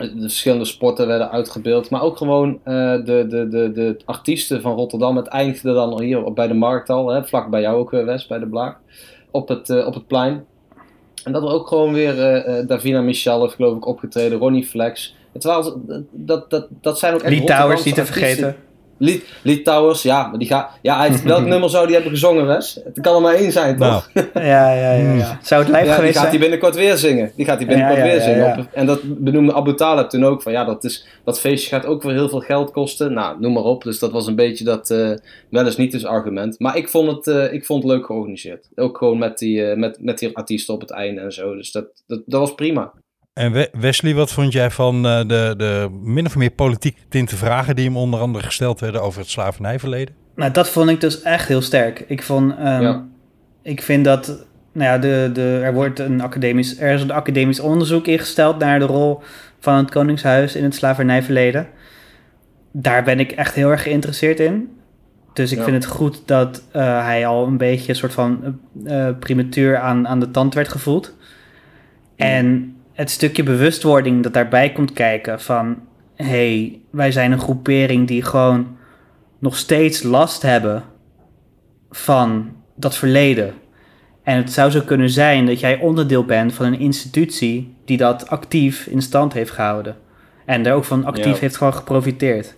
de 0.00 0.20
verschillende 0.20 0.64
sporten 0.64 1.06
werden 1.06 1.30
uitgebeeld. 1.30 1.90
Maar 1.90 2.02
ook 2.02 2.16
gewoon 2.16 2.60
eh, 2.64 2.74
de, 3.04 3.26
de, 3.28 3.48
de, 3.48 3.70
de 3.72 3.96
artiesten 4.04 4.60
van 4.60 4.74
Rotterdam. 4.74 5.16
Het 5.16 5.26
eindigde 5.26 5.72
dan 5.72 6.00
hier 6.00 6.32
bij 6.32 6.48
de 6.48 6.54
markt 6.54 6.88
al, 6.88 7.08
hè, 7.08 7.24
vlak 7.24 7.50
bij 7.50 7.60
jou 7.60 7.78
ook, 7.78 7.92
eh, 7.92 8.04
Wes, 8.04 8.26
bij 8.26 8.38
de 8.38 8.46
Blaak. 8.46 8.76
Op 9.30 9.48
het, 9.48 9.70
eh, 9.70 9.86
op 9.86 9.94
het 9.94 10.06
plein. 10.06 10.44
En 11.24 11.32
dat 11.32 11.42
er 11.42 11.50
ook 11.50 11.68
gewoon 11.68 11.92
weer 11.92 12.14
Davina 12.66 13.00
Michel 13.00 13.42
heeft 13.42 13.54
geloof 13.54 13.76
ik 13.76 13.86
opgetreden, 13.86 14.38
Ronnie 14.38 14.64
Flex. 14.64 15.16
Het 15.32 15.44
was, 15.44 15.72
dat, 16.10 16.50
dat, 16.50 16.68
dat 16.80 16.98
zijn 16.98 17.14
ook 17.14 17.22
echt 17.22 17.38
Lee 17.38 17.44
Towers 17.44 17.84
niet 17.84 17.94
te 17.94 18.04
vergeten. 18.04 18.56
Lee, 19.02 19.22
Lee 19.42 19.62
Towers, 19.62 20.02
ja, 20.02 20.26
maar 20.26 20.38
die 20.38 20.48
gaat. 20.48 20.70
Ja, 20.82 20.98
hij 20.98 21.08
heeft, 21.08 21.22
welk 21.22 21.44
nummer 21.52 21.70
zou 21.70 21.84
die 21.84 21.94
hebben 21.94 22.12
gezongen, 22.12 22.46
Wes? 22.46 22.80
Het 22.84 23.00
kan 23.00 23.14
er 23.14 23.20
maar 23.20 23.34
één 23.34 23.52
zijn, 23.52 23.78
Nou, 23.78 24.02
toch? 24.14 24.24
Ja, 24.34 24.72
ja, 24.72 24.92
ja, 24.92 25.12
ja. 25.12 25.38
Zou 25.42 25.62
het 25.62 25.70
live 25.70 25.84
Ja, 25.84 25.86
die 25.86 25.94
geweest 25.94 26.18
gaat 26.18 26.28
hij 26.30 26.38
binnenkort 26.38 26.74
weer 26.74 26.96
zingen. 26.96 27.32
Die 27.36 27.44
gaat 27.44 27.56
hij 27.58 27.66
binnenkort 27.66 27.98
Ja, 27.98 28.04
ja, 28.04 28.10
weer 28.10 28.20
ja, 28.20 28.24
zingen. 28.26 28.46
ja. 28.46 28.58
Op- 28.58 28.72
en 28.72 28.86
dat 28.86 29.00
benoemde 29.04 29.54
Abu 29.54 29.74
Talib 29.74 30.08
toen 30.08 30.24
ook. 30.24 30.42
Van 30.42 30.52
ja, 30.52 30.64
dat, 30.64 30.84
is, 30.84 31.06
dat 31.24 31.40
feestje 31.40 31.68
gaat 31.76 31.86
ook 31.86 32.02
weer 32.02 32.12
heel 32.12 32.28
veel 32.28 32.40
geld 32.40 32.70
kosten. 32.70 33.12
Nou, 33.12 33.40
noem 33.40 33.52
maar 33.52 33.62
op. 33.62 33.82
Dus 33.82 33.98
dat 33.98 34.12
was 34.12 34.26
een 34.26 34.34
beetje 34.36 34.64
dat 34.64 34.90
eh, 34.90 35.10
wel 35.50 35.64
eens 35.66 35.76
niet 35.76 35.92
dus 35.92 36.04
argument. 36.06 36.58
Maar 36.58 36.76
ik 36.76 36.88
vond 36.88 37.10
het, 37.10 37.26
eh, 37.26 37.52
ik 37.52 37.66
vond 37.66 37.82
het 37.82 37.92
leuk 37.92 38.06
georganiseerd. 38.06 38.68
Ook 38.76 38.98
gewoon 38.98 39.18
met 39.18 39.38
die, 39.38 39.64
eh, 39.70 39.76
met, 39.76 39.96
met 40.00 40.18
die 40.18 40.36
artiesten 40.36 40.74
op 40.74 40.80
het 40.80 40.90
einde 40.90 41.20
en 41.20 41.32
zo. 41.32 41.54
Dus 41.56 41.72
dat, 41.72 41.86
dat, 42.06 42.20
dat 42.26 42.40
was 42.40 42.54
prima. 42.54 42.92
En 43.40 43.52
We- 43.52 43.68
Wesley, 43.72 44.14
wat 44.14 44.32
vond 44.32 44.52
jij 44.52 44.70
van 44.70 45.06
eh, 45.06 45.18
de, 45.26 45.54
de 45.56 45.88
min 46.02 46.26
of 46.26 46.36
meer 46.36 46.50
politiek 46.50 46.96
tinte 47.08 47.36
vragen 47.36 47.76
die 47.76 47.84
hem 47.84 47.96
onder 47.96 48.20
andere 48.20 48.44
gesteld 48.44 48.80
werden 48.80 49.02
over 49.02 49.20
het 49.20 49.30
slavernijverleden? 49.30 50.14
Nou, 50.34 50.52
dat 50.52 50.68
vond 50.68 50.90
ik 50.90 51.00
dus 51.00 51.22
echt 51.22 51.48
heel 51.48 51.62
sterk. 51.62 52.04
Ik 52.06 52.22
vond, 52.22 52.54
ehm, 52.56 52.82
Ja. 52.82 53.04
ik 53.62 53.82
vind 53.82 54.04
dat, 54.04 54.26
nou 54.72 54.90
ja, 54.90 54.98
de, 54.98 55.30
de, 55.32 55.60
er 55.62 55.74
wordt 55.74 55.98
een 55.98 56.20
academisch, 56.20 56.80
er 56.80 56.94
is 56.94 57.02
een 57.02 57.10
academisch 57.10 57.60
onderzoek 57.60 58.06
ingesteld 58.06 58.58
naar 58.58 58.78
de 58.78 58.84
rol 58.84 59.20
van 59.58 59.74
het 59.76 59.90
Koningshuis 59.90 60.54
in 60.56 60.64
het 60.64 60.74
slavernijverleden. 60.74 61.66
Daar 62.72 63.02
ben 63.04 63.20
ik 63.20 63.32
echt 63.32 63.54
heel 63.54 63.70
erg 63.70 63.82
geïnteresseerd 63.82 64.40
in. 64.40 64.68
Dus 65.32 65.52
ik 65.52 65.58
Ja. 65.58 65.64
vind 65.64 65.76
het 65.84 65.92
goed 65.92 66.22
dat 66.26 66.62
eh, 66.72 67.04
hij 67.04 67.26
al 67.26 67.46
een 67.46 67.56
beetje 67.56 67.88
een 67.88 67.96
soort 67.96 68.12
van 68.12 68.58
eh, 68.84 69.08
eh, 69.08 69.16
primatuur 69.18 69.78
aan, 69.78 70.08
aan 70.08 70.20
de 70.20 70.30
tand 70.30 70.54
werd 70.54 70.68
gevoeld. 70.68 71.16
En 72.16 72.74
het 72.92 73.10
stukje 73.10 73.42
bewustwording 73.42 74.22
dat 74.22 74.34
daarbij 74.34 74.72
komt 74.72 74.92
kijken 74.92 75.40
van... 75.40 75.78
hé, 76.16 76.24
hey, 76.24 76.80
wij 76.90 77.12
zijn 77.12 77.32
een 77.32 77.38
groepering 77.40 78.08
die 78.08 78.22
gewoon 78.22 78.76
nog 79.38 79.56
steeds 79.56 80.02
last 80.02 80.42
hebben 80.42 80.84
van 81.90 82.50
dat 82.76 82.96
verleden. 82.96 83.54
En 84.22 84.36
het 84.36 84.52
zou 84.52 84.70
zo 84.70 84.80
kunnen 84.80 85.10
zijn 85.10 85.46
dat 85.46 85.60
jij 85.60 85.78
onderdeel 85.78 86.24
bent 86.24 86.54
van 86.54 86.66
een 86.66 86.78
institutie 86.78 87.74
die 87.84 87.96
dat 87.96 88.28
actief 88.28 88.86
in 88.86 89.02
stand 89.02 89.32
heeft 89.32 89.50
gehouden. 89.50 89.96
En 90.46 90.62
daar 90.62 90.74
ook 90.74 90.84
van 90.84 91.04
actief 91.04 91.34
Ja. 91.34 91.40
heeft 91.40 91.56
gewoon 91.56 91.74
geprofiteerd. 91.74 92.56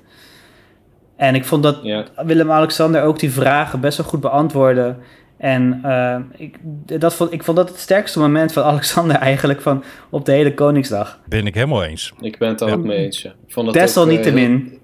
En 1.17 1.35
ik 1.35 1.45
vond 1.45 1.63
dat 1.63 1.79
Ja. 1.83 2.05
Willem-Alexander 2.17 3.03
ook 3.03 3.19
die 3.19 3.31
vragen 3.31 3.81
best 3.81 3.97
wel 3.97 4.07
goed 4.07 4.21
beantwoordde. 4.21 4.97
En 5.43 5.81
eh, 5.83 6.17
ik, 6.37 6.57
dat 7.01 7.15
vond, 7.15 7.33
ik 7.33 7.45
vond 7.45 7.57
dat 7.57 7.69
het 7.69 7.79
sterkste 7.79 8.19
moment 8.19 8.53
van 8.53 8.63
Alexander 8.73 9.17
eigenlijk 9.17 9.61
van 9.61 9.85
op 10.11 10.25
de 10.25 10.33
hele 10.33 10.55
Koningsdag. 10.55 11.21
Ben 11.29 11.47
ik 11.47 11.55
helemaal 11.55 11.85
eens. 11.85 12.13
Ik 12.21 12.39
ben 12.39 12.49
het 12.49 12.61
Ja. 12.61 12.67
ook 12.71 12.85
mee 12.85 12.99
eens. 12.99 13.23
Ja. 13.23 13.31
Ik 13.47 13.53
vond 13.53 13.67
het 13.67 13.77
ook, 13.77 13.83
Desalniettemin, 13.83 14.79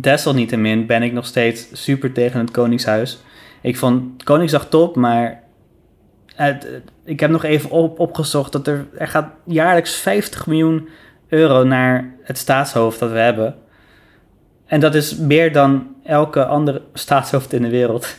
desalniettemin 0.00 0.86
ben 0.86 1.02
ik 1.02 1.12
nog 1.12 1.26
steeds 1.26 1.68
super 1.72 2.12
tegen 2.12 2.40
het 2.40 2.50
Koningshuis. 2.50 3.18
Ik 3.62 3.76
vond 3.76 4.24
Koningsdag 4.24 4.68
top, 4.68 4.96
maar 4.96 5.42
het, 6.34 6.68
ik 7.04 7.20
heb 7.20 7.30
nog 7.30 7.44
even 7.44 7.70
op, 7.70 7.98
opgezocht 7.98 8.52
dat 8.52 8.66
er, 8.66 8.86
er 8.98 9.08
gaat 9.08 9.32
jaarlijks 9.44 9.94
50 9.94 10.46
miljoen 10.46 10.88
euro 11.28 11.64
naar 11.64 12.14
het 12.22 12.38
staatshoofd 12.38 12.98
dat 12.98 13.10
we 13.10 13.18
hebben. 13.18 13.54
En 14.66 14.80
dat 14.80 14.94
is 14.94 15.16
meer 15.16 15.52
dan 15.52 15.86
elke 16.04 16.44
andere 16.44 16.82
staatshoofd 16.94 17.52
in 17.52 17.62
de 17.62 17.70
wereld. 17.70 18.16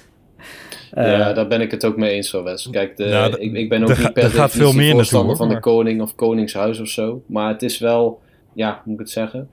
Eh, 0.92 1.14
Eh, 1.14 1.20
ja, 1.20 1.34
daar 1.34 1.48
ben 1.48 1.62
ik 1.62 1.72
het 1.72 1.86
ook 1.86 1.98
mee 1.98 2.12
eens, 2.12 2.32
hoor, 2.32 2.44
Wes. 2.44 2.70
Kijk, 2.72 2.98
de, 2.98 3.06
Nou, 3.06 3.38
ik, 3.38 3.54
ik 3.54 3.70
ben 3.70 3.82
ook 3.84 3.98
niet 3.98 4.14
per 4.14 4.24
er 4.24 4.30
gaat 4.30 4.52
veel 4.52 4.66
definitie 4.66 4.76
meer 4.76 4.86
naartoe, 4.86 4.96
voorstander 4.96 5.38
hoor, 5.38 5.46
van 5.48 5.56
de 5.56 5.60
koning 5.60 6.02
of 6.02 6.16
koningshuis 6.16 6.80
of 6.80 6.88
zo. 6.88 7.24
Maar 7.26 7.48
het 7.48 7.62
is 7.62 7.80
wel, 7.80 8.20
ja, 8.54 8.82
moet 8.86 8.94
ik 8.94 9.00
het 9.00 9.10
zeggen? 9.10 9.50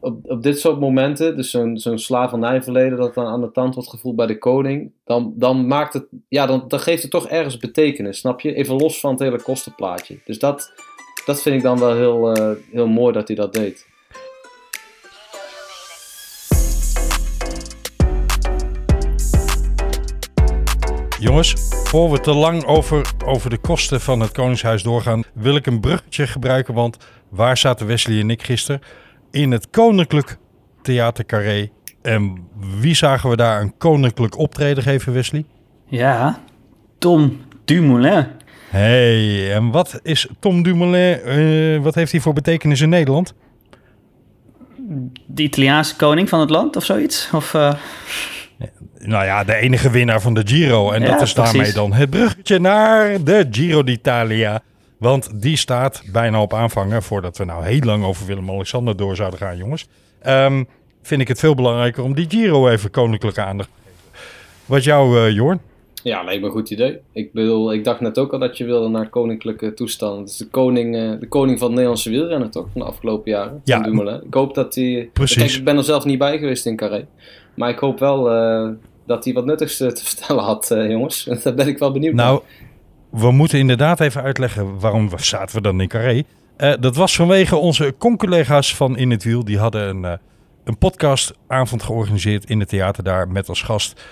Op, 0.00 0.30
op 0.30 0.42
dit 0.42 0.60
soort 0.60 0.80
momenten, 0.80 1.36
dus 1.36 1.50
zo'n 1.50 1.78
zo'n 1.78 1.98
slavernijverleden 1.98 2.98
dat 2.98 3.14
dan 3.14 3.26
aan 3.26 3.40
de 3.40 3.50
tand 3.50 3.74
wordt 3.74 3.90
gevoeld 3.90 4.16
bij 4.16 4.26
de 4.26 4.38
koning, 4.38 4.90
dan, 5.04 5.32
dan 5.36 5.66
maakt 5.66 5.92
het, 5.92 6.06
ja, 6.28 6.46
dan, 6.46 6.64
dan 6.68 6.80
geeft 6.80 7.02
het 7.02 7.10
toch 7.10 7.28
ergens 7.28 7.56
betekenis, 7.56 8.18
snap 8.18 8.40
je? 8.40 8.54
Even 8.54 8.76
los 8.76 9.00
van 9.00 9.10
het 9.10 9.20
hele 9.20 9.42
kostenplaatje. 9.42 10.18
Dus 10.24 10.38
dat, 10.38 10.72
dat 11.26 11.42
vind 11.42 11.56
ik 11.56 11.62
dan 11.62 11.78
wel 11.78 11.94
heel, 11.94 12.34
eh, 12.34 12.50
heel 12.72 12.88
mooi 12.88 13.12
dat 13.12 13.28
hij 13.28 13.36
dat 13.36 13.52
deed. 13.52 13.86
Jongens, 21.24 21.54
voor 21.84 22.10
we 22.10 22.20
te 22.20 22.32
lang 22.32 22.64
over, 22.64 23.10
over 23.24 23.50
de 23.50 23.58
kosten 23.58 24.00
van 24.00 24.20
het 24.20 24.32
Koningshuis 24.32 24.82
doorgaan, 24.82 25.22
wil 25.34 25.56
ik 25.56 25.66
een 25.66 25.80
bruggetje 25.80 26.26
gebruiken. 26.26 26.74
Want 26.74 26.96
waar 27.28 27.56
zaten 27.56 27.86
Wesley 27.86 28.20
en 28.20 28.30
ik 28.30 28.42
gisteren? 28.42 28.80
In 29.30 29.50
het 29.50 29.70
Koninklijk 29.70 30.36
Theater 30.82 31.26
Carré. 31.26 31.70
En 32.02 32.48
wie 32.80 32.94
zagen 32.94 33.30
we 33.30 33.36
daar 33.36 33.60
een 33.60 33.76
koninklijk 33.78 34.38
optreden 34.38 34.82
geven, 34.82 35.12
Wesley? 35.12 35.44
ja, 35.86 36.40
Tom 36.98 37.40
Dumoulin. 37.64 38.26
hey, 38.68 39.52
en 39.54 39.70
wat 39.70 40.00
is 40.02 40.28
Tom 40.38 40.62
Dumoulin? 40.62 41.20
eh, 41.20 41.82
wat 41.82 41.94
heeft 41.94 42.12
hij 42.12 42.20
voor 42.20 42.32
betekenis 42.32 42.80
in 42.80 42.88
Nederland? 42.88 43.34
De 45.26 45.42
Italiaanse 45.42 45.96
koning 45.96 46.28
van 46.28 46.40
het 46.40 46.50
land 46.50 46.76
of 46.76 46.84
zoiets? 46.84 47.28
Of, 47.32 47.54
eh, 47.54 47.74
Nou 49.06 49.24
ja, 49.24 49.44
de 49.44 49.54
enige 49.54 49.90
winnaar 49.90 50.20
van 50.20 50.34
de 50.34 50.42
Giro. 50.44 50.90
En 50.90 51.02
Ja, 51.02 51.08
dat 51.10 51.20
is 51.20 51.34
daarmee 51.34 51.54
precies. 51.54 51.74
dan 51.74 51.92
het 51.92 52.10
bruggetje 52.10 52.58
naar 52.58 53.24
de 53.24 53.46
Giro 53.50 53.82
d'Italia. 53.84 54.62
Want 54.98 55.42
die 55.42 55.56
staat 55.56 56.02
bijna 56.12 56.42
op 56.42 56.54
aanvangen. 56.54 57.02
Voordat 57.02 57.36
we 57.38 57.44
nou 57.44 57.64
heel 57.64 57.80
lang 57.80 58.04
over 58.04 58.26
Willem-Alexander 58.26 58.96
door 58.96 59.16
zouden 59.16 59.38
gaan, 59.38 59.56
jongens. 59.56 59.86
Ehm, 60.22 60.64
vind 61.02 61.20
ik 61.20 61.28
het 61.28 61.38
veel 61.38 61.54
belangrijker 61.54 62.02
om 62.02 62.14
die 62.14 62.26
Giro 62.28 62.68
even 62.68 62.90
koninklijke 62.90 63.42
aandacht 63.42 63.68
te 63.74 63.80
geven. 63.84 64.28
Wat 64.66 64.84
jou, 64.84 65.18
eh 65.26 65.34
Jorn? 65.34 65.60
Ja, 66.02 66.22
lijkt 66.22 66.40
me 66.40 66.46
een 66.46 66.52
goed 66.52 66.70
idee. 66.70 66.98
Ik 67.12 67.32
bedoel, 67.32 67.72
ik 67.72 67.84
dacht 67.84 68.00
net 68.00 68.18
ook 68.18 68.32
al 68.32 68.38
dat 68.38 68.58
je 68.58 68.64
wilde 68.64 68.88
naar 68.88 69.08
koninklijke 69.08 69.74
toestanden. 69.74 70.20
Het 70.20 70.30
is 70.30 70.36
de 70.36 70.46
koning, 70.48 70.96
eh, 70.96 71.10
de 71.20 71.28
koning 71.28 71.56
van 71.58 71.66
het 71.66 71.74
Nederlandse 71.74 72.10
wielrennen 72.10 72.50
toch, 72.50 72.66
van 72.72 72.80
de 72.80 72.86
afgelopen 72.86 73.30
jaren. 73.30 73.60
Ja. 73.64 73.80
Dumoulin. 73.80 74.22
Ik 74.26 74.34
hoop 74.34 74.54
dat 74.54 74.74
hij... 74.74 75.10
Precies. 75.12 75.36
Kijk, 75.36 75.50
ik 75.50 75.64
ben 75.64 75.76
er 75.76 75.84
zelf 75.84 76.04
niet 76.04 76.18
bij 76.18 76.38
geweest 76.38 76.66
in 76.66 76.76
Carré. 76.76 77.06
Maar 77.54 77.70
ik 77.70 77.78
hoop 77.78 77.98
wel 77.98 78.30
eh, 78.30 78.68
dat 79.06 79.24
hij 79.24 79.34
wat 79.34 79.44
nuttigs 79.44 79.80
eh, 79.80 79.88
te 79.88 80.04
vertellen 80.14 80.44
had, 80.44 80.70
eh, 80.70 80.90
jongens. 80.90 81.24
Daar 81.44 81.54
ben 81.54 81.68
ik 81.68 81.78
wel 81.78 81.92
benieuwd 81.92 82.14
Nou, 82.14 82.40
we 83.10 83.30
moeten 83.30 83.58
inderdaad 83.58 84.00
even 84.00 84.22
uitleggen 84.22 84.78
waarom 84.80 85.08
we- 85.10 85.22
zaten 85.22 85.56
we 85.56 85.62
dan 85.62 85.80
in 85.80 85.88
Carré. 85.88 86.22
Eh, 86.56 86.72
dat 86.80 86.96
was 86.96 87.16
vanwege 87.16 87.56
onze 87.56 87.94
conculega's 87.98 88.76
van 88.76 88.96
In 88.96 89.10
het 89.10 89.24
Wiel. 89.24 89.44
Die 89.44 89.58
hadden 89.58 89.88
een, 89.88 90.18
een 90.64 90.78
podcastavond 90.78 91.82
georganiseerd 91.82 92.44
in 92.50 92.60
het 92.60 92.68
theater 92.68 93.04
daar 93.04 93.28
met 93.28 93.48
als 93.48 93.62
gast 93.62 94.02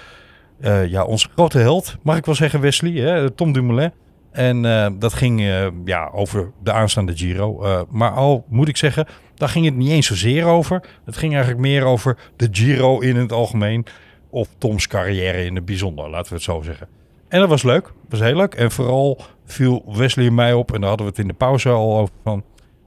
ja, 0.88 1.05
onze 1.05 1.28
grote 1.35 1.59
held, 1.59 1.96
mag 2.02 2.16
ik 2.16 2.24
wel 2.24 2.35
zeggen, 2.35 2.61
Wesley, 2.61 2.92
hè, 2.92 3.31
Tom 3.31 3.52
Dumoulin. 3.52 3.92
En 4.33 4.62
dat 4.98 5.12
ging 5.12 5.40
ja, 5.85 6.11
over 6.12 6.52
de 6.62 6.72
aanstaande 6.72 7.16
Giro. 7.16 7.64
Maar 7.90 8.11
al 8.11 8.44
moet 8.48 8.68
ik 8.68 8.76
zeggen, 8.76 9.07
daar 9.35 9.48
ging 9.48 9.64
het 9.64 9.76
niet 9.76 9.90
eens 9.90 10.07
zozeer 10.07 10.44
over. 10.44 10.83
Het 11.05 11.16
ging 11.16 11.33
eigenlijk 11.33 11.62
meer 11.62 11.85
over 11.85 12.18
de 12.37 12.48
Giro 12.50 12.98
in 13.00 13.16
het 13.16 13.33
algemeen. 13.33 13.87
Of 14.32 14.48
Toms 14.58 14.86
carrière 14.86 15.44
in 15.44 15.54
het 15.54 15.64
bijzonder, 15.64 16.10
laten 16.10 16.28
we 16.28 16.34
het 16.34 16.44
zo 16.44 16.62
zeggen. 16.62 16.88
En 17.28 17.40
dat 17.40 17.48
was 17.48 17.62
leuk. 17.62 17.82
Dat 17.82 17.92
was 18.08 18.20
heel 18.20 18.36
leuk. 18.36 18.54
En 18.54 18.70
vooral 18.70 19.18
viel 19.44 19.84
Wesley 19.96 20.26
en 20.26 20.34
mij 20.34 20.52
op. 20.52 20.74
En 20.74 20.80
daar 20.80 20.88
hadden 20.88 21.06
we 21.06 21.12
het 21.12 21.22
in 21.22 21.28
de 21.28 21.34
pauze 21.34 21.68
al 21.68 21.98
over. 21.98 22.14
Van, 22.22 22.44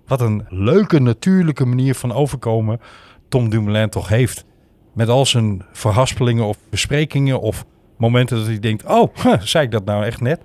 wat 0.08 0.22
een 0.22 0.46
leuke, 0.50 1.00
natuurlijke 1.00 1.66
manier 1.66 1.96
van 1.96 2.14
overkomen 2.14 2.82
Tom 3.30 3.50
Dumoulin 3.50 3.90
toch 3.90 4.08
heeft. 4.08 4.46
Met 4.94 5.10
al 5.10 5.26
zijn 5.26 5.66
verhaspelingen 5.72 6.46
of 6.46 6.58
besprekingen 6.70 7.42
of 7.42 7.66
momenten 7.98 8.38
dat 8.38 8.46
hij 8.46 8.60
denkt... 8.60 8.86
Oh, 8.86 9.16
huh, 9.24 9.40
zei 9.40 9.66
ik 9.66 9.72
dat 9.72 9.86
nou 9.86 10.06
echt 10.06 10.22
net? 10.22 10.42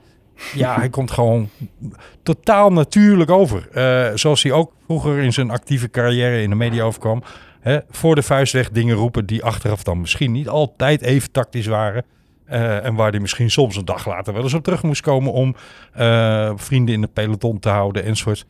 Ja, 0.54 0.74
hij 0.74 0.88
komt 0.98 1.10
gewoon 1.10 1.48
totaal 2.22 2.72
natuurlijk 2.72 3.30
over. 3.30 3.68
Eh, 3.72 4.10
zoals 4.14 4.42
hij 4.42 4.52
ook 4.52 4.72
vroeger 4.86 5.18
in 5.18 5.32
zijn 5.32 5.50
actieve 5.50 5.90
carrière 5.90 6.42
in 6.42 6.50
de 6.50 6.56
media 6.56 6.82
overkwam. 6.82 7.22
Hè, 7.61 7.79
voor 7.90 8.14
de 8.14 8.23
vuist 8.23 8.53
weg 8.53 8.70
dingen 8.70 8.96
roepen 8.96 9.27
die 9.27 9.44
achteraf 9.44 9.83
dan 9.83 10.01
misschien 10.01 10.33
niet 10.33 10.49
altijd 10.49 11.03
even 11.03 11.31
tactisch 11.31 11.66
waren. 11.66 12.05
Eh, 12.51 12.84
en 12.84 12.95
waar 12.95 13.11
hij 13.11 13.20
misschien 13.20 13.51
soms 13.51 13.76
een 13.76 13.84
dag 13.84 14.07
later 14.07 14.32
wel 14.32 14.43
eens 14.43 14.55
op 14.55 14.64
terug 14.64 14.82
moest 14.82 15.01
komen 15.01 15.32
om 15.32 15.57
eh, 15.93 16.53
vrienden 16.57 16.95
in 16.95 17.03
het 17.03 17.12
peloton 17.12 17.59
te 17.59 17.68
houden 17.68 18.05
enzovoort. 18.05 18.47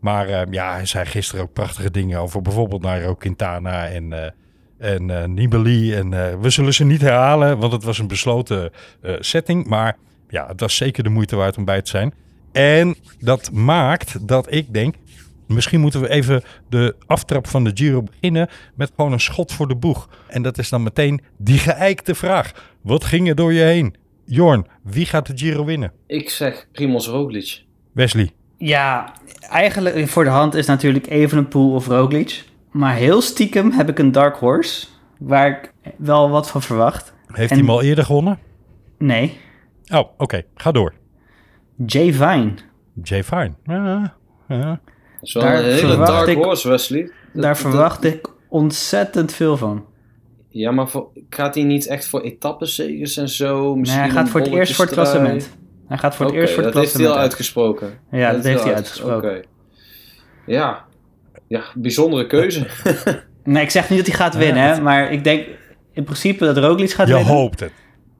Maar 0.00 0.28
eh, 0.28 0.42
ja, 0.50 0.72
hij 0.72 0.86
zei 0.86 1.04
gisteren 1.04 1.44
ook 1.44 1.52
prachtige 1.52 1.90
dingen 1.90 2.18
over 2.18 2.42
bijvoorbeeld 2.42 2.82
Nairo 2.82 3.14
Quintana 3.14 3.86
en, 3.86 4.34
en 4.78 5.34
Nibali. 5.34 5.94
En 5.94 6.40
we 6.40 6.50
zullen 6.50 6.74
ze 6.74 6.84
niet 6.84 7.00
herhalen, 7.00 7.58
want 7.58 7.72
het 7.72 7.84
was 7.84 7.98
een 7.98 8.08
besloten 8.08 8.70
setting. 9.18 9.66
Maar 9.66 9.96
ja, 10.28 10.46
het 10.46 10.60
was 10.60 10.76
zeker 10.76 11.02
de 11.02 11.08
moeite 11.08 11.36
waard 11.36 11.56
om 11.56 11.64
bij 11.64 11.82
te 11.82 11.90
zijn. 11.90 12.14
En 12.52 12.96
dat 13.18 13.50
maakt 13.52 14.28
dat 14.28 14.52
ik 14.52 14.72
denk, 14.72 14.94
Misschien 15.46 15.80
moeten 15.80 16.00
we 16.00 16.08
even 16.08 16.42
de 16.68 16.96
aftrap 17.06 17.46
van 17.46 17.64
de 17.64 17.70
Giro 17.74 18.02
beginnen 18.02 18.48
met 18.74 18.92
gewoon 18.96 19.12
een 19.12 19.20
schot 19.20 19.52
voor 19.52 19.68
de 19.68 19.76
boeg. 19.76 20.08
En 20.28 20.42
dat 20.42 20.58
is 20.58 20.68
dan 20.68 20.82
meteen 20.82 21.20
die 21.38 21.58
geëikte 21.58 22.14
vraag. 22.14 22.74
Wat 22.82 23.04
ging 23.04 23.28
er 23.28 23.34
door 23.34 23.52
je 23.52 23.62
heen? 23.62 23.94
Jorn, 24.24 24.66
wie 24.82 25.06
gaat 25.06 25.26
de 25.26 25.32
Giro 25.38 25.64
winnen? 25.64 25.92
Ik 26.06 26.30
zeg 26.30 26.66
Primoz 26.72 27.06
Roglic. 27.08 27.64
Wesley. 27.92 28.30
Ja, 28.58 29.12
eigenlijk 29.40 30.08
voor 30.08 30.24
de 30.24 30.30
hand 30.30 30.54
is 30.54 30.66
natuurlijk 30.66 31.06
Evenepoel 31.06 31.74
of 31.74 31.86
Roglic. 31.86 32.44
Maar 32.70 32.94
heel 32.94 33.20
stiekem 33.22 33.70
heb 33.72 33.88
ik 33.88 33.98
een 33.98 34.12
dark 34.12 34.36
horse, 34.36 34.86
waar 35.18 35.48
ik 35.50 35.72
wel 35.96 36.30
wat 36.30 36.50
van 36.50 36.62
verwacht. 36.62 37.14
Heeft 37.26 37.38
En- 37.50 37.56
hij 37.56 37.56
hem 37.58 37.70
al 37.70 37.82
eerder 37.82 38.04
gewonnen? 38.04 38.38
Nee, 38.98 39.40
Oh, 39.94 40.08
oké. 40.16 40.42
Ga 40.54 40.72
door. 40.72 40.92
Jay 41.86 42.12
Vine. 42.12 42.52
Jay 43.02 43.24
Fine. 43.24 43.52
Ja, 43.64 44.14
ja. 44.48 44.80
Dat 45.22 45.28
is 45.28 45.32
wel 45.34 45.42
Daar 45.42 45.58
een 45.58 45.64
hele 45.64 45.76
verwacht 45.78 46.10
dark 46.12 46.28
ik- 46.28 46.36
horse, 46.44 46.68
Wesley. 46.68 47.00
Dat- 47.02 47.42
Daar 47.42 47.52
dat- 47.52 47.58
verwacht 47.60 48.04
ik 48.04 48.28
ontzettend 48.48 49.32
veel 49.32 49.56
van. 49.56 49.84
Ja, 50.48 50.70
maar 50.70 50.88
voor, 50.88 51.08
gaat 51.28 51.54
hij 51.54 51.64
niet 51.64 51.86
echt 51.86 52.06
voor 52.06 52.20
etappenzegers 52.20 53.16
en 53.16 53.28
zo? 53.28 53.66
Nee, 53.68 53.76
Misschien 53.76 54.00
hij 54.02 54.10
gaat 54.10 54.28
voor 54.28 54.40
het 54.40 54.50
eerst 54.52 54.74
voor 54.74 54.84
het 54.84 54.94
klassement. 54.94 55.56
Hij 55.88 55.98
gaat 55.98 56.14
voor 56.14 56.24
het 56.26 56.34
Oké, 56.34 56.42
eerst 56.42 56.54
voor 56.54 56.62
het 56.64 56.72
dat 56.72 56.82
heeft 56.82 56.94
hij 56.94 57.02
klassement. 57.04 57.14
al 57.14 57.20
uitgesproken. 57.30 57.98
Ja, 58.10 58.32
dat 58.32 58.44
heeft 58.44 58.58
hij 58.58 58.66
uit- 58.68 58.76
uitgesproken. 58.76 59.30
Oké. 59.30 59.40
Ja. 60.46 60.84
ja, 61.46 61.62
bijzondere 61.74 62.26
keuze. 62.26 62.66
Nee, 63.44 63.62
ik 63.62 63.70
zeg 63.70 63.88
niet 63.90 63.98
dat 63.98 64.06
hij 64.08 64.16
gaat 64.16 64.34
winnen, 64.36 64.62
hè, 64.62 64.80
maar 64.80 65.12
ik 65.12 65.24
denk 65.24 65.46
in 65.92 66.04
principe 66.04 66.44
dat 66.44 66.56
Roglic 66.56 66.90
gaat 66.90 67.08
Je 67.08 67.14
winnen. 67.14 67.32
hoopt 67.32 67.60
het. 67.60 67.72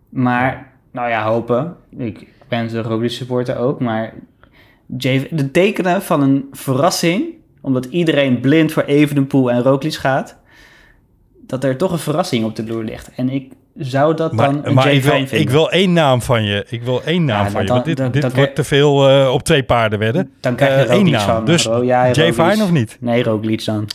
Maar, 0.08 0.72
nou 0.92 1.08
ja, 1.08 1.24
hopen. 1.24 1.76
Ik 1.98 2.26
ben 2.48 2.74
een 2.76 2.82
Roglic 2.82 3.10
supporter 3.10 3.56
ook, 3.56 3.80
maar 3.80 4.14
de 5.30 5.50
tekenen 5.52 6.02
van 6.02 6.22
een 6.22 6.48
verrassing, 6.52 7.24
omdat 7.60 7.84
iedereen 7.84 8.40
blind 8.40 8.72
voor 8.72 8.82
Evenepoel 8.82 9.50
en 9.50 9.62
Roglic 9.62 9.94
gaat, 9.94 10.36
dat 11.46 11.64
er 11.64 11.76
toch 11.76 11.92
een 11.92 11.98
verrassing 11.98 12.44
op 12.44 12.56
de 12.56 12.66
loer 12.66 12.84
ligt. 12.84 13.10
En 13.16 13.28
ik 13.28 13.52
zou 13.78 14.14
dat 14.16 14.36
dan 14.36 14.60
een 14.64 14.74
maar 14.74 14.92
ik, 14.92 15.02
wil, 15.02 15.12
vinden. 15.12 15.40
ik 15.40 15.50
wil 15.50 15.70
één 15.70 15.92
naam 15.92 16.22
van 16.22 16.44
je. 16.44 16.66
Ik 16.68 16.82
wil 16.82 17.02
één 17.04 17.24
naam 17.24 17.44
Ja, 17.44 17.50
van 17.50 17.60
je. 17.60 17.66
dan- 17.66 17.74
Want 17.76 17.86
dit, 17.88 17.96
dan- 17.96 18.10
dit 18.10 18.22
dan 18.22 18.30
wordt 18.30 18.52
krijg- 18.52 18.68
te 18.68 18.74
veel 18.74 19.08
eh, 19.08 19.32
op 19.32 19.42
twee 19.42 19.62
paarden 19.62 19.98
wedden. 19.98 20.30
Dan 20.40 20.54
krijg 20.54 20.80
je 20.82 20.86
Eh, 20.88 20.94
één 20.96 21.10
naam. 21.10 21.20
van. 21.20 21.44
Dus 21.44 21.62
ja, 21.82 22.10
Jay 22.10 22.60
of 22.62 22.70
niet? 22.70 22.96
Nee, 23.00 23.22
Roglic 23.22 23.64
dan. 23.64 23.88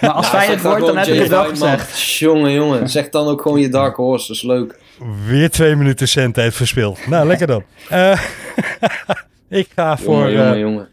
Maar 0.00 0.10
als 0.10 0.26
Ja, 0.26 0.32
Fijn 0.32 0.44
zeg 0.44 0.54
het 0.54 0.62
wordt, 0.64 0.86
dan 0.86 0.96
heb 0.96 1.06
ik 1.06 1.18
het 1.18 1.28
wel 1.28 1.44
gezegd. 1.44 2.02
Jongen, 2.18 2.52
jongen. 2.52 2.88
Zeg 2.88 3.08
dan 3.08 3.26
ook 3.26 3.42
gewoon 3.42 3.60
je 3.60 3.68
dark 3.68 3.96
horse. 3.96 4.26
Dat 4.26 4.36
is 4.36 4.42
leuk. 4.42 4.78
Weer 5.26 5.50
twee 5.50 5.76
minuten 5.76 6.08
zendtijd 6.08 6.54
verspild. 6.54 7.06
Nou, 7.06 7.26
lekker 7.26 7.46
dan. 7.46 7.62
Eh, 7.88 8.18
ik 9.58 9.68
ga 9.74 9.96
voor 9.96 10.30
Jongen, 10.30 10.34
jongen, 10.34 10.52
eh, 10.54 10.60
jongen. 10.60 10.88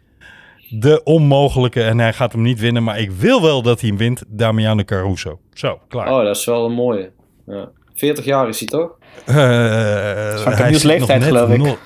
de 0.69 1.03
onmogelijke. 1.03 1.83
En 1.83 1.99
hij 1.99 2.13
gaat 2.13 2.31
hem 2.31 2.41
niet 2.41 2.59
winnen. 2.59 2.83
Maar 2.83 2.99
ik 2.99 3.11
wil 3.11 3.41
wel 3.41 3.61
dat 3.61 3.79
hij 3.79 3.89
hem 3.89 3.97
wint. 3.97 4.23
Damiano 4.27 4.83
Caruso. 4.83 5.39
Zo, 5.53 5.79
klaar. 5.87 6.11
Oh, 6.11 6.23
dat 6.23 6.35
is 6.35 6.45
wel 6.45 6.65
een 6.65 6.73
mooie. 6.73 7.11
Ja. 7.45 7.69
40 7.93 8.25
jaar 8.25 8.47
is 8.47 8.59
hij 8.59 8.67
toch? 8.67 8.97
Eh, 9.25 9.35
Van 9.35 9.43
hij 9.43 10.55
Camille's 10.55 10.83
leeftijd, 10.83 11.19
net, 11.19 11.27
geloof 11.27 11.49
ik. 11.49 11.57
Nog, 11.57 11.77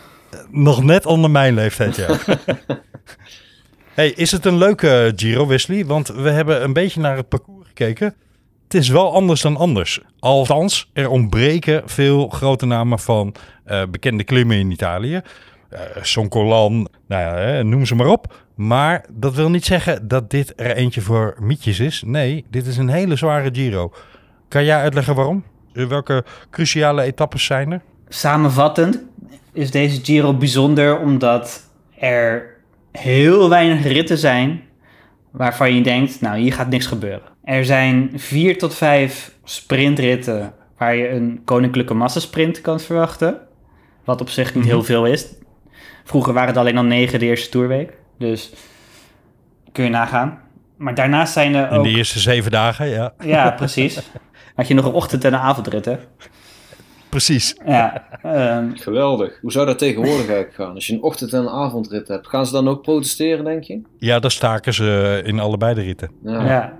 nog 0.52 0.84
net 0.84 1.06
onder 1.06 1.30
mijn 1.32 1.54
leeftijd, 1.54 1.96
ja. 1.96 2.18
hey, 3.96 4.10
is 4.10 4.32
het 4.32 4.46
een 4.46 4.58
leuke 4.58 5.14
Giro, 5.16 5.48
Wesley? 5.48 5.86
Want 5.86 6.08
we 6.08 6.30
hebben 6.30 6.64
een 6.64 6.74
beetje 6.74 7.00
naar 7.00 7.18
het 7.18 7.30
parcours 7.30 7.68
gekeken. 7.68 8.16
Het 8.64 8.74
is 8.82 8.90
wel 8.90 9.14
anders 9.14 9.42
dan 9.42 9.58
anders. 9.58 10.00
Althans, 10.20 10.90
er 10.94 11.10
ontbreken 11.10 11.82
veel 11.86 12.28
grote 12.30 12.66
namen 12.66 13.00
van 13.00 13.36
eh, 13.66 13.82
bekende 13.92 14.24
klimmen 14.24 14.58
in 14.58 14.72
Italië. 14.72 15.22
Eh 15.74 15.80
Soncolan, 16.04 16.88
nou 17.08 17.22
ja, 17.22 17.36
hè, 17.36 17.64
noem 17.64 17.86
ze 17.86 17.96
maar 17.96 18.08
op. 18.08 18.44
Maar 18.56 19.06
dat 19.10 19.36
wil 19.36 19.50
niet 19.50 19.66
zeggen 19.66 20.08
dat 20.08 20.30
dit 20.30 20.54
er 20.56 20.76
eentje 20.76 21.02
voor 21.02 21.36
mietjes 21.40 21.80
is. 21.80 22.04
Nee, 22.06 22.46
dit 22.50 22.66
is 22.66 22.78
een 22.78 22.90
hele 22.90 23.16
zware 23.16 23.50
Giro. 23.54 23.92
Kan 24.48 24.64
jij 24.66 24.78
uitleggen 24.78 25.16
waarom? 25.16 25.44
Eh, 25.74 25.86
Welke 25.86 26.24
cruciale 26.50 27.02
etappes 27.02 27.46
zijn 27.46 27.72
er? 27.72 27.82
Samenvattend 28.08 29.02
is 29.54 29.72
deze 29.72 30.04
Giro 30.04 30.34
bijzonder 30.34 31.00
omdat 31.00 31.70
er 32.00 32.56
heel 32.92 33.50
weinig 33.50 33.84
ritten 33.84 34.18
zijn 34.18 34.62
waarvan 35.32 35.76
je 35.76 35.84
denkt, 35.84 36.22
nou 36.22 36.38
hier 36.38 36.54
gaat 36.54 36.70
niks 36.70 36.86
gebeuren. 36.86 37.22
Er 37.44 37.66
zijn 37.66 38.12
vier 38.16 38.58
tot 38.58 38.76
vijf 38.76 39.36
sprintritten 39.44 40.54
waar 40.78 40.96
je 40.96 41.10
een 41.10 41.42
koninklijke 41.46 41.94
massasprint 41.94 42.62
kan 42.62 42.80
verwachten. 42.80 43.38
Wat 44.06 44.22
op 44.22 44.30
zich 44.30 44.56
niet 44.56 44.66
heel 44.66 44.84
veel 44.84 45.06
is. 45.06 45.28
Vroeger 46.04 46.34
waren 46.34 46.48
het 46.50 46.58
alleen 46.58 46.78
al 46.78 46.84
negen 46.84 47.20
de 47.20 47.26
eerste 47.26 47.50
toerweek. 47.50 47.92
Dus 48.18 48.52
kun 49.72 49.84
je 49.84 49.90
nagaan. 49.90 50.40
Maar 50.78 50.96
daarnaast 50.96 51.34
zijn 51.34 51.56
er 51.56 51.72
In 51.72 51.78
ook... 51.78 51.84
de 51.84 51.90
eerste 51.90 52.20
zeven 52.20 52.52
dagen, 52.52 52.88
ja. 52.90 53.14
Ja, 53.20 53.52
precies. 53.52 54.00
Had 54.56 54.68
je 54.68 54.74
nog 54.74 54.86
een 54.86 54.94
ochtend- 54.94 55.24
en 55.24 55.34
een 55.34 55.40
avondrit, 55.40 55.86
hè? 55.86 55.96
Precies. 57.10 57.56
Ja, 57.66 58.04
ehm, 58.22 58.70
Geweldig. 58.74 59.38
Hoe 59.42 59.52
zou 59.52 59.66
dat 59.66 59.78
tegenwoordig 59.78 60.18
eigenlijk 60.28 60.54
gaan? 60.54 60.74
Als 60.74 60.88
je 60.88 60.94
een 60.94 61.02
ochtend- 61.02 61.34
en 61.34 61.40
een 61.40 61.50
avondrit 61.50 62.08
hebt, 62.08 62.28
gaan 62.28 62.46
ze 62.46 62.52
dan 62.52 62.68
ook 62.68 62.82
protesteren, 62.82 63.46
denk 63.46 63.64
je? 63.64 63.82
Ja, 63.98 64.20
daar 64.20 64.32
staken 64.32 64.74
ze 64.74 65.22
in 65.26 65.40
allebei 65.40 65.74
de 65.74 65.82
ritten. 65.82 66.10
Ja. 66.24 66.46
Ja. 66.46 66.74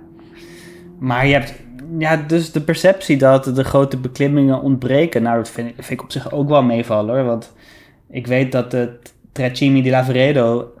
Maar 0.98 1.26
je 1.26 1.32
hebt 1.32 1.54
ja, 1.98 2.16
dus 2.16 2.52
de 2.52 2.60
perceptie 2.60 3.16
dat 3.16 3.44
de 3.44 3.64
grote 3.64 3.96
beklimmingen 3.96 4.60
ontbreken. 4.60 5.22
Nou, 5.22 5.36
dat 5.36 5.50
vind 5.50 5.68
ik, 5.68 5.74
vind 5.74 5.90
ik 5.90 6.02
op 6.02 6.12
zich 6.12 6.32
ook 6.32 6.48
wel 6.48 6.62
meevallen 6.62 7.14
hoor. 7.14 7.24
Want 7.24 7.52
ik 8.14 8.26
weet 8.26 8.52
dat 8.52 8.70
de 8.70 8.98
Trecimi 9.32 9.82
di 9.82 9.90
Lavaredo 9.90 10.72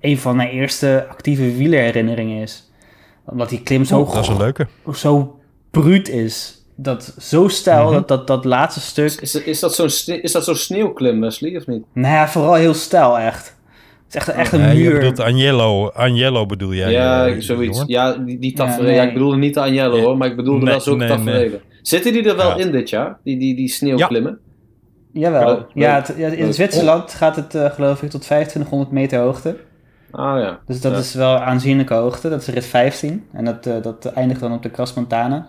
een 0.00 0.18
van 0.18 0.36
mijn 0.36 0.48
eerste 0.48 1.06
actieve 1.08 1.56
wielerherinneringen 1.56 2.42
is. 2.42 2.70
Omdat 3.26 3.48
die 3.48 3.62
klim 3.62 3.84
zo, 3.84 4.00
Oh, 4.00 4.14
dat 4.14 4.22
is 4.22 4.28
een 4.28 4.36
leuke. 4.36 4.66
zo 4.94 5.38
bruut 5.70 6.08
is. 6.08 6.64
Dat 6.76 7.14
zo 7.18 7.48
stijl, 7.48 7.84
Mhm. 7.84 7.92
dat, 7.92 8.08
dat, 8.08 8.26
dat 8.26 8.44
laatste 8.44 8.80
stuk. 8.80 9.10
Is, 9.20 9.34
is 9.34 9.60
dat 9.60 9.74
zo'n 9.74 9.88
sne- 9.88 10.20
is 10.20 10.32
dat 10.32 10.44
zo'n 10.44 10.54
sneeuwklim, 10.54 11.20
Wesley, 11.20 11.56
of 11.56 11.66
niet? 11.66 11.84
Nou 11.94 12.14
ja, 12.14 12.28
vooral 12.28 12.54
heel 12.54 12.74
stijl 12.74 13.18
echt. 13.18 13.56
Het 14.04 14.08
is 14.08 14.14
echt, 14.14 14.28
echt 14.28 14.52
een 14.52 14.60
Nee, 14.60 14.76
je 14.76 14.88
muur. 14.88 14.98
bedoelt 14.98 15.20
Agnello. 15.20 15.88
Agnello 15.88 16.46
bedoel 16.46 16.74
jij? 16.74 16.90
ja, 16.90 17.26
eh, 17.26 17.34
zoiets. 17.38 17.82
Ja, 17.86 18.12
die, 18.12 18.38
die 18.38 18.52
tafereel. 18.52 18.90
Ja, 18.90 18.96
nee. 18.98 19.06
ik 19.06 19.12
bedoelde 19.12 19.36
niet 19.36 19.54
de 19.54 19.60
Agnello 19.60 20.00
hoor, 20.00 20.16
maar 20.16 20.28
ik 20.28 20.36
bedoelde 20.36 20.60
Nee, 20.64 20.70
wel 20.72 20.80
zulke 20.80 20.98
nee, 21.04 21.08
tafereelen. 21.08 21.60
Zitten 21.82 22.12
die 22.12 22.28
er 22.28 22.36
wel 22.36 22.48
Ja. 22.58 22.64
in 22.64 22.72
dit 22.72 22.90
jaar? 22.90 23.18
Die, 23.24 23.38
die, 23.38 23.56
die 23.56 23.68
sneeuwklimmen? 23.68 24.38
Jawel. 25.12 25.66
Ja, 25.74 25.94
het- 25.94 26.14
ja, 26.16 26.28
in. 26.28 26.54
Zwitserland 26.54 27.14
gaat 27.14 27.36
het 27.36 27.54
eh, 27.54 27.70
geloof 27.70 28.02
ik 28.02 28.10
tot 28.10 28.22
2500 28.22 28.90
meter 28.90 29.18
hoogte. 29.20 29.56
Ah 30.10 30.40
ja. 30.40 30.58
Dus 30.66 30.80
dat 30.80 30.92
Ja. 30.92 30.98
is 30.98 31.14
wel 31.14 31.36
aanzienlijke 31.38 31.94
hoogte. 31.94 32.28
Dat 32.28 32.40
is 32.40 32.46
rit 32.48 32.66
15. 32.66 33.26
En 33.32 33.44
dat, 33.44 33.66
eh, 33.66 33.82
dat 33.82 34.04
eindigt 34.06 34.40
dan 34.40 34.52
op 34.52 34.62
de 34.62 34.70
Cras 34.70 34.94
Montana. 34.94 35.46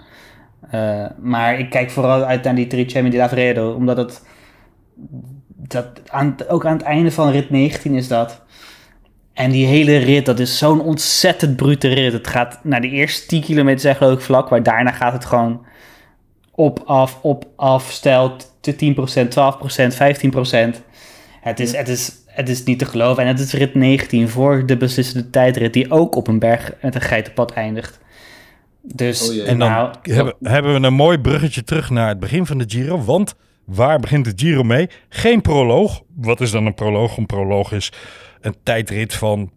Eh, 0.69 1.05
maar 1.19 1.59
ik 1.59 1.69
kijk 1.69 1.89
vooral 1.91 2.23
uit 2.23 2.43
naar 2.43 2.55
die 2.55 2.67
Tricemi 2.67 3.09
di 3.09 3.17
Lavredo. 3.17 3.71
Omdat 3.73 3.97
het... 3.97 4.25
Dat 5.67 5.87
aan, 6.07 6.35
ook 6.47 6.65
aan 6.65 6.73
het 6.77 6.81
einde 6.85 7.11
van 7.11 7.29
rit 7.29 7.49
19 7.49 7.93
is 7.95 8.07
dat. 8.07 8.41
En 9.33 9.51
die 9.51 9.65
hele 9.65 9.97
rit, 9.97 10.25
dat 10.25 10.39
is 10.39 10.57
zo'n 10.57 10.81
ontzettend 10.81 11.55
brute 11.55 11.87
rit. 11.87 12.13
Het 12.13 12.27
gaat 12.27 12.59
naar 12.63 12.81
de 12.81 12.89
eerste 12.89 13.27
10 13.27 13.41
kilometer 13.41 13.79
zijn 13.79 13.95
geloof 13.95 14.13
ik 14.13 14.21
vlak. 14.21 14.49
Maar 14.49 14.63
daarna 14.63 14.91
gaat 14.91 15.13
het 15.13 15.25
gewoon 15.25 15.65
op, 16.51 16.79
af, 16.85 17.19
op, 17.21 17.45
af, 17.55 17.91
stelt 17.91 18.39
te 18.39 18.50
10%, 18.61 18.69
12%, 18.69 19.93
15%. 19.93 20.83
Het 21.41 21.59
is, 21.59 21.75
het, 21.75 21.87
is, 21.87 22.11
het 22.25 22.49
is 22.49 22.63
niet 22.63 22.79
te 22.79 22.85
geloven. 22.85 23.23
En 23.23 23.29
het 23.29 23.39
is 23.39 23.53
rit 23.53 23.75
19 23.75 24.29
voor 24.29 24.65
de 24.65 24.77
beslissende 24.77 25.29
tijdrit, 25.29 25.73
die 25.73 25.91
ook 25.91 26.15
op 26.15 26.27
een 26.27 26.39
berg 26.39 26.73
met 26.81 26.95
een 26.95 27.01
geitenpad 27.01 27.51
eindigt. 27.51 27.99
Dus, 28.81 29.29
Oh. 29.29 29.47
En 29.47 29.59
dan 29.59 29.69
nou, 29.69 29.95
hebben, 30.01 30.35
hebben 30.41 30.81
we 30.81 30.87
een 30.87 30.93
mooi 30.93 31.19
bruggetje 31.19 31.63
terug 31.63 31.89
naar 31.89 32.07
het 32.07 32.19
begin 32.19 32.45
van 32.45 32.57
de 32.57 32.65
Giro. 32.67 33.03
Want 33.03 33.35
waar 33.65 33.99
begint 33.99 34.25
de 34.25 34.33
Giro 34.35 34.63
mee? 34.63 34.89
Geen 35.09 35.41
proloog. 35.41 36.01
Wat 36.15 36.41
is 36.41 36.51
dan 36.51 36.65
een 36.65 36.73
proloog? 36.73 37.17
Een 37.17 37.25
proloog 37.25 37.71
is 37.71 37.91
een 38.41 38.55
tijdrit 38.63 39.13
van 39.13 39.51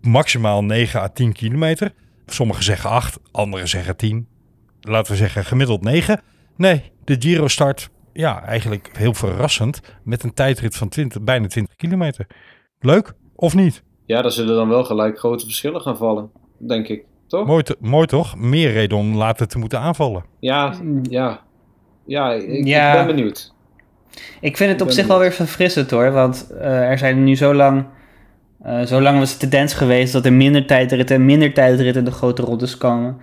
maximaal 0.00 0.64
9 0.64 1.00
à 1.00 1.08
10 1.08 1.32
kilometer. 1.32 1.92
Sommigen 2.26 2.64
zeggen 2.64 2.90
8, 2.90 3.18
anderen 3.30 3.68
zeggen 3.68 3.96
10. 3.96 4.26
Laten 4.80 5.12
we 5.12 5.18
zeggen 5.18 5.44
gemiddeld 5.44 5.82
9. 5.82 6.20
Nee, 6.56 6.82
de 7.04 7.16
Giro 7.18 7.48
start 7.48 7.90
ja, 8.12 8.42
eigenlijk 8.44 8.90
heel 8.92 9.14
verrassend 9.14 9.80
met 10.04 10.22
een 10.22 10.34
tijdrit 10.34 10.76
van 10.76 10.88
20, 10.88 11.22
bijna 11.22 11.46
20 11.46 11.76
kilometer. 11.76 12.26
Leuk 12.78 13.12
of 13.34 13.54
niet? 13.54 13.82
Ja, 14.06 14.22
daar 14.22 14.30
zullen 14.32 14.54
dan 14.54 14.68
wel 14.68 14.84
gelijk 14.84 15.18
grote 15.18 15.44
verschillen 15.44 15.80
gaan 15.80 15.96
vallen, 15.96 16.30
denk 16.58 16.88
ik. 16.88 17.04
Toch? 17.26 17.46
Mooi, 17.46 17.62
mooi 17.80 18.06
toch? 18.06 18.36
Meer 18.36 18.72
reden 18.72 18.98
om 18.98 19.16
later 19.16 19.46
te 19.46 19.58
moeten 19.58 19.80
aanvallen. 19.80 20.24
Ja, 20.40 20.74
ja. 21.02 21.40
Ja, 22.06 22.32
ik, 22.32 22.66
Ja. 22.66 22.90
ik 22.90 23.06
ben 23.06 23.16
benieuwd. 23.16 23.54
ik 24.40 24.56
vind 24.56 24.70
het 24.70 24.80
Ik 24.80 24.86
op 24.86 24.92
zich 24.92 25.06
wel 25.06 25.18
weer 25.18 25.32
verfrissend 25.32 25.90
hoor. 25.90 26.10
Want 26.10 26.50
eh, 26.60 26.90
er 26.90 26.98
zijn 26.98 27.24
nu 27.24 27.36
zo 27.36 27.54
lang, 27.54 27.84
eh, 28.62 28.82
zo 28.82 29.00
lang 29.00 29.18
was 29.18 29.30
het 29.30 29.40
tendens 29.40 29.74
geweest 29.74 30.12
dat 30.12 30.24
er 30.24 30.32
minder 30.32 30.66
tijdritten 30.66 31.16
en 31.16 31.24
minder 31.24 31.52
tijdritten 31.52 32.04
in 32.04 32.10
de 32.10 32.16
grote 32.16 32.42
rondes 32.42 32.76
komen. 32.76 33.20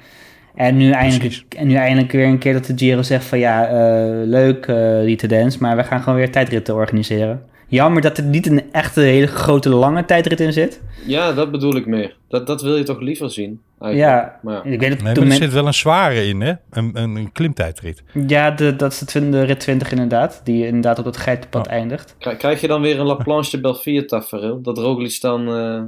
En 0.57 0.77
nu, 0.77 0.91
eindelijk, 0.91 1.43
en 1.57 1.67
nu 1.67 1.73
eindelijk 1.75 2.11
weer 2.11 2.25
een 2.25 2.37
keer 2.37 2.53
dat 2.53 2.65
de 2.65 2.73
Giro 2.75 3.01
zegt 3.01 3.25
van 3.25 3.39
ja, 3.39 3.67
eh, 3.67 4.27
leuk 4.27 4.65
eh, 4.65 5.01
die 5.01 5.15
tendens, 5.15 5.57
maar 5.57 5.75
we 5.75 5.83
gaan 5.83 5.99
gewoon 6.01 6.17
weer 6.17 6.31
tijdritten 6.31 6.75
organiseren. 6.75 7.43
Jammer 7.67 8.01
dat 8.01 8.17
er 8.17 8.23
niet 8.23 8.47
een 8.47 8.71
echte 8.71 9.01
hele 9.01 9.27
grote 9.27 9.69
lange 9.69 10.05
tijdrit 10.05 10.39
in 10.39 10.53
zit. 10.53 10.81
Ja, 11.05 11.33
dat 11.33 11.51
bedoel 11.51 11.75
ik 11.75 11.85
meer. 11.85 12.15
Dat, 12.27 12.47
dat 12.47 12.61
wil 12.61 12.75
je 12.77 12.83
toch 12.83 12.99
liever 12.99 13.31
zien? 13.31 13.61
Eigenlijk. 13.79 14.11
Ja, 14.13 14.39
Maar 14.41 14.53
ja. 14.53 14.71
ik 14.71 14.79
weet 14.79 14.89
dat 14.89 15.01
Nee, 15.01 15.13
toen 15.13 15.23
maar 15.23 15.33
er 15.33 15.39
men- 15.39 15.47
zit 15.47 15.53
wel 15.53 15.67
een 15.67 15.73
zware 15.73 16.25
in, 16.27 16.41
hè? 16.41 16.53
Een, 16.69 16.89
een, 16.93 17.15
een 17.15 17.31
klimtijdrit. 17.31 18.03
Ja, 18.27 18.51
de, 18.51 18.75
dat 18.75 18.91
is 18.91 18.99
de, 18.99 19.43
rit 19.43 19.59
20 19.59 19.91
inderdaad. 19.91 20.41
Die 20.43 20.65
inderdaad 20.65 20.99
op 20.99 21.05
het 21.05 21.17
geitenpad 21.17 21.67
Oh. 21.67 21.73
eindigt. 21.73 22.15
Krijg, 22.19 22.37
krijg 22.37 22.61
je 22.61 22.67
dan 22.67 22.81
weer 22.81 22.99
een 22.99 23.05
La 23.05 23.13
Planche 23.15 23.51
de 23.51 23.61
Belfier 23.61 24.07
tafereel? 24.07 24.61
Dat 24.61 24.77
Roglic 24.77 25.21
dan 25.21 25.47
eh, 25.47 25.83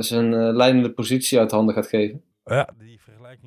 zijn 0.00 0.34
eh, 0.34 0.54
leidende 0.54 0.90
positie 0.90 1.38
uit 1.38 1.50
handen 1.50 1.74
gaat 1.74 1.86
geven? 1.88 2.20
Ja, 2.44 2.68
die 2.78 3.00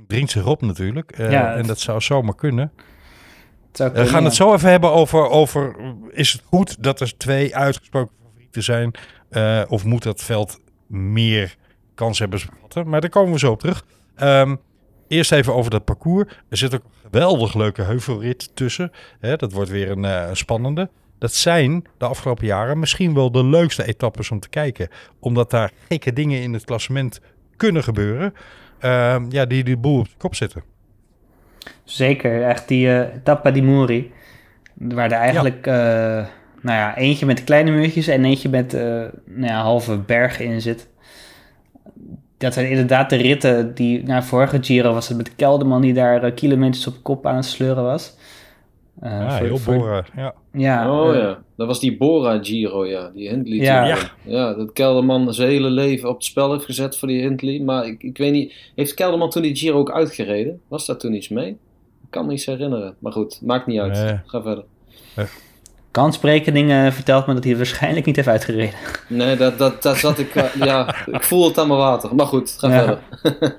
dringt 0.08 0.32
zich 0.32 0.46
op 0.46 0.62
natuurlijk. 0.62 1.12
Eh, 1.12 1.58
en 1.58 1.68
dat 1.68 1.80
zou 1.80 2.02
zomaar 2.02 2.36
kunnen. 2.36 2.72
Zou 3.72 3.92
We 3.92 4.06
gaan 4.06 4.24
het 4.24 4.36
zo 4.36 4.54
even 4.54 4.70
hebben 4.70 4.92
over, 4.92 5.30
over... 5.30 5.76
Is 6.12 6.32
het 6.32 6.42
goed 6.46 6.84
dat 6.84 7.00
er 7.00 7.18
twee 7.18 7.56
uitgesproken 7.56 8.16
favorieten 8.24 8.64
zijn? 8.64 8.96
eh, 9.30 9.62
of 9.68 9.86
moet 9.86 10.04
dat 10.04 10.24
veld 10.24 10.60
meer 10.88 11.56
kans 11.96 12.20
hebben 12.20 12.40
bevatten? 12.50 12.90
Maar 12.90 13.02
daar 13.02 13.10
komen 13.10 13.34
we 13.34 13.40
zo 13.40 13.52
op 13.52 13.60
terug. 13.60 13.86
Ehm, 14.16 14.56
eerst 15.08 15.32
even 15.32 15.54
over 15.54 15.72
dat 15.72 15.86
parcours. 15.86 16.34
Er 16.50 16.58
zit 16.58 16.76
ook 16.76 16.84
een 16.84 17.10
geweldig 17.12 17.54
leuke 17.54 17.82
heuvelrit 17.82 18.56
tussen. 18.56 18.92
Dat 19.20 19.52
wordt 19.52 19.70
weer 19.70 19.92
een 19.92 20.06
eh, 20.06 20.30
spannende. 20.34 20.90
Dat 21.18 21.34
zijn 21.34 21.86
de 21.98 22.06
afgelopen 22.06 22.46
jaren 22.46 22.80
misschien 22.80 23.14
wel 23.14 23.32
de 23.32 23.46
leukste 23.46 23.88
etappes 23.88 24.32
om 24.32 24.40
te 24.40 24.50
kijken. 24.50 24.90
Omdat 25.20 25.50
daar 25.50 25.72
gekke 25.88 26.14
dingen 26.14 26.42
in 26.42 26.54
het 26.54 26.66
klassement 26.66 27.22
kunnen 27.58 27.84
gebeuren. 27.84 28.34
Ehm, 28.80 29.26
ja, 29.30 29.46
die 29.46 29.64
de 29.64 29.78
boel 29.78 30.00
op 30.00 30.06
de 30.06 30.18
kop 30.18 30.36
zitten. 30.36 30.64
Zeker, 31.84 32.44
echt 32.44 32.68
die 32.68 32.94
eh 32.94 33.08
Tappa 33.24 33.52
di 33.52 33.62
Muri. 33.62 34.12
Waar 34.74 35.12
er 35.12 35.18
eigenlijk, 35.18 35.68
eh, 35.68 35.74
nou 36.62 36.78
ja, 36.78 36.98
eentje 36.98 37.26
met 37.26 37.44
kleine 37.44 37.72
muurtjes 37.72 38.08
en 38.08 38.26
eentje 38.26 38.50
met 38.50 38.74
eh, 38.74 38.82
nou 39.26 39.52
ja, 39.52 39.62
halve 39.62 39.98
bergen 39.98 40.46
in 40.46 40.62
zit. 40.62 40.88
Dat 42.38 42.54
zijn 42.54 42.70
inderdaad 42.70 43.10
de 43.10 43.16
ritten 43.16 43.76
die, 43.76 44.04
na 44.04 44.24
vorige 44.24 44.58
Giro 44.62 44.94
was 44.94 45.08
het 45.08 45.18
met 45.18 45.36
Kelderman 45.36 45.82
die 45.82 45.94
daar 45.94 46.32
kilometers 46.32 46.88
op 46.88 46.96
kop 47.02 47.26
aan 47.26 47.36
het 47.36 47.46
sleuren 47.46 47.84
was. 47.84 48.18
Eh, 49.02 49.12
Ja, 49.12 49.38
voor- 49.38 49.46
heel 49.48 49.58
voor- 49.58 49.78
boren. 49.78 50.06
Ja. 50.16 50.34
Ja, 50.54 50.92
oh 51.02 51.16
eh, 51.16 51.22
ja, 51.22 51.42
dat 51.58 51.68
was 51.68 51.80
die 51.80 51.98
Bora 51.98 52.40
Giro, 52.44 52.86
ja. 52.88 53.12
Die 53.16 53.30
Hindley. 53.30 53.58
Ja. 53.58 53.96
Giro. 53.96 54.08
ja. 54.24 54.54
dat 54.54 54.74
Kelderman 54.74 55.34
zijn 55.34 55.50
hele 55.50 55.70
leven 55.70 56.10
op 56.10 56.16
het 56.16 56.24
spel 56.26 56.52
heeft 56.52 56.66
gezet 56.66 56.98
voor 56.98 57.08
die 57.08 57.22
Hindley. 57.22 57.60
Maar 57.60 57.86
ik, 57.88 58.04
ik 58.04 58.18
weet 58.18 58.32
niet, 58.32 58.54
heeft 58.76 58.94
Kelderman 58.94 59.30
toen 59.30 59.42
die 59.42 59.56
Giro 59.56 59.78
ook 59.78 59.92
uitgereden? 59.92 60.62
Was 60.68 60.86
daar 60.86 60.98
toen 60.98 61.14
iets 61.14 61.30
mee? 61.30 61.50
Ik 61.50 62.10
kan 62.10 62.26
me 62.26 62.34
iets 62.34 62.46
herinneren. 62.46 62.96
Maar 63.00 63.12
goed, 63.12 63.40
maakt 63.42 63.68
niet 63.68 63.80
uit. 63.80 63.94
Nee. 64.04 64.20
Ga 64.26 64.42
verder. 64.42 64.64
kansberekening 65.92 66.94
vertelt 66.94 67.28
me 67.28 67.34
dat 67.34 67.44
hij 67.44 67.58
waarschijnlijk 67.58 68.06
niet 68.06 68.16
heeft 68.16 68.28
uitgereden. 68.28 68.74
Nee, 69.08 69.36
dat, 69.36 69.58
dat, 69.58 69.82
dat 69.84 69.98
zat 69.98 70.20
ik... 70.20 70.36
eh, 70.36 70.44
ja, 70.56 70.96
ik 71.06 71.24
voel 71.24 71.48
het 71.48 71.58
aan 71.58 71.68
mijn 71.68 71.80
water. 71.80 72.16
Maar 72.16 72.26
goed, 72.26 72.56
ga 72.60 72.68
Ja. 72.70 72.78
verder. 72.78 73.00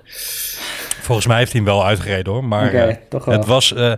Volgens 1.10 1.26
mij 1.26 1.38
heeft 1.38 1.52
hij 1.52 1.60
hem 1.60 1.70
wel 1.70 1.86
uitgereden 1.86 2.32
hoor. 2.32 2.44
Maar 2.44 2.72
eh, 2.74 2.94
toch 3.08 3.24
wel. 3.24 3.34
het 3.34 3.46
was, 3.46 3.74
eh, 3.74 3.92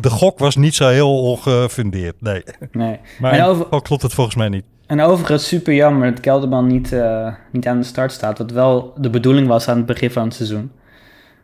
de 0.00 0.10
gok 0.10 0.38
was 0.38 0.56
niet 0.56 0.74
zo 0.74 0.88
heel 0.88 1.36
gefundeerd. 1.36 2.14
Nee. 2.20 2.42
Nee. 2.72 2.98
Maar 3.20 3.32
En 3.32 3.44
over- 3.44 3.62
geval 3.64 3.80
klopt 3.80 4.02
het 4.02 4.14
volgens 4.14 4.36
mij 4.36 4.48
niet. 4.48 4.64
En 4.86 5.00
overigens 5.00 5.48
super 5.48 5.74
jammer 5.74 6.10
dat 6.10 6.20
Kelderman 6.20 6.66
niet, 6.66 6.92
eh, 6.92 7.34
niet 7.52 7.66
aan 7.66 7.78
de 7.78 7.84
start 7.84 8.12
staat. 8.12 8.38
Wat 8.38 8.50
wel 8.50 8.92
de 8.96 9.10
bedoeling 9.10 9.46
was 9.48 9.68
aan 9.68 9.76
het 9.76 9.86
begin 9.86 10.10
van 10.10 10.24
het 10.24 10.34
seizoen. 10.34 10.70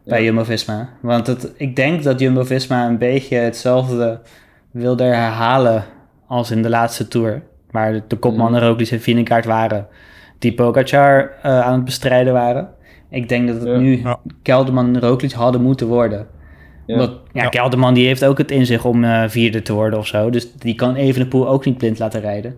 Bij 0.05 0.19
Ja. 0.19 0.25
Jumbo-Visma. 0.25 0.89
Want 1.03 1.27
het, 1.27 1.53
ik 1.57 1.77
denk 1.77 2.03
dat 2.03 2.21
Jumbo-Visma 2.21 2.87
een 2.87 2.99
beetje 2.99 3.37
hetzelfde 3.37 4.21
wilde 4.71 5.05
herhalen 5.05 5.85
als 6.27 6.51
in 6.51 6.63
de 6.63 6.69
laatste 6.69 7.09
Tour. 7.09 7.43
Waar 7.71 7.93
de, 7.93 8.03
de 8.09 8.17
kopmannen 8.17 8.61
Roglic 8.61 8.91
en 8.91 9.01
Vingegaard 9.01 9.45
waren. 9.45 9.87
Die 10.39 10.55
Pogacar 10.55 11.31
eh, 11.43 11.61
aan 11.61 11.73
het 11.73 11.85
bestrijden 11.85 12.33
waren. 12.33 12.69
Ik 13.15 13.29
denk 13.29 13.47
dat 13.49 13.57
het 13.57 13.67
Ja. 13.67 13.77
nu 13.77 13.99
Ja. 14.03 14.21
Kelderman 14.43 14.95
en 14.95 15.01
Roglic 15.01 15.33
hadden 15.33 15.63
moeten 15.63 15.87
worden. 15.87 16.27
Ja. 16.87 16.95
Omdat, 16.95 17.11
ja, 17.33 17.43
Ja. 17.43 17.49
Kelderman 17.49 17.95
die 17.95 18.07
heeft 18.07 18.25
ook 18.25 18.39
het 18.39 18.51
in 18.51 18.67
zich 18.67 18.85
om 18.85 19.05
eh, 19.05 19.25
vierde 19.29 19.63
te 19.63 19.73
worden 19.73 19.99
of 19.99 20.07
zo. 20.07 20.31
Dus 20.31 20.53
die 20.53 20.75
kan 20.75 20.95
Evenepoel 20.95 21.49
ook 21.49 21.65
niet 21.65 21.79
blind 21.79 21.99
laten 21.99 22.21
rijden. 22.21 22.57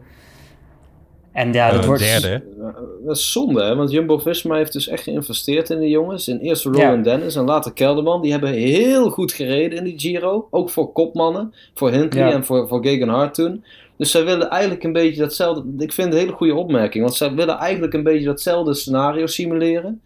En 1.32 1.52
ja, 1.52 1.70
dat 1.70 1.80
Eh, 1.80 1.86
wordt... 1.86 2.02
derde? 2.02 2.42
Ja, 2.60 2.74
Dat 3.06 3.16
is 3.16 3.32
zonde, 3.32 3.62
hè? 3.64 3.74
want 3.76 3.90
Jumbo-Visma 3.90 4.56
heeft 4.56 4.72
dus 4.72 4.88
echt 4.88 5.02
geïnvesteerd 5.02 5.70
in 5.70 5.78
de 5.80 5.88
jongens. 5.88 6.28
In 6.28 6.38
eerst 6.38 6.64
Rowan 6.64 7.02
Dennis 7.02 7.36
en 7.36 7.44
later 7.44 7.72
Kelderman. 7.72 8.22
Die 8.22 8.30
hebben 8.30 8.50
heel 8.52 9.10
goed 9.10 9.32
gereden 9.32 9.78
in 9.78 9.84
die 9.84 9.98
Giro. 9.98 10.48
Ook 10.50 10.70
voor 10.70 10.92
kopmannen, 10.92 11.54
voor 11.74 11.90
Hindley 11.90 12.28
Ja. 12.28 12.32
en 12.32 12.44
voor, 12.44 12.68
voor 12.68 12.82
Gegenhard 12.84 13.34
toen. 13.34 13.64
Dus 13.96 14.10
zij 14.10 14.24
willen 14.24 14.50
eigenlijk 14.50 14.84
een 14.84 14.92
beetje 14.92 15.20
datzelfde... 15.20 15.62
Ik 15.78 15.92
vind 15.92 16.06
het 16.08 16.16
een 16.16 16.20
hele 16.20 16.32
goede 16.36 16.54
opmerking. 16.54 17.04
Want 17.04 17.16
zij 17.16 17.34
willen 17.34 17.56
eigenlijk 17.58 17.92
een 17.92 18.02
beetje 18.02 18.24
datzelfde 18.26 18.74
scenario 18.74 19.26
simuleren. 19.26 20.00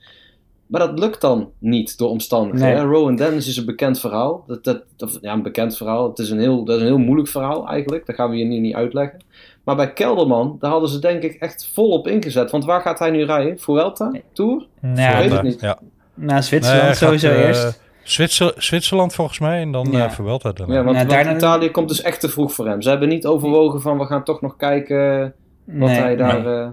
Maar 0.71 0.81
dat 0.81 0.99
lukt 0.99 1.21
dan 1.21 1.51
niet 1.59 1.99
door 1.99 2.09
omstandigheden. 2.09 2.83
Nee. 2.87 2.93
Rowan 2.95 3.17
Dennis 3.17 3.49
is 3.49 3.57
een 3.57 3.65
bekend 3.67 4.01
verhaal. 4.01 4.45
Dat, 4.47 4.65
dat, 4.65 4.83
of, 4.99 5.19
ja, 5.21 5.33
een 5.33 5.43
bekend 5.43 5.77
verhaal. 5.77 6.09
Het 6.09 6.19
is 6.19 6.31
een 6.31 6.39
heel, 6.39 6.65
dat 6.65 6.77
is 6.77 6.81
een 6.83 6.89
heel 6.89 6.99
moeilijk 6.99 7.29
verhaal 7.29 7.69
eigenlijk. 7.69 8.07
Dat 8.07 8.15
gaan 8.15 8.31
we 8.31 8.37
hier 8.37 8.47
nu 8.47 8.59
niet 8.59 8.75
uitleggen. 8.75 9.25
Maar 9.65 9.77
bij 9.77 9.93
Kelderman, 9.93 10.57
daar 10.61 10.71
hadden 10.71 10.89
ze 10.89 10.99
denk 10.99 11.23
ik 11.23 11.35
echt 11.35 11.71
volop 11.75 12.09
ingezet. 12.09 12.51
Want 12.51 12.65
waar 12.65 12.81
gaat 12.81 12.99
hij 12.99 13.11
nu 13.11 13.25
rijden? 13.25 13.59
Vuelta? 13.59 14.13
Tour? 14.33 14.67
Nou, 14.81 14.95
weet 14.95 15.07
Vuelta, 15.19 15.35
het 15.35 15.43
niet. 15.43 15.61
Ja. 15.61 15.79
naar 16.15 16.43
Zwitserland 16.43 16.83
Nee, 16.85 16.91
gaat, 16.95 17.03
sowieso 17.03 17.29
eh, 17.31 17.47
eerst. 17.47 17.83
Zwitser, 18.03 18.55
Zwitserland 18.57 19.15
volgens 19.15 19.39
mij 19.39 19.61
en 19.61 19.73
dan 19.73 19.89
Ja. 19.91 20.05
eh 20.05 20.11
Vuelta 20.11 20.53
daarna. 20.53 20.75
Ja, 20.75 20.83
want, 20.85 20.97
Nou, 20.97 21.09
daarna- 21.09 21.35
Italië 21.37 21.71
komt 21.71 21.89
dus 21.89 22.03
echt 22.03 22.21
te 22.21 22.29
vroeg 22.29 22.53
voor 22.53 22.67
hem. 22.69 22.83
Ze 22.83 22.89
hebben 22.89 23.09
niet 23.09 23.27
overwogen 23.27 23.81
van 23.81 23.99
we 23.99 24.05
gaan 24.05 24.25
toch 24.25 24.41
nog 24.41 24.57
kijken 24.57 25.35
wat 25.65 25.89
Nee, 25.89 25.99
hij 26.01 26.17
daar... 26.17 26.43
nee. 26.43 26.55
eh, 26.55 26.69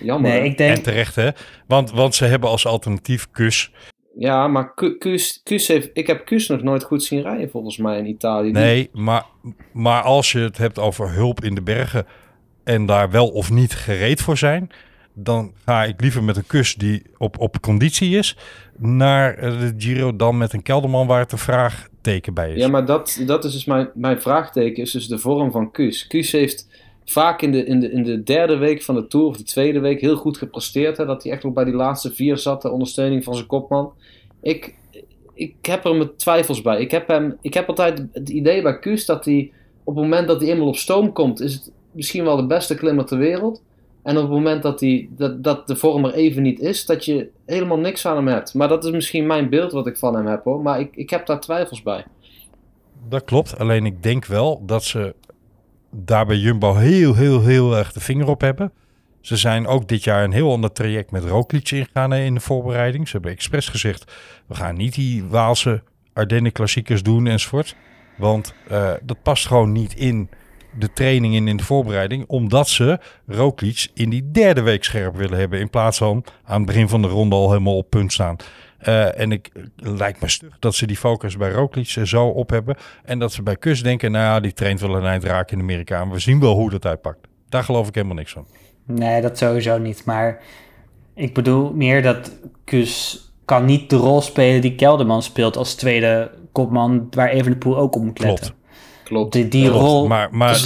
jammer. 0.00 0.30
Nee, 0.30 0.44
ik 0.44 0.58
denk... 0.58 0.76
En 0.76 0.82
terecht 0.82 1.14
hè. 1.14 1.28
Want, 1.66 1.90
want 1.90 2.14
ze 2.14 2.24
hebben 2.24 2.50
als 2.50 2.66
alternatief 2.66 3.30
Kus. 3.30 3.72
Ja, 4.18 4.48
maar 4.48 4.74
Ku- 4.74 4.98
Kuus, 4.98 5.40
Kuus 5.44 5.68
heeft... 5.68 5.90
Ik 5.92 6.06
heb 6.06 6.24
Kuus 6.24 6.48
nog 6.48 6.62
nooit 6.62 6.84
goed 6.84 7.04
zien 7.04 7.22
rijden 7.22 7.50
volgens 7.50 7.76
mij 7.76 7.98
in 7.98 8.06
Italië. 8.06 8.50
Nee, 8.50 8.90
maar, 8.92 9.24
maar 9.72 10.02
als 10.02 10.32
je 10.32 10.38
het 10.38 10.58
hebt 10.58 10.78
over 10.78 11.12
hulp 11.12 11.44
in 11.44 11.54
de 11.54 11.62
bergen 11.62 12.06
en 12.64 12.86
daar 12.86 13.10
wel 13.10 13.28
of 13.28 13.50
niet 13.50 13.72
gereed 13.74 14.20
voor 14.20 14.36
zijn, 14.36 14.70
dan 15.14 15.52
ga 15.64 15.84
ik 15.84 16.00
liever 16.00 16.22
met 16.24 16.36
een 16.36 16.46
kus 16.46 16.74
die 16.74 17.02
op, 17.18 17.38
op 17.38 17.60
conditie 17.60 18.16
is 18.16 18.36
naar 18.76 19.34
eh, 19.34 19.58
de 19.58 19.74
Giro 19.76 20.16
dan 20.16 20.38
met 20.38 20.52
een 20.52 20.62
kelderman 20.62 21.06
waar 21.06 21.20
het 21.20 21.32
een 21.32 21.38
vraagteken 21.38 22.34
bij 22.34 22.52
is. 22.52 22.60
Ja, 22.62 22.68
maar 22.68 22.86
dat, 22.86 23.22
dat 23.26 23.44
is 23.44 23.52
dus 23.52 23.64
mijn, 23.64 23.90
mijn 23.94 24.20
vraagteken, 24.20 24.82
is 24.82 24.90
dus 24.90 25.06
de 25.06 25.18
vorm 25.18 25.50
van 25.50 25.70
Kuus. 25.70 26.06
Kuus 26.06 26.32
heeft 26.32 26.65
vaak 27.10 27.42
in 27.42 27.52
de, 27.52 27.64
in, 27.64 27.80
de, 27.80 27.90
in 27.90 28.02
de 28.02 28.22
derde 28.22 28.56
week 28.56 28.82
van 28.82 28.94
de 28.94 29.06
Tour, 29.06 29.26
of 29.26 29.36
de 29.36 29.42
tweede 29.42 29.80
week, 29.80 30.00
heel 30.00 30.16
goed 30.16 30.38
gepresteerd. 30.38 30.96
Hè, 30.96 31.06
dat 31.06 31.22
hij 31.22 31.32
echt 31.32 31.42
nog 31.42 31.52
bij 31.52 31.64
die 31.64 31.74
laatste 31.74 32.12
vier 32.12 32.38
zat, 32.38 32.62
de 32.62 32.70
ondersteuning 32.70 33.24
van 33.24 33.34
zijn 33.34 33.46
kopman. 33.46 33.92
Ik, 34.42 34.74
ik 35.34 35.54
heb 35.60 35.84
er 35.84 35.96
mijn 35.96 36.16
twijfels 36.16 36.62
bij. 36.62 36.80
Ik 36.80 36.90
heb, 36.90 37.08
hem, 37.08 37.36
ik 37.40 37.54
heb 37.54 37.68
altijd 37.68 38.06
het 38.12 38.28
idee 38.28 38.62
bij 38.62 38.78
Kuus 38.78 39.06
dat 39.06 39.24
hij, 39.24 39.52
op 39.84 39.94
het 39.94 40.04
moment 40.04 40.28
dat 40.28 40.40
hij 40.40 40.50
eenmaal 40.50 40.66
op 40.66 40.76
stoom 40.76 41.12
komt, 41.12 41.40
is 41.40 41.54
het 41.54 41.72
misschien 41.92 42.24
wel 42.24 42.36
de 42.36 42.46
beste 42.46 42.74
klimmer 42.74 43.04
ter 43.04 43.18
wereld. 43.18 43.62
En 44.02 44.16
op 44.16 44.22
het 44.22 44.32
moment 44.32 44.62
dat, 44.62 44.80
hij, 44.80 45.08
dat, 45.10 45.44
dat 45.44 45.66
de 45.66 45.76
vorm 45.76 46.04
er 46.04 46.14
even 46.14 46.42
niet 46.42 46.60
is, 46.60 46.86
dat 46.86 47.04
je 47.04 47.28
helemaal 47.46 47.78
niks 47.78 48.06
aan 48.06 48.16
hem 48.16 48.26
hebt. 48.26 48.54
Maar 48.54 48.68
dat 48.68 48.84
is 48.84 48.90
misschien 48.90 49.26
mijn 49.26 49.48
beeld 49.48 49.72
wat 49.72 49.86
ik 49.86 49.96
van 49.96 50.14
hem 50.14 50.26
heb 50.26 50.44
hoor. 50.44 50.62
Maar 50.62 50.80
ik, 50.80 50.96
ik 50.96 51.10
heb 51.10 51.26
daar 51.26 51.40
twijfels 51.40 51.82
bij. 51.82 52.04
Dat 53.08 53.24
klopt, 53.24 53.58
alleen 53.58 53.86
ik 53.86 54.02
denk 54.02 54.24
wel 54.24 54.62
dat 54.66 54.84
ze 54.84 55.14
daar 55.96 56.26
bij 56.26 56.36
Jumbo 56.36 56.74
heel, 56.74 57.14
heel, 57.14 57.42
heel 57.42 57.76
erg 57.76 57.92
de 57.92 58.00
vinger 58.00 58.28
op 58.28 58.40
hebben. 58.40 58.72
Ze 59.20 59.36
zijn 59.36 59.66
ook 59.66 59.88
dit 59.88 60.04
jaar 60.04 60.24
een 60.24 60.32
heel 60.32 60.52
ander 60.52 60.72
traject 60.72 61.10
met 61.10 61.24
Roglic 61.24 61.70
ingegaan 61.70 62.12
eh, 62.12 62.24
in 62.24 62.34
de 62.34 62.40
voorbereiding. 62.40 63.06
Ze 63.06 63.12
hebben 63.12 63.30
expres 63.30 63.68
gezegd, 63.68 64.12
we 64.46 64.54
gaan 64.54 64.76
niet 64.76 64.94
die 64.94 65.24
Waalse 65.24 65.82
Ardennen 66.12 66.52
klassiekers 66.52 67.02
doen 67.02 67.26
enzovoort. 67.26 67.76
Want 68.16 68.54
eh, 68.68 68.92
dat 69.02 69.22
past 69.22 69.46
gewoon 69.46 69.72
niet 69.72 69.94
in 69.94 70.28
de 70.78 70.92
training 70.92 71.36
en 71.36 71.48
in 71.48 71.56
de 71.56 71.64
voorbereiding. 71.64 72.24
Omdat 72.26 72.68
ze 72.68 72.98
Roglic 73.26 73.88
in 73.94 74.10
die 74.10 74.30
derde 74.30 74.62
week 74.62 74.84
scherp 74.84 75.16
willen 75.16 75.38
hebben. 75.38 75.60
In 75.60 75.70
plaats 75.70 75.98
van 75.98 76.24
aan 76.44 76.56
het 76.56 76.66
begin 76.66 76.88
van 76.88 77.02
de 77.02 77.08
ronde 77.08 77.34
al 77.34 77.50
helemaal 77.50 77.76
op 77.76 77.90
punt 77.90 78.12
staan. 78.12 78.36
Eh, 78.78 79.18
en 79.20 79.32
ik 79.32 79.52
lijkt 79.76 80.20
me 80.20 80.28
stug 80.28 80.56
dat 80.58 80.74
ze 80.74 80.86
die 80.86 80.96
focus 80.96 81.36
bij 81.36 81.50
Roglic 81.50 81.92
eh, 81.96 82.04
zo 82.04 82.26
op 82.26 82.50
hebben. 82.50 82.76
En 83.04 83.18
dat 83.18 83.32
ze 83.32 83.42
bij 83.42 83.56
Kus 83.56 83.82
denken, 83.82 84.12
nou 84.12 84.24
ja, 84.24 84.40
die 84.40 84.52
traint 84.52 84.80
wel 84.80 84.96
een 84.96 85.04
eind 85.04 85.24
raken 85.24 85.56
in 85.56 85.62
Amerika. 85.62 86.00
En 86.00 86.10
we 86.10 86.18
zien 86.18 86.40
wel 86.40 86.54
hoe 86.54 86.70
dat 86.70 86.86
uitpakt. 86.86 87.18
Daar 87.48 87.64
geloof 87.64 87.88
ik 87.88 87.94
helemaal 87.94 88.16
niks 88.16 88.32
van. 88.32 88.46
Nee, 88.86 89.20
dat 89.20 89.38
sowieso 89.38 89.78
niet. 89.78 90.04
Maar 90.04 90.42
ik 91.14 91.34
bedoel 91.34 91.72
meer 91.72 92.02
dat 92.02 92.32
Kus 92.64 93.20
kan 93.44 93.64
niet 93.64 93.90
de 93.90 93.96
rol 93.96 94.20
spelen 94.20 94.60
die 94.60 94.74
Kelderman 94.74 95.22
speelt 95.22 95.56
als 95.56 95.74
tweede 95.74 96.30
kopman, 96.52 97.06
waar 97.10 97.28
Evenepoel 97.28 97.76
ook 97.76 97.96
op 97.96 98.02
moet 98.02 98.18
letten. 98.18 98.44
Klopt. 98.44 98.64
Klopt. 99.04 99.32
Die, 99.32 99.48
die 99.48 99.64
Klopt. 99.64 99.80
rol 99.80 100.06
Maar, 100.06 100.28
maar 100.32 100.62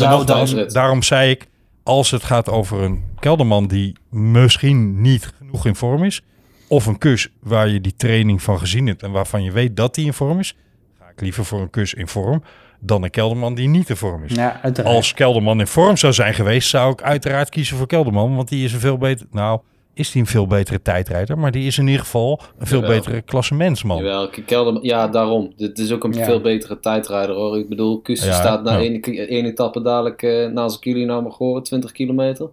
daarom 0.66 1.02
zei 1.02 1.30
ik, 1.30 1.46
als 1.82 2.10
het 2.10 2.22
gaat 2.22 2.48
over 2.48 2.82
een 2.82 3.04
Kelderman 3.18 3.66
die 3.66 3.96
misschien 4.10 5.00
niet 5.00 5.32
genoeg 5.38 5.66
in 5.66 5.74
vorm 5.74 6.04
is. 6.04 6.22
Of 6.70 6.86
een 6.86 6.98
kus 6.98 7.28
waar 7.40 7.68
je 7.68 7.80
die 7.80 7.94
training 7.96 8.42
van 8.42 8.58
gezien 8.58 8.86
hebt 8.86 9.02
en 9.02 9.10
waarvan 9.10 9.42
je 9.42 9.52
weet 9.52 9.76
dat 9.76 9.94
die 9.94 10.06
in 10.06 10.12
vorm 10.12 10.38
is. 10.38 10.56
Ga 10.98 11.04
ik 11.12 11.20
liever 11.20 11.44
voor 11.44 11.60
een 11.60 11.70
kus 11.70 11.94
in 11.94 12.08
vorm. 12.08 12.42
dan 12.82 13.02
een 13.02 13.10
Kelderman 13.10 13.54
die 13.54 13.68
niet 13.68 13.88
in 13.88 13.96
vorm 13.96 14.24
is. 14.24 14.34
Ja, 14.34 14.60
uiteraard. 14.62 14.96
Als 14.96 15.14
Kelderman 15.14 15.60
in 15.60 15.66
vorm 15.66 15.96
zou 15.96 16.12
zijn 16.12 16.34
geweest, 16.34 16.68
zou 16.68 16.92
ik 16.92 17.02
uiteraard 17.02 17.48
kiezen 17.48 17.76
voor 17.76 17.86
Kelderman. 17.86 18.36
Want 18.36 18.48
die 18.48 18.64
is 18.64 18.72
een 18.72 18.80
veel 18.80 18.98
beter. 18.98 19.26
Nou, 19.30 19.60
is 19.94 20.10
die 20.10 20.20
een 20.20 20.26
veel 20.28 20.46
betere 20.46 20.82
tijdrijder. 20.82 21.38
Maar 21.38 21.50
die 21.50 21.66
is 21.66 21.78
in 21.78 21.86
ieder 21.86 22.00
geval 22.00 22.40
een 22.58 22.66
veel 22.66 22.80
Jawel. 22.80 22.96
betere 22.96 23.20
klassementsman. 23.22 23.96
Jawel, 23.96 24.30
Kelderman, 24.46 24.82
ja, 24.82 25.08
daarom. 25.08 25.52
Dit 25.56 25.78
is 25.78 25.92
ook 25.92 26.04
een 26.04 26.12
Ja. 26.12 26.24
veel 26.24 26.40
betere 26.40 26.80
tijdrijder 26.80 27.34
hoor. 27.34 27.58
Ik 27.58 27.68
bedoel, 27.68 28.00
Kussen 28.00 28.28
Ja, 28.28 28.34
staat 28.34 28.62
na 28.62 28.78
één, 28.78 29.02
één 29.28 29.44
etappe 29.44 29.82
dadelijk 29.82 30.22
eh 30.22 30.46
na 30.50 30.68
zijn 30.68 30.80
kilo 30.80 31.04
naar 31.06 31.22
Magore, 31.22 31.62
20 31.62 31.92
kilometer. 31.92 32.48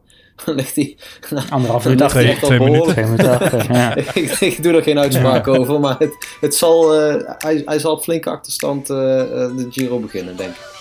Dan 0.46 0.56
ligt 0.56 0.76
hij... 0.76 0.98
Anderhalf 1.50 1.86
uur 1.86 2.14
hij 2.14 2.36
Twee- 2.36 2.60
minuten. 2.60 3.16
Ja. 3.72 3.96
ik, 4.14 4.32
ik 4.40 4.64
doe 4.64 4.74
er 4.74 4.84
geen 4.84 5.00
uitspraak 5.00 5.48
over, 5.48 5.80
maar 5.80 5.96
het, 6.00 6.28
het 6.40 6.56
zal, 6.56 6.96
eh, 6.96 7.16
hij, 7.38 7.62
hij 7.66 7.80
zal 7.80 7.92
op 7.92 8.04
flinke 8.04 8.30
achterstand 8.30 8.90
eh, 8.90 9.22
eh, 9.22 9.28
de 9.58 9.68
Giro 9.72 10.00
beginnen, 10.00 10.36
denk 10.38 10.50
ik. 10.50 10.76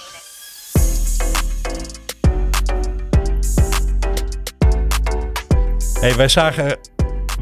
Hey, 6.01 6.17
wij, 6.17 6.29
zagen, 6.29 6.79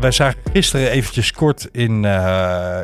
wij 0.01 0.11
zagen 0.11 0.41
gisteren 0.53 0.91
eventjes 0.91 1.33
kort 1.33 1.69
in, 1.73 2.05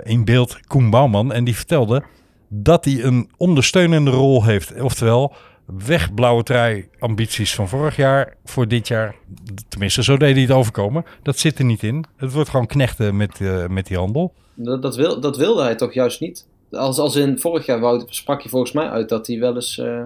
in 0.02 0.24
beeld 0.24 0.66
Koen 0.66 0.90
Bouwman. 0.90 1.32
En 1.32 1.44
die 1.44 1.56
vertelde 1.56 2.02
dat 2.48 2.84
hij 2.84 3.02
een 3.02 3.30
ondersteunende 3.36 4.10
rol 4.10 4.44
heeft. 4.44 4.80
Oftewel, 4.80 5.34
weg 5.84 6.14
blauwe 6.14 6.42
trui 6.42 6.88
ambities 6.98 7.54
van 7.54 7.68
vorig 7.68 7.96
jaar 7.96 8.36
voor 8.44 8.68
dit 8.68 8.88
jaar. 8.88 9.14
Tenminste, 9.68 10.02
zo 10.02 10.16
deed 10.16 10.32
hij 10.32 10.42
het 10.42 10.52
overkomen. 10.52 11.04
Dat 11.22 11.38
zit 11.38 11.58
er 11.58 11.64
niet 11.64 11.82
in. 11.82 12.04
Het 12.16 12.32
wordt 12.32 12.50
gewoon 12.50 12.66
knechten 12.66 13.16
met, 13.16 13.40
eh, 13.40 13.66
met 13.66 13.86
die 13.86 13.96
handel. 13.96 14.32
Dat, 14.54 14.82
dat, 14.82 14.96
wil, 14.96 15.20
dat 15.20 15.36
wilde 15.36 15.62
hij 15.62 15.74
toch 15.74 15.92
juist 15.94 16.20
niet? 16.20 16.46
Als, 16.70 16.98
als 16.98 17.16
in 17.16 17.38
vorig 17.38 17.66
jaar 17.66 17.80
wou, 17.80 18.02
sprak 18.06 18.40
je 18.40 18.48
volgens 18.48 18.72
mij 18.72 18.88
uit 18.88 19.08
dat 19.08 19.26
hij 19.26 19.38
wel 19.38 19.54
eens 19.54 19.78
eh, 19.78 20.02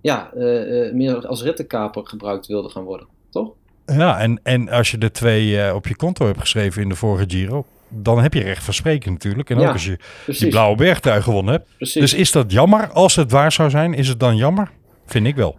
ja, 0.00 0.32
eh, 0.32 0.92
meer 0.92 1.26
als 1.26 1.42
rittenkaper 1.42 2.06
gebruikt 2.06 2.46
wilde 2.46 2.68
gaan 2.68 2.84
worden, 2.84 3.06
toch? 3.30 3.52
Ja, 3.86 4.18
en, 4.18 4.40
en 4.42 4.68
als 4.68 4.90
je 4.90 4.98
de 4.98 5.10
twee 5.10 5.74
op 5.74 5.86
je 5.86 5.96
konto 5.96 6.26
hebt 6.26 6.40
geschreven 6.40 6.82
in 6.82 6.88
de 6.88 6.94
vorige 6.94 7.24
Giro, 7.28 7.66
dan 7.88 8.22
heb 8.22 8.34
je 8.34 8.42
recht 8.42 8.64
van 8.64 8.74
spreken 8.74 9.12
natuurlijk. 9.12 9.50
En 9.50 9.58
Ja, 9.58 9.66
ook 9.66 9.72
als 9.72 9.84
je 9.84 9.98
precies. 10.24 10.42
die 10.42 10.50
blauwe 10.50 10.76
bergtrui 10.76 11.22
gewonnen 11.22 11.52
hebt. 11.52 11.68
Precies. 11.76 12.00
Dus 12.00 12.14
is 12.14 12.32
dat 12.32 12.52
jammer? 12.52 12.90
Als 12.92 13.16
het 13.16 13.30
waar 13.30 13.52
zou 13.52 13.70
zijn, 13.70 13.94
is 13.94 14.08
het 14.08 14.20
dan 14.20 14.36
jammer? 14.36 14.70
Vind 15.06 15.26
ik 15.26 15.36
wel. 15.36 15.58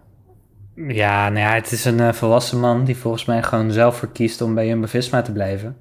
Ja, 0.76 1.28
nou 1.28 1.40
ja, 1.40 1.54
het 1.54 1.70
is 1.72 1.84
een 1.84 2.00
eh, 2.00 2.12
volwassen 2.12 2.60
man 2.60 2.84
die 2.84 2.96
volgens 2.96 3.24
mij 3.24 3.42
gewoon 3.42 3.70
zelf 3.72 3.96
voor 3.96 4.12
kiest 4.12 4.40
om 4.40 4.54
bij 4.54 4.66
Jumbo-Visma 4.66 5.22
te 5.22 5.32
blijven. 5.32 5.76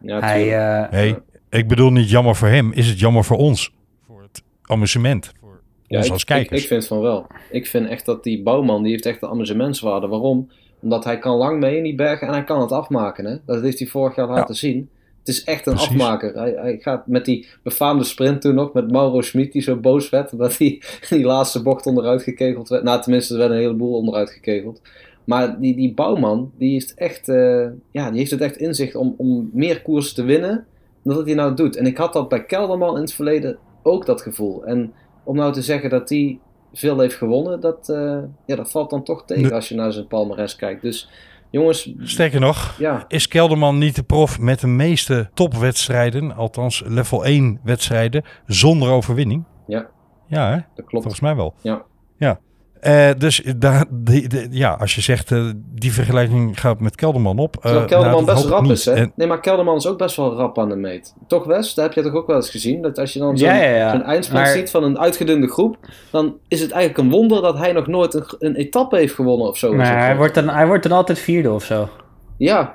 Ja, 0.00 0.20
Hij, 0.20 0.42
eh, 0.58 0.90
hey, 0.90 1.18
ik 1.50 1.68
bedoel 1.68 1.90
niet 1.90 2.10
jammer 2.10 2.36
voor 2.36 2.48
hem, 2.48 2.72
is 2.72 2.88
het 2.88 3.00
jammer 3.00 3.24
voor 3.24 3.36
ons? 3.36 3.72
Voor 4.06 4.22
het 4.22 4.42
amusement, 4.62 5.32
voor 5.40 5.60
Ja, 5.86 5.96
ons 5.96 6.06
ik, 6.06 6.12
als 6.12 6.24
kijkers. 6.24 6.60
ik 6.62 6.66
vind 6.66 6.86
van 6.86 7.00
wel. 7.00 7.26
Ik 7.50 7.66
vind 7.66 7.88
echt 7.88 8.04
dat 8.06 8.22
die 8.22 8.42
bouwman, 8.42 8.82
die 8.82 8.92
heeft 8.92 9.06
echt 9.06 9.22
een 9.22 9.28
amusementswaarde. 9.28 10.06
Waarom? 10.06 10.50
Omdat 10.80 11.04
hij 11.04 11.18
kan 11.18 11.36
lang 11.36 11.60
mee 11.60 11.76
in 11.76 11.82
die 11.82 11.94
bergen 11.94 12.26
en 12.26 12.32
hij 12.32 12.44
kan 12.44 12.60
het 12.60 12.72
afmaken. 12.72 13.24
Hè? 13.24 13.36
Dat 13.46 13.62
heeft 13.62 13.78
hij 13.78 13.88
vorig 13.88 14.16
jaar 14.16 14.28
laten 14.28 14.54
zien. 14.54 14.88
Het 15.24 15.34
is 15.34 15.44
echt 15.44 15.66
een 15.66 15.72
Precies. 15.72 15.90
afmaker. 15.90 16.34
Hij, 16.34 16.54
hij 16.56 16.78
gaat 16.80 17.06
met 17.06 17.24
die 17.24 17.46
befaamde 17.62 18.04
sprint 18.04 18.40
toen 18.40 18.54
nog 18.54 18.72
met 18.72 18.90
Mauro 18.90 19.20
Schmid, 19.20 19.52
die 19.52 19.62
zo 19.62 19.76
boos 19.76 20.10
werd. 20.10 20.36
Dat 20.38 20.56
hij 20.56 20.82
die 21.08 21.24
laatste 21.24 21.62
bocht 21.62 21.86
onderuit 21.86 22.22
gekegeld 22.22 22.68
werd. 22.68 22.82
Nou, 22.82 23.02
tenminste, 23.02 23.32
er 23.32 23.38
werd 23.38 23.50
een 23.50 23.56
heleboel 23.56 23.94
onderuit 23.94 24.30
gekegeld. 24.30 24.80
Maar 25.24 25.60
die, 25.60 25.76
die 25.76 25.94
bouwman, 25.94 26.52
die 26.58 26.72
heeft, 26.72 26.94
echt, 26.94 27.28
eh, 27.28 27.66
ja, 27.90 28.10
die 28.10 28.18
heeft 28.18 28.30
het 28.30 28.40
echt 28.40 28.56
in 28.56 28.74
zich 28.74 28.94
om, 28.94 29.14
om 29.16 29.50
meer 29.52 29.82
koers 29.82 30.12
te 30.12 30.22
winnen 30.22 30.66
dan 31.02 31.16
dat 31.16 31.26
hij 31.26 31.34
nou 31.34 31.54
doet. 31.54 31.76
En 31.76 31.86
ik 31.86 31.96
had 31.96 32.12
dat 32.12 32.28
bij 32.28 32.44
Kelderman 32.44 32.94
in 32.94 33.00
het 33.00 33.12
verleden 33.12 33.58
ook 33.82 34.06
dat 34.06 34.22
gevoel. 34.22 34.64
En 34.64 34.92
om 35.24 35.36
nou 35.36 35.52
te 35.52 35.62
zeggen 35.62 35.90
dat 35.90 36.08
hij 36.08 36.38
veel 36.72 37.00
heeft 37.00 37.14
gewonnen, 37.14 37.60
dat, 37.60 37.88
eh, 37.88 38.18
ja, 38.46 38.56
dat 38.56 38.70
valt 38.70 38.90
dan 38.90 39.02
toch 39.02 39.24
tegen 39.24 39.52
als 39.52 39.68
je 39.68 39.74
naar 39.74 39.92
zijn 39.92 40.06
palmarès 40.06 40.56
kijkt. 40.56 40.82
Dus 40.82 41.08
jongens, 41.52 41.92
Sterker 41.98 42.40
nog, 42.40 42.74
ja, 42.78 43.04
is 43.08 43.28
Kelderman 43.28 43.78
niet 43.78 43.94
de 43.96 44.02
prof 44.02 44.38
met 44.38 44.60
de 44.60 44.66
meeste 44.66 45.30
topwedstrijden, 45.34 46.34
althans 46.34 46.82
level 46.86 47.24
1 47.24 47.60
wedstrijden, 47.64 48.24
zonder 48.46 48.90
overwinning? 48.90 49.44
ja, 49.66 49.90
Ja, 50.28 50.48
hè? 50.50 50.54
dat 50.54 50.86
klopt. 50.86 50.90
volgens 50.90 51.20
mij 51.20 51.36
wel. 51.36 51.54
Ja. 51.62 51.82
Ja. 52.16 52.40
Eh, 52.82 53.08
dus 53.18 53.42
daar, 53.56 53.84
die, 53.90 54.28
die- 54.28 54.46
ja, 54.50 54.70
als 54.80 54.94
je 54.94 55.00
zegt, 55.00 55.32
eh, 55.32 55.44
die 55.74 55.92
vergelijking 55.92 56.60
gaat 56.60 56.80
met 56.80 56.94
Kelderman 56.94 57.38
op. 57.38 57.56
eh, 57.56 57.62
Terwijl 57.62 57.84
Kelderman 57.86 58.24
nou, 58.24 58.26
dat 58.26 58.34
best 58.34 58.48
rap 58.48 58.64
is, 58.64 58.84
hè? 58.84 58.92
En- 58.92 59.12
Nee, 59.16 59.26
maar 59.28 59.40
Kelderman 59.40 59.76
is 59.76 59.86
ook 59.86 59.98
best 59.98 60.16
wel 60.16 60.34
rap 60.34 60.58
aan 60.58 60.68
de 60.68 60.76
meet. 60.76 61.14
Toch, 61.26 61.44
Wes? 61.44 61.74
Dat 61.74 61.84
heb 61.84 61.94
je 61.94 62.02
toch 62.02 62.12
ook 62.20 62.26
wel 62.26 62.36
eens 62.36 62.50
gezien? 62.50 62.82
Dat 62.82 62.98
als 62.98 63.12
je 63.12 63.18
dan 63.18 63.38
zo'n 63.38 63.48
Ja, 63.48 63.54
ja, 63.54 63.76
ja. 63.76 63.90
zo'n 63.90 64.02
eindsprint 64.02 64.44
Maar- 64.44 64.52
ziet 64.52 64.70
van 64.70 64.84
een 64.84 64.98
uitgedunde 64.98 65.48
groep, 65.48 65.76
dan 66.10 66.34
is 66.48 66.60
het 66.60 66.70
eigenlijk 66.70 67.04
een 67.04 67.10
wonder 67.18 67.42
dat 67.42 67.58
hij 67.58 67.72
nog 67.72 67.86
nooit 67.86 68.14
een, 68.14 68.24
een 68.38 68.54
etappe 68.54 68.96
heeft 68.96 69.14
gewonnen 69.14 69.46
of 69.48 69.56
zo. 69.58 69.72
maar 69.72 69.98
hij 70.06 70.16
wordt, 70.16 70.34
dan, 70.34 70.48
hij 70.48 70.66
wordt 70.66 70.82
dan 70.82 70.92
altijd 70.92 71.18
vierde 71.18 71.52
of 71.52 71.64
zo. 71.64 71.88
Ja, 72.36 72.74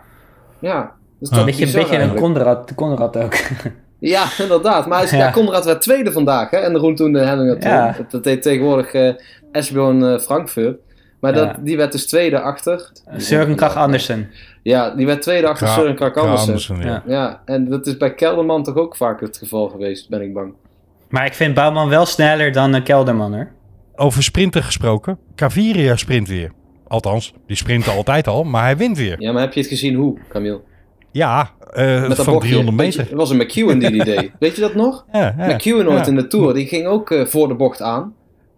ja. 0.59 0.91
Dat 1.19 1.31
toch 1.33 1.45
Beetje, 1.45 1.65
een 1.65 1.71
beetje 1.71 1.99
een. 1.99 2.15
Conrad, 2.15 2.71
Conrad 2.75 3.17
ook. 3.17 3.33
Ja, 3.99 4.25
inderdaad. 4.39 4.87
Maar 4.87 4.97
hij 4.97 5.05
is, 5.05 5.11
Ja. 5.11 5.17
ja. 5.17 5.31
Conrad 5.31 5.65
werd 5.65 5.81
tweede 5.81 6.11
vandaag, 6.11 6.49
hè? 6.49 6.57
En 6.57 6.73
de 6.73 6.79
Roen 6.79 6.95
toen 6.95 7.13
de 7.13 7.19
Hellinger 7.19 7.59
toen. 7.59 7.69
Ja. 7.71 7.91
Dat, 7.97 8.11
dat 8.11 8.23
deed 8.23 8.41
tegenwoordig 8.41 8.93
eh 8.93 9.13
Esbjorn 9.57 10.03
eh, 10.03 10.19
Frankfurt. 10.19 10.79
Maar 11.19 11.33
dat, 11.33 11.45
Ja. 11.45 11.59
die 11.63 11.77
werd 11.77 11.91
dus 11.91 12.07
tweede 12.07 12.39
achter... 12.39 12.91
Søren 13.17 13.55
Krach 13.55 13.75
Andersen. 13.75 14.29
Ja, 14.63 14.89
die 14.95 15.05
werd 15.05 15.21
tweede 15.21 15.47
achter 15.47 15.67
Kra- 15.67 15.75
Søren 15.75 15.95
Krach 15.95 16.11
Kra- 16.11 16.21
Andersen. 16.21 16.47
Andersen, 16.47 16.79
ja. 16.81 17.03
Ja. 17.07 17.41
En 17.45 17.69
dat 17.69 17.87
is 17.87 17.97
bij 17.97 18.13
Kelderman 18.13 18.63
toch 18.63 18.75
ook 18.75 18.95
vaak 18.95 19.21
het 19.21 19.37
geval 19.37 19.67
geweest, 19.69 20.09
ben 20.09 20.21
ik 20.21 20.33
bang. 20.33 20.53
Maar 21.09 21.25
ik 21.25 21.33
vind 21.33 21.53
Bouwman 21.53 21.89
wel 21.89 22.05
sneller 22.05 22.51
dan 22.51 22.75
eh, 22.75 22.83
Kelderman, 22.83 23.33
hoor. 23.33 23.47
Over 23.95 24.23
sprinten 24.23 24.63
gesproken, 24.63 25.17
Caviria 25.35 25.95
sprint 25.95 26.27
weer. 26.27 26.51
Althans, 26.87 27.33
die 27.47 27.55
sprint 27.55 27.87
altijd 27.87 28.27
al, 28.27 28.43
maar 28.43 28.63
hij 28.63 28.77
wint 28.77 28.97
weer. 28.97 29.15
Ja, 29.21 29.31
maar 29.31 29.41
heb 29.41 29.53
je 29.53 29.59
het 29.59 29.69
gezien 29.69 29.95
hoe, 29.95 30.17
Camille? 30.29 30.61
Ja, 31.11 31.49
eh, 31.73 32.07
Met 32.07 32.17
van 32.17 32.25
bochtje. 32.25 32.49
300 32.49 32.77
Weet 32.77 32.93
je, 32.93 32.97
meter. 32.99 33.11
Het 33.11 33.21
was 33.21 33.29
een 33.29 33.37
McEwen 33.37 33.79
die 33.79 33.91
die 33.91 34.03
deed. 34.03 34.31
Weet 34.39 34.55
je 34.55 34.61
dat 34.61 34.75
nog? 34.75 35.05
Ja, 35.11 35.35
ja, 35.37 35.53
McEwen 35.55 35.87
ooit 35.89 35.99
ja. 36.05 36.07
in 36.07 36.15
de 36.15 36.27
Tour, 36.27 36.53
die 36.53 36.67
ging 36.67 36.85
ook 36.87 37.11
eh, 37.11 37.25
voor 37.25 37.47
de 37.47 37.53
bocht 37.53 37.81
aan. 37.81 38.13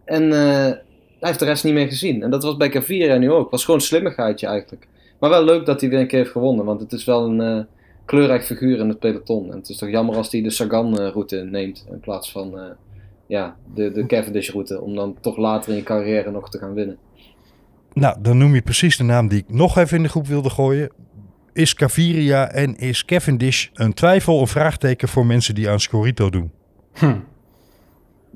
En 0.06 0.34
eh, 0.34 0.72
hij 1.20 1.28
heeft 1.28 1.40
de 1.40 1.46
rest 1.46 1.64
niet 1.64 1.74
meer 1.74 1.88
gezien. 1.88 2.24
En 2.24 2.30
dat 2.30 2.44
was 2.44 2.58
bij 2.58 2.70
Caviria 2.70 3.18
nu 3.18 3.32
ook. 3.32 3.52
was 3.52 3.66
gewoon 3.66 3.80
een 3.80 3.86
slimmigheidje 3.86 4.48
eigenlijk. 4.48 4.88
Maar 5.20 5.30
wel 5.30 5.44
leuk 5.44 5.66
dat 5.66 5.82
hij 5.82 5.90
weer 5.90 6.00
een 6.00 6.08
keer 6.08 6.20
heeft 6.20 6.32
gewonnen. 6.32 6.66
Want 6.66 6.80
het 6.80 6.92
is 6.92 7.06
wel 7.06 7.26
een 7.26 7.42
eh, 7.42 7.64
kleurrijk 8.06 8.46
figuur 8.46 8.80
in 8.80 8.90
het 8.90 9.00
peloton. 9.00 9.52
En 9.52 9.58
het 9.58 9.70
is 9.70 9.78
toch 9.78 9.90
jammer 9.90 10.16
als 10.16 10.32
hij 10.32 10.42
de 10.42 10.50
Sagan-route 10.50 11.36
neemt. 11.36 11.86
In 11.92 12.00
plaats 12.00 12.32
van 12.32 12.60
eh, 12.60 12.66
ja, 13.28 13.56
de, 13.74 13.92
de 13.92 14.06
Cavendish-route. 14.06 14.82
Om 14.82 14.96
dan 14.96 15.16
toch 15.22 15.38
later 15.38 15.72
in 15.72 15.78
je 15.78 15.84
carrière 15.84 16.32
nog 16.32 16.50
te 16.50 16.58
gaan 16.58 16.74
winnen. 16.74 16.98
Nou, 17.94 18.18
dan 18.22 18.38
noem 18.38 18.56
je 18.56 18.62
precies 18.62 18.98
de 18.98 19.04
naam 19.04 19.28
die 19.28 19.40
ik 19.40 19.54
nog 19.54 19.78
even 19.78 19.98
in 19.98 20.04
de 20.04 20.10
groep 20.10 20.28
wilde 20.28 20.50
gooien. 20.50 20.92
Is 21.54 21.74
Caviria 21.74 22.52
en 22.52 22.76
is 22.78 23.06
Cavendish 23.06 23.68
een 23.74 23.94
twijfel, 23.94 24.40
een 24.40 24.48
vraagteken 24.48 25.08
voor 25.08 25.26
mensen 25.26 25.56
die 25.56 25.70
aan 25.70 25.80
Scorito 25.80 26.30
doen? 26.30 26.52
Hm. 26.94 27.16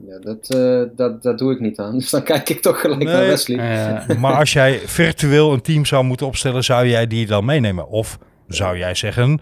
Ja, 0.08 0.20
dat, 0.20 0.50
eh, 0.50 0.82
dat, 0.96 1.24
dat 1.24 1.38
doe 1.38 1.52
ik 1.54 1.60
niet 1.60 1.80
aan. 1.80 1.94
Dus 1.98 2.10
dan 2.10 2.24
kijk 2.24 2.50
ik 2.50 2.62
toch 2.62 2.82
gelijk 2.82 3.04
naar. 3.04 3.26
Wesley. 3.26 3.58
Maar 4.20 4.34
als 4.40 4.54
jij 4.54 4.80
virtueel 4.80 5.54
een 5.54 5.62
team 5.62 5.86
zou 5.86 6.04
moeten 6.04 6.28
opstellen, 6.28 6.64
zou 6.64 6.88
jij 6.88 7.08
die 7.08 7.26
dan 7.26 7.46
meenemen? 7.46 7.88
Of 7.88 8.20
zou 8.48 8.78
jij 8.78 8.96
zeggen, 8.96 9.42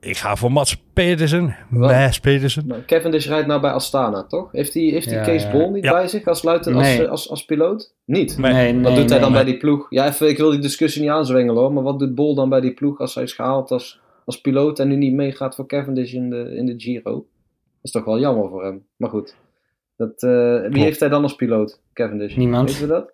ik 0.00 0.16
ga 0.16 0.36
voor 0.36 0.52
Mats 0.52 0.82
Pedersen? 0.92 1.56
Mats 1.70 2.20
Pedersen. 2.20 2.66
Maar 2.66 2.84
Cavendish 2.84 3.26
rijdt 3.26 3.46
nou 3.46 3.60
bij 3.60 3.70
Astana, 3.70 4.22
toch? 4.26 4.52
Heeft 4.52 4.74
hij 4.74 4.82
heeft 4.82 5.08
die 5.08 5.16
Ja, 5.18 5.24
Kees 5.24 5.42
ja. 5.42 5.50
Bol 5.50 5.70
niet 5.70 5.84
Ja. 5.84 5.92
bij 5.92 6.08
zich 6.08 6.24
als, 6.26 6.42
luiten, 6.42 6.74
als, 6.74 6.82
Nee. 6.82 7.02
eh, 7.04 7.10
als, 7.10 7.30
als 7.30 7.44
piloot? 7.44 7.94
Niet. 8.04 8.38
Nee. 8.38 8.52
nee, 8.52 8.72
nee, 8.72 8.82
Wat 8.82 8.94
doet 8.94 9.10
hij 9.10 9.18
dan 9.18 9.32
nee. 9.32 9.42
bij 9.42 9.52
die 9.52 9.60
ploeg? 9.60 9.86
Ja, 9.90 10.06
even, 10.06 10.28
ik 10.28 10.36
wil 10.38 10.50
die 10.50 10.60
discussie 10.60 11.02
niet 11.02 11.10
aanzwengelen 11.10 11.62
hoor, 11.62 11.72
maar 11.72 11.82
wat 11.82 11.98
doet 11.98 12.14
Bol 12.14 12.34
dan 12.34 12.48
bij 12.48 12.60
die 12.60 12.74
ploeg 12.74 12.98
als 12.98 13.14
hij 13.14 13.24
is 13.24 13.32
gehaald 13.32 13.70
als, 13.70 14.00
als 14.24 14.40
piloot 14.40 14.78
en 14.78 14.88
nu 14.88 14.96
niet 14.96 15.12
meegaat 15.14 15.54
voor 15.54 15.66
Cavendish 15.66 16.12
in 16.12 16.30
de, 16.30 16.54
in 16.56 16.66
de 16.66 16.74
Giro? 16.76 17.12
Dat 17.12 17.24
is 17.82 17.90
toch 17.90 18.04
wel 18.04 18.18
jammer 18.20 18.48
voor 18.48 18.64
hem. 18.64 18.84
Maar 18.96 19.10
goed. 19.10 19.34
Dat, 20.06 20.22
eh, 20.22 20.70
wie 20.70 20.82
heeft 20.82 21.00
hij 21.00 21.08
dan 21.08 21.22
als 21.22 21.34
piloot? 21.34 21.80
Cavendish. 21.92 22.34
Niemand. 22.36 22.68
Weten 22.70 22.88
we 22.88 22.94
dat? 22.94 23.12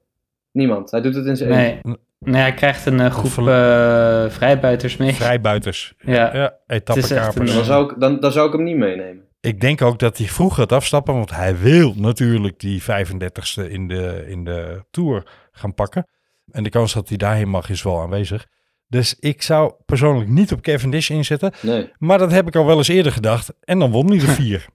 Niemand. 0.52 0.90
Hij 0.90 1.00
doet 1.00 1.14
het 1.14 1.26
in 1.26 1.36
zijn 1.36 1.50
eentje. 1.50 1.80
Nee. 1.82 1.96
nee, 2.18 2.40
hij 2.40 2.54
krijgt 2.54 2.86
een 2.86 3.00
eh, 3.00 3.10
groep 3.10 3.46
eh, 3.46 4.30
vrijbuiters 4.30 4.96
mee. 4.96 5.12
Vrijbuiters. 5.12 5.94
Ja. 5.98 6.36
Ja, 6.36 6.56
etappekapers. 6.66 7.54
Dan, 7.54 7.64
zou 7.64 7.92
ik, 7.92 8.00
dan, 8.00 8.20
dan 8.20 8.32
zou 8.32 8.46
ik 8.46 8.52
hem 8.52 8.62
niet 8.62 8.76
meenemen. 8.76 9.24
Ik 9.40 9.60
denk 9.60 9.82
ook 9.82 9.98
dat 9.98 10.18
hij 10.18 10.26
vroeg 10.26 10.54
gaat 10.54 10.72
afstappen, 10.72 11.14
want 11.14 11.30
hij 11.30 11.58
wil 11.58 11.94
natuurlijk 11.96 12.60
die 12.60 12.82
35ste 12.82 13.70
in 13.70 13.88
de, 13.88 14.24
in 14.26 14.44
de 14.44 14.84
Tour 14.90 15.26
gaan 15.52 15.74
pakken. 15.74 16.06
En 16.50 16.62
de 16.62 16.70
kans 16.70 16.92
dat 16.92 17.08
hij 17.08 17.16
daarheen 17.16 17.48
mag 17.48 17.70
is 17.70 17.82
wel 17.82 18.00
aanwezig. 18.00 18.46
Dus 18.88 19.16
ik 19.20 19.42
zou 19.42 19.72
persoonlijk 19.86 20.30
niet 20.30 20.52
op 20.52 20.60
Cavendish 20.60 21.10
inzetten. 21.10 21.52
Nee. 21.62 21.92
Maar 21.98 22.18
dat 22.18 22.32
heb 22.32 22.46
ik 22.46 22.56
al 22.56 22.66
wel 22.66 22.76
eens 22.76 22.88
eerder 22.88 23.12
gedacht. 23.12 23.54
En 23.60 23.78
dan 23.78 23.90
won 23.90 24.08
hij 24.08 24.18
de 24.18 24.26
vier. 24.42 24.66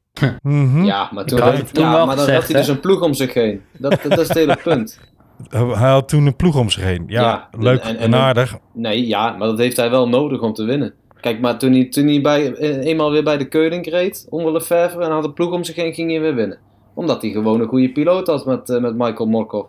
Mhm. 0.42 0.84
Ja, 0.84 1.10
maar 1.14 1.26
toen, 1.26 1.40
had 1.40 1.74
toen 1.74 1.84
ja, 1.84 1.92
maar 1.92 2.16
dan 2.16 2.18
gezegd, 2.18 2.38
had 2.38 2.48
hij 2.48 2.58
dus 2.58 2.68
hè? 2.68 2.74
een 2.74 2.80
ploeg 2.80 3.02
om 3.02 3.14
zich 3.14 3.34
heen. 3.34 3.62
Dat, 3.78 3.92
dat, 3.92 4.02
dat 4.04 4.20
is 4.20 4.28
het 4.28 4.38
hele 4.38 4.58
punt. 4.64 5.00
Hij 5.50 5.90
had 5.90 6.08
toen 6.08 6.26
een 6.26 6.36
ploeg 6.36 6.58
om 6.58 6.70
zich 6.70 6.84
heen. 6.84 7.04
Ja, 7.08 7.22
Ja, 7.22 7.50
leuk 7.60 7.82
en- 7.82 7.98
en, 7.98 8.14
en- 8.14 8.16
aardig. 8.20 8.58
Nee, 8.74 9.08
ja, 9.08 9.30
maar 9.38 9.48
dat 9.48 9.58
heeft 9.58 9.78
hij 9.78 9.90
wel 9.90 10.10
nodig 10.10 10.42
om 10.42 10.54
te 10.54 10.64
winnen. 10.64 10.94
Kijk, 11.20 11.40
maar 11.40 11.58
toen 11.60 11.72
hij, 11.72 11.86
toen 11.86 12.08
hij 12.08 12.22
bij, 12.22 12.54
eh, 12.54 12.84
eenmaal 12.86 13.12
weer 13.12 13.24
bij 13.24 13.38
de 13.38 13.48
Keuning 13.48 13.90
reed, 13.90 14.28
onder 14.30 14.52
Lefebvre, 14.54 15.04
en 15.04 15.12
had 15.12 15.24
een 15.24 15.34
ploeg 15.34 15.52
om 15.52 15.64
zich 15.64 15.76
heen, 15.76 15.94
ging 15.94 16.12
hij 16.12 16.20
weer 16.22 16.36
winnen. 16.36 16.58
Omdat 16.94 17.22
hij 17.22 17.32
gewoon 17.32 17.62
een 17.62 17.68
goede 17.68 17.92
piloot 17.92 18.28
had 18.28 18.46
met, 18.46 18.70
eh, 18.70 18.82
met 18.82 18.96
Michael 18.96 19.30
Morkov. 19.30 19.66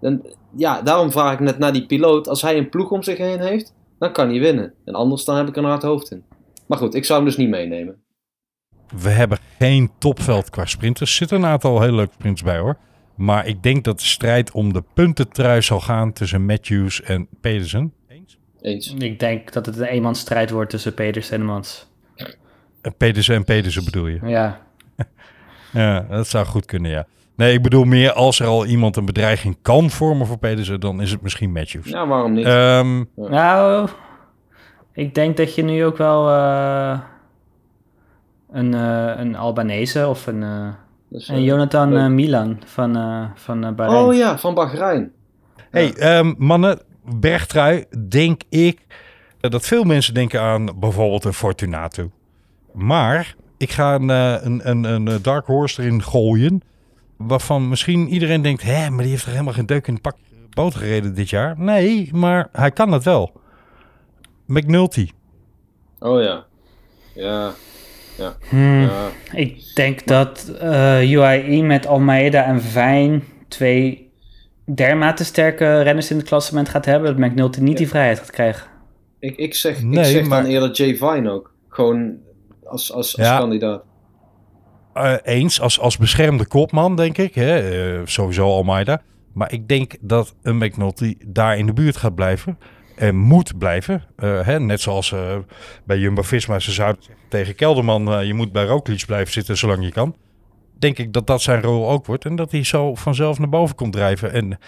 En 0.00 0.22
ja, 0.56 0.82
daarom 0.82 1.10
vraag 1.10 1.32
ik 1.32 1.40
net 1.40 1.58
naar 1.58 1.72
die 1.72 1.86
piloot. 1.86 2.28
Als 2.28 2.42
hij 2.42 2.58
een 2.58 2.68
ploeg 2.68 2.90
om 2.90 3.02
zich 3.02 3.18
heen 3.18 3.40
heeft, 3.40 3.74
dan 3.98 4.12
kan 4.12 4.28
hij 4.28 4.38
winnen. 4.40 4.72
En 4.84 4.94
anders 4.94 5.24
dan 5.24 5.36
heb 5.36 5.48
ik 5.48 5.56
er 5.56 5.62
een 5.62 5.68
hard 5.68 5.82
hoofd 5.82 6.10
in. 6.10 6.22
Maar 6.66 6.78
goed, 6.78 6.94
ik 6.94 7.04
zou 7.04 7.18
hem 7.18 7.28
dus 7.28 7.36
niet 7.36 7.48
meenemen. 7.48 7.96
We 9.00 9.08
hebben 9.08 9.38
geen 9.58 9.90
topveld 9.98 10.50
qua 10.50 10.64
sprinters. 10.64 11.10
Er 11.10 11.16
zitten 11.16 11.36
een 11.36 11.46
aantal 11.46 11.80
hele 11.80 11.96
leuke 11.96 12.12
sprinters 12.12 12.42
bij 12.42 12.58
hoor. 12.58 12.76
Maar 13.14 13.46
ik 13.46 13.62
denk 13.62 13.84
dat 13.84 13.98
de 13.98 14.04
strijd 14.06 14.50
om 14.50 14.72
de 14.72 14.82
puntentrui 14.94 15.62
zal 15.62 15.80
gaan 15.80 16.12
tussen 16.12 16.46
Matthews 16.46 17.02
en 17.02 17.28
Pedersen. 17.40 17.92
Eens? 18.08 18.38
Eens. 18.60 18.94
Ik 18.98 19.18
denk 19.18 19.52
dat 19.52 19.66
het 19.66 19.76
een 19.78 19.86
eenmansstrijd 19.86 20.50
wordt 20.50 20.70
tussen 20.70 20.94
Pedersen 20.94 21.40
en 21.40 21.44
Mans. 21.44 21.88
Eh, 22.16 22.92
Pedersen 22.96 23.34
en 23.34 23.44
Pedersen 23.44 23.84
bedoel 23.84 24.06
je? 24.06 24.18
Ja. 24.22 24.60
Ja, 25.72 26.00
dat 26.00 26.28
zou 26.28 26.46
goed 26.46 26.64
kunnen, 26.66 26.90
ja. 26.90 27.06
Nee, 27.36 27.52
ik 27.52 27.62
bedoel 27.62 27.84
meer 27.84 28.12
als 28.12 28.40
er 28.40 28.46
al 28.46 28.66
iemand 28.66 28.96
een 28.96 29.04
bedreiging 29.04 29.56
kan 29.62 29.90
vormen 29.90 30.26
voor 30.26 30.38
Pedersen, 30.38 30.80
dan 30.80 31.00
is 31.00 31.10
het 31.10 31.22
misschien 31.22 31.52
Matthews. 31.52 31.88
Ja, 31.88 32.06
waarom 32.06 32.32
niet? 32.32 32.44
Ehm, 32.46 33.04
Nou, 33.14 33.88
ik 34.92 35.14
denk 35.14 35.36
dat 35.36 35.54
je 35.54 35.62
nu 35.62 35.84
ook 35.84 35.96
wel 35.96 36.28
eh, 36.30 36.98
een, 38.50 38.74
eh, 38.74 39.12
een 39.16 39.36
Albanese 39.36 40.08
of 40.08 40.26
een, 40.26 40.74
Dus, 41.08 41.28
een 41.28 41.36
eh, 41.36 41.44
Jonathan 41.44 42.14
Milan 42.14 42.60
van, 42.64 42.96
eh 42.96 43.24
van 43.34 43.64
eh, 43.64 43.72
Bahrein. 43.72 44.04
Oh 44.04 44.14
ja, 44.14 44.38
van 44.38 44.54
Bahrein. 44.54 45.12
hey, 45.70 45.94
ehm, 45.94 46.34
mannen, 46.38 46.80
bergtrui, 47.04 47.84
denk 48.08 48.42
ik 48.48 48.80
dat 49.40 49.66
veel 49.66 49.84
mensen 49.84 50.14
denken 50.14 50.40
aan 50.40 50.78
bijvoorbeeld 50.78 51.24
een 51.24 51.32
Fortunato. 51.32 52.10
Maar 52.72 53.34
ik 53.56 53.70
ga 53.70 53.94
een, 53.94 54.08
een, 54.08 54.68
een, 54.68 54.84
een 54.84 55.22
Dark 55.22 55.46
Horse 55.46 55.82
erin 55.82 56.02
gooien, 56.02 56.62
waarvan 57.16 57.68
misschien 57.68 58.08
iedereen 58.08 58.42
denkt, 58.42 58.62
hè, 58.62 58.90
maar 58.90 59.02
die 59.02 59.10
heeft 59.10 59.24
er 59.24 59.30
helemaal 59.30 59.52
geen 59.52 59.66
deuk 59.66 59.86
in 59.86 59.92
het 59.92 60.02
pak 60.02 60.16
boot 60.50 60.74
gereden 60.74 61.14
dit 61.14 61.30
jaar. 61.30 61.54
Nee, 61.58 62.10
maar 62.12 62.48
hij 62.52 62.70
kan 62.70 62.92
het 62.92 63.04
wel. 63.04 63.32
McNulty. 64.46 65.10
Oh 65.98 66.22
ja. 66.22 66.44
Ja. 67.14 67.52
Ja. 68.16 68.36
Hmm, 68.48 68.80
ja. 68.82 69.08
Ik 69.32 69.62
denk 69.74 70.06
dat 70.06 70.52
eh 70.60 71.10
UAE 71.12 71.62
met 71.62 71.86
Almeida 71.86 72.44
en 72.44 72.60
Vijn 72.62 73.24
twee 73.48 74.10
dermate 74.74 75.24
sterke 75.24 75.82
renners 75.82 76.10
in 76.10 76.16
het 76.16 76.26
klassement 76.26 76.68
gaat 76.68 76.84
hebben. 76.84 77.16
Dat 77.16 77.30
McNulty 77.30 77.60
niet 77.60 77.76
die 77.76 77.88
vrijheid 77.88 78.18
gaat 78.18 78.30
krijgen. 78.30 78.66
Ik, 79.18 79.36
ik 79.36 79.54
zeg, 79.54 79.82
Nee, 79.82 79.98
ik 79.98 80.04
zeg 80.16 80.26
maar- 80.26 80.42
dan 80.42 80.50
eerder 80.50 80.70
Jay 80.70 80.96
Vine 80.96 81.30
ook. 81.30 81.54
Gewoon 81.68 82.14
als, 82.64 82.92
als, 82.92 83.16
als 83.18 83.26
Ja. 83.26 83.38
kandidaat. 83.38 83.82
Eh, 84.94 85.14
eens 85.22 85.60
als, 85.60 85.80
als 85.80 85.96
beschermde 85.96 86.46
kopman, 86.46 86.96
denk 86.96 87.18
ik. 87.18 87.34
Hè? 87.34 87.58
Eh, 87.58 88.00
sowieso 88.04 88.46
Almeida. 88.46 89.02
Maar 89.32 89.52
ik 89.52 89.68
denk 89.68 89.94
dat 90.00 90.34
een 90.42 90.56
McNulty 90.56 91.16
daar 91.26 91.58
in 91.58 91.66
de 91.66 91.72
buurt 91.72 91.96
gaat 91.96 92.14
blijven. 92.14 92.58
En 92.96 93.16
moet 93.16 93.58
blijven. 93.58 94.02
Eh, 94.16 94.46
hè? 94.46 94.60
Net 94.60 94.80
zoals 94.80 95.12
eh, 95.12 95.36
bij 95.84 95.98
Jumbo-Visma 95.98 96.58
ze 96.58 96.72
zouden 96.72 97.02
tegen 97.28 97.54
Kelderman... 97.54 98.12
eh, 98.12 98.26
je 98.26 98.34
moet 98.34 98.52
bij 98.52 98.64
Roglic 98.64 99.06
blijven 99.06 99.32
zitten 99.32 99.56
zolang 99.56 99.84
je 99.84 99.92
kan. 99.92 100.16
Denk 100.78 100.98
ik 100.98 101.12
dat 101.12 101.26
dat 101.26 101.42
zijn 101.42 101.62
rol 101.62 101.90
ook 101.90 102.06
wordt. 102.06 102.24
En 102.24 102.36
dat 102.36 102.50
hij 102.50 102.64
zo 102.64 102.94
vanzelf 102.94 103.38
naar 103.38 103.48
boven 103.48 103.76
komt 103.76 103.92
drijven. 103.92 104.32
En 104.32 104.58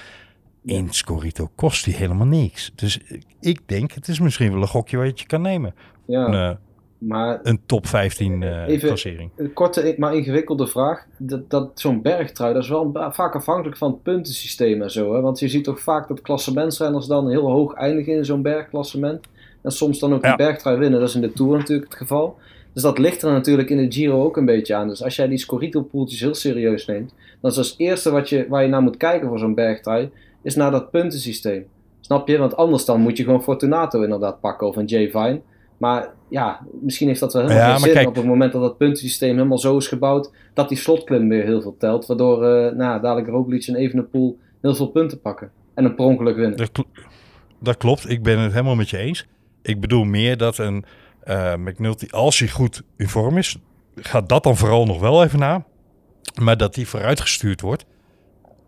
in 0.65 0.89
Scorito 0.91 1.51
kost 1.55 1.85
hij 1.85 1.95
helemaal 1.95 2.27
niks. 2.27 2.73
Dus 2.75 3.01
ik 3.41 3.61
denk, 3.67 3.93
het 3.93 4.09
is 4.09 4.21
misschien 4.21 4.53
wel 4.53 4.63
een 4.63 4.69
gokje 4.69 4.97
wat 4.97 5.21
je 5.21 5.27
kan 5.27 5.43
nemen. 5.43 5.75
Ja, 6.07 6.59
maar 6.99 7.41
een 7.43 7.61
top 7.67 7.87
15 7.87 8.43
eh, 8.43 8.69
Even- 8.69 8.89
klassering. 8.89 9.31
een 9.37 9.53
korte, 9.53 9.95
maar 9.99 10.15
ingewikkelde 10.15 10.67
vraag. 10.67 11.07
Dat, 11.17 11.51
dat, 11.51 11.71
Zo'n 11.75 12.03
bergtrui, 12.03 12.53
dat 12.55 12.63
is 12.63 12.69
wel 12.69 12.91
vaak 13.11 13.35
afhankelijk 13.35 13.77
van 13.77 13.91
het 13.91 14.03
puntensysteem 14.03 14.83
en 14.83 14.91
zo. 14.91 15.15
Hè? 15.15 15.21
Want 15.21 15.39
je 15.39 15.49
ziet 15.49 15.65
toch 15.65 15.81
vaak 15.81 16.09
dat 16.09 16.21
klassementsrenners 16.21 17.07
dan 17.07 17.31
heel 17.31 17.51
hoog 17.51 17.75
eindigen 17.75 18.13
in 18.13 18.25
zo'n 18.25 18.43
bergklassement. 18.43 19.27
En 19.63 19.71
soms 19.71 19.99
dan 19.99 20.15
ook 20.15 20.23
Ja. 20.23 20.29
die 20.37 20.47
bergtrui 20.47 20.79
winnen. 20.79 21.01
Dat 21.01 21.09
is 21.09 21.15
in 21.15 21.21
de 21.21 21.33
Tour 21.33 21.57
natuurlijk 21.59 21.89
het 21.89 21.99
geval. 21.99 22.37
Dus 22.73 22.83
dat 22.83 22.99
ligt 22.99 23.23
er 23.23 23.33
natuurlijk 23.33 23.71
in 23.71 23.77
de 23.77 23.93
Giro 23.93 24.25
ook 24.25 24.37
een 24.37 24.45
beetje 24.45 24.75
aan. 24.75 24.89
Dus 24.89 25.03
als 25.05 25.17
jij 25.17 25.29
die 25.29 25.39
Scorito-poeltjes 25.39 26.21
heel 26.21 26.35
serieus 26.35 26.87
neemt, 26.87 27.15
dan 27.41 27.51
is 27.51 27.59
als 27.59 27.75
eerste 27.77 28.11
wat 28.11 28.29
je, 28.29 28.47
waar 28.49 28.63
je 28.63 28.69
naar 28.69 28.83
moet 28.83 28.97
kijken 28.97 29.29
voor 29.29 29.39
zo'n 29.39 29.55
bergtrui, 29.55 30.11
is 30.43 30.55
naar 30.57 30.71
dat 30.71 30.91
puntensysteem. 30.91 31.67
Snap 32.01 32.29
je? 32.29 32.39
Want 32.39 32.57
anders 32.57 32.85
dan 32.85 33.01
moet 33.01 33.17
je 33.17 33.25
gewoon 33.25 33.43
Fortunato 33.43 34.03
inderdaad 34.03 34.41
pakken 34.41 34.67
of 34.67 34.77
een 34.77 34.85
Jay 34.85 35.11
Vine. 35.11 35.41
Maar 35.79 36.09
ja, 36.29 36.61
misschien 36.83 37.09
heeft 37.09 37.21
dat 37.21 37.33
wel 37.33 37.43
helemaal 37.43 37.63
Ja, 37.65 37.71
maar 37.71 37.81
zin 37.81 37.93
kijk- 37.93 38.09
op 38.09 38.15
het 38.15 38.25
moment 38.25 38.53
dat 38.53 38.63
dat 38.63 38.77
puntensysteem 38.79 39.35
helemaal 39.37 39.59
zo 39.59 39.77
is 39.77 39.87
gebouwd 39.87 40.31
dat 40.55 40.69
die 40.69 40.79
slotklim 40.79 41.29
weer 41.29 41.45
heel 41.45 41.63
veel 41.63 41.77
telt. 41.79 42.07
Waardoor 42.07 42.45
eh 42.45 42.77
nou, 42.77 43.01
dadelijk 43.01 43.29
Roglic 43.29 43.67
en 43.67 43.75
Evenepoel 43.75 44.39
heel 44.61 44.75
veel 44.75 44.87
punten 44.87 45.21
pakken. 45.21 45.51
En 45.75 45.85
een 45.85 45.95
per 45.95 46.05
ongeluk 46.05 46.37
winnen. 46.37 46.57
Dat, 46.57 46.73
kl- 46.73 46.83
dat 47.61 47.77
klopt, 47.77 48.11
ik 48.11 48.23
ben 48.23 48.39
het 48.39 48.53
helemaal 48.53 48.75
met 48.75 48.91
je 48.91 48.97
eens. 48.99 49.27
Ik 49.63 49.81
bedoel 49.81 50.05
meer 50.05 50.37
dat 50.37 50.59
een 50.59 50.85
eh, 51.23 51.55
McNulty, 51.55 52.07
als 52.11 52.39
hij 52.39 52.49
goed 52.49 52.83
in 52.97 53.09
vorm 53.09 53.37
is, 53.37 53.59
gaat 53.97 54.29
dat 54.29 54.43
dan 54.43 54.57
vooral 54.57 54.87
nog 54.87 55.01
wel 55.01 55.25
even 55.25 55.39
na. 55.39 55.65
Maar 56.41 56.57
dat 56.57 56.75
hij 56.75 56.85
vooruitgestuurd 56.85 57.61
wordt 57.61 57.85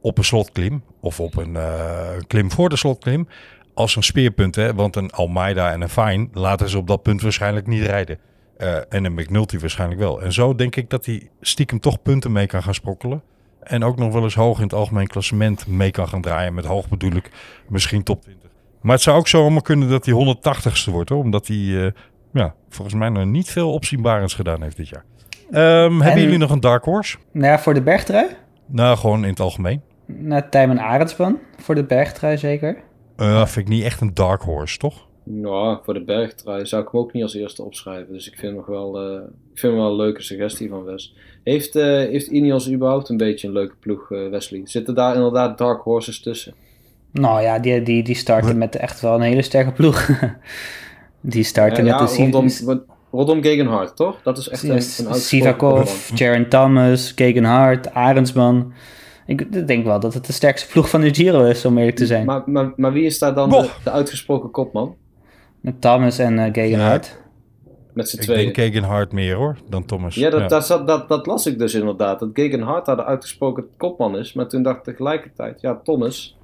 op 0.00 0.18
een 0.18 0.24
slotklim 0.24 0.82
of 1.00 1.20
op 1.20 1.36
een 1.36 1.56
eh, 1.56 2.08
klim 2.26 2.50
voor 2.50 2.68
de 2.68 2.76
slotklim 2.76 3.28
als 3.74 3.96
een 3.96 4.02
speerpunt. 4.02 4.54
Hè? 4.54 4.74
Want 4.74 4.96
een 4.96 5.10
Almeida 5.10 5.72
en 5.72 5.80
een 5.80 5.88
Fine 5.88 6.28
laten 6.32 6.68
ze 6.68 6.78
op 6.78 6.86
dat 6.86 7.02
punt 7.02 7.22
waarschijnlijk 7.22 7.66
niet 7.66 7.82
rijden. 7.82 8.18
Eh, 8.56 8.76
en 8.88 9.04
een 9.04 9.14
McNulty 9.14 9.58
waarschijnlijk 9.58 10.00
wel. 10.00 10.22
En 10.22 10.32
zo 10.32 10.54
denk 10.54 10.76
ik 10.76 10.90
dat 10.90 11.06
hij 11.06 11.28
stiekem 11.40 11.80
toch 11.80 12.02
punten 12.02 12.32
mee 12.32 12.46
kan 12.46 12.62
gaan 12.62 12.74
sprokkelen. 12.74 13.22
En 13.62 13.84
ook 13.84 13.96
nog 13.96 14.12
wel 14.12 14.22
eens 14.22 14.34
hoog 14.34 14.56
in 14.56 14.62
het 14.62 14.72
algemeen 14.74 15.06
klassement 15.06 15.66
mee 15.66 15.90
kan 15.90 16.08
gaan 16.08 16.20
draaien. 16.20 16.54
Met 16.54 16.64
hoog 16.64 16.88
bedoel 16.88 17.12
ik 17.12 17.30
misschien 17.68 18.02
top 18.02 18.22
20. 18.22 18.50
Maar 18.80 18.92
het 18.92 19.02
zou 19.02 19.18
ook 19.18 19.28
zomaar 19.28 19.62
kunnen 19.62 19.88
dat 19.88 20.06
hij 20.06 20.14
180ste 20.14 20.90
wordt. 20.90 21.10
Hoor, 21.10 21.22
omdat 21.22 21.46
hij 21.46 21.56
eh, 21.56 21.90
ja, 22.32 22.54
volgens 22.68 22.96
mij 22.96 23.08
nog 23.08 23.24
niet 23.24 23.50
veel 23.50 23.72
opzienbarends 23.72 24.34
gedaan 24.34 24.62
heeft 24.62 24.76
dit 24.76 24.88
jaar. 24.88 25.04
Ehm, 25.50 26.00
Hebben 26.00 26.22
jullie 26.22 26.38
nog 26.38 26.50
een 26.50 26.60
dark 26.60 26.84
horse? 26.84 27.16
Nou 27.32 27.46
ja, 27.46 27.58
voor 27.58 27.74
de 27.74 27.82
bergtrui? 27.82 28.26
Nou, 28.66 28.96
gewoon 28.96 29.22
in 29.22 29.30
het 29.30 29.40
algemeen. 29.40 29.82
Nou, 30.06 30.42
Tijmen 30.50 30.78
Arendsman. 30.78 31.38
Voor 31.56 31.74
de 31.74 31.84
bergtrui 31.84 32.38
zeker. 32.38 32.76
Eh 33.20 33.46
vind 33.46 33.66
ik 33.66 33.72
niet 33.72 33.84
echt 33.84 34.00
een 34.00 34.14
dark 34.14 34.42
horse, 34.42 34.78
toch? 34.78 35.06
Nou, 35.24 35.78
voor 35.84 35.94
de 35.94 36.04
bergtrui 36.04 36.66
zou 36.66 36.82
ik 36.82 36.88
hem 36.92 37.00
ook 37.00 37.12
niet 37.12 37.22
als 37.22 37.34
eerste 37.34 37.62
opschrijven. 37.62 38.12
Dus 38.12 38.28
ik 38.30 38.38
vind 38.38 38.56
nog 38.56 38.66
wel, 38.66 38.98
eh, 38.98 39.20
ik 39.52 39.58
vind 39.58 39.72
hem 39.72 39.82
wel 39.82 39.90
een 39.90 39.96
leuke 39.96 40.22
suggestie 40.22 40.68
van 40.68 40.84
Wes. 40.84 41.14
Heeft, 41.44 41.76
eh, 41.76 41.84
heeft 41.84 42.26
Ineos 42.26 42.70
überhaupt 42.70 43.08
een 43.08 43.16
beetje 43.16 43.46
een 43.46 43.52
leuke 43.52 43.74
ploeg, 43.80 44.10
eh, 44.12 44.28
Wesley? 44.28 44.60
Zitten 44.64 44.94
daar 44.94 45.14
inderdaad 45.14 45.58
dark 45.58 45.82
horses 45.82 46.20
tussen? 46.20 46.54
Nou 47.12 47.42
ja, 47.42 47.58
die, 47.58 47.82
die, 47.82 48.02
die 48.02 48.14
starten 48.14 48.58
met 48.58 48.76
echt 48.76 49.00
wel 49.00 49.14
een 49.14 49.20
hele 49.20 49.42
sterke 49.42 49.72
ploeg. 49.72 50.08
die 51.20 51.44
starten 51.44 51.84
Ja, 51.84 52.00
met 52.00 52.10
ja, 52.10 52.16
de 52.16 52.30
rondom, 52.30 52.84
rondom 53.10 53.42
Gegenhard, 53.42 53.96
toch? 53.96 54.22
Dat 54.22 54.38
is 54.38 54.48
echt 54.48 54.62
een, 54.62 55.06
een 55.08 55.14
Sivakov. 55.14 56.10
Jaron 56.14 56.48
Thomas, 56.48 57.12
Gegenhard, 57.16 57.94
Arendsman. 57.94 58.72
Ik 59.36 59.66
denk 59.66 59.84
wel 59.84 60.00
dat 60.00 60.14
het 60.14 60.26
de 60.26 60.32
sterkste 60.32 60.68
ploeg 60.72 60.88
van 60.90 61.00
de 61.00 61.14
Giro 61.14 61.44
is, 61.44 61.64
om 61.64 61.78
eerlijk 61.78 61.96
te 61.96 62.06
zijn. 62.06 62.26
Maar, 62.26 62.42
maar, 62.46 62.72
maar 62.76 62.92
wie 62.92 63.04
is 63.04 63.18
daar 63.18 63.34
dan 63.34 63.50
de, 63.50 63.70
de 63.84 63.90
uitgesproken 63.90 64.50
kopman? 64.50 64.96
Met 65.60 65.80
Thomas 65.80 66.18
en 66.18 66.38
eh 66.38 66.52
Gegenhard. 66.52 67.18
Met 67.94 68.08
z'n 68.08 68.16
Ik 68.16 68.22
tweeën. 68.22 68.42
denk 68.44 68.54
Gegenhard 68.54 69.12
meer 69.12 69.34
hoor, 69.34 69.56
dan 69.68 69.84
Thomas. 69.84 70.14
Ja, 70.14 70.30
dat, 70.30 70.50
Dat, 70.50 70.86
dat, 70.86 71.08
dat 71.08 71.26
las 71.26 71.46
ik 71.46 71.58
dus 71.58 71.74
inderdaad. 71.74 72.20
Dat 72.20 72.28
Gegenhard 72.32 72.86
daar 72.86 72.96
de 72.96 73.04
uitgesproken 73.04 73.66
kopman 73.76 74.18
is. 74.18 74.32
Maar 74.32 74.48
toen 74.48 74.62
dacht 74.62 74.76
ik 74.78 74.84
tegelijkertijd, 74.84 75.60
ja, 75.60 75.80
Thomas. 75.84 76.36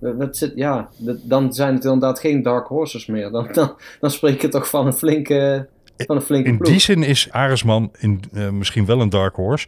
dat- 0.00 0.36
zit, 0.36 0.52
ja, 0.54 0.88
dat- 0.98 1.18
dan 1.22 1.52
zijn 1.52 1.74
het 1.74 1.84
inderdaad 1.84 2.18
geen 2.20 2.42
dark 2.42 2.66
horses 2.66 3.06
meer. 3.06 3.30
Dan, 3.30 3.48
dan, 3.52 3.74
dan 4.00 4.10
spreek 4.10 4.40
je 4.40 4.48
toch 4.48 4.68
van 4.68 4.86
een 4.86 4.92
flinke, 4.92 5.68
van 5.96 6.16
een 6.16 6.22
flinke 6.22 6.48
In 6.48 6.56
ploeg. 6.56 6.70
die 6.70 6.80
zin 6.80 7.02
is 7.02 7.30
Aresman 7.30 7.90
in, 7.98 8.20
eh, 8.32 8.50
misschien 8.50 8.86
wel 8.86 9.00
een 9.00 9.10
dark 9.10 9.34
horse. 9.36 9.66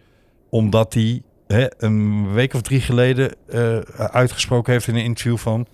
Omdat 0.50 0.94
hij 0.94 1.22
hè, 1.46 1.66
een 1.84 2.32
week 2.32 2.54
of 2.54 2.62
drie 2.62 2.80
geleden 2.80 3.34
eh, 3.48 3.78
uitgesproken 3.96 4.72
heeft 4.72 4.86
in 4.86 4.94
een 4.94 5.04
interview 5.04 5.36
van... 5.36 5.66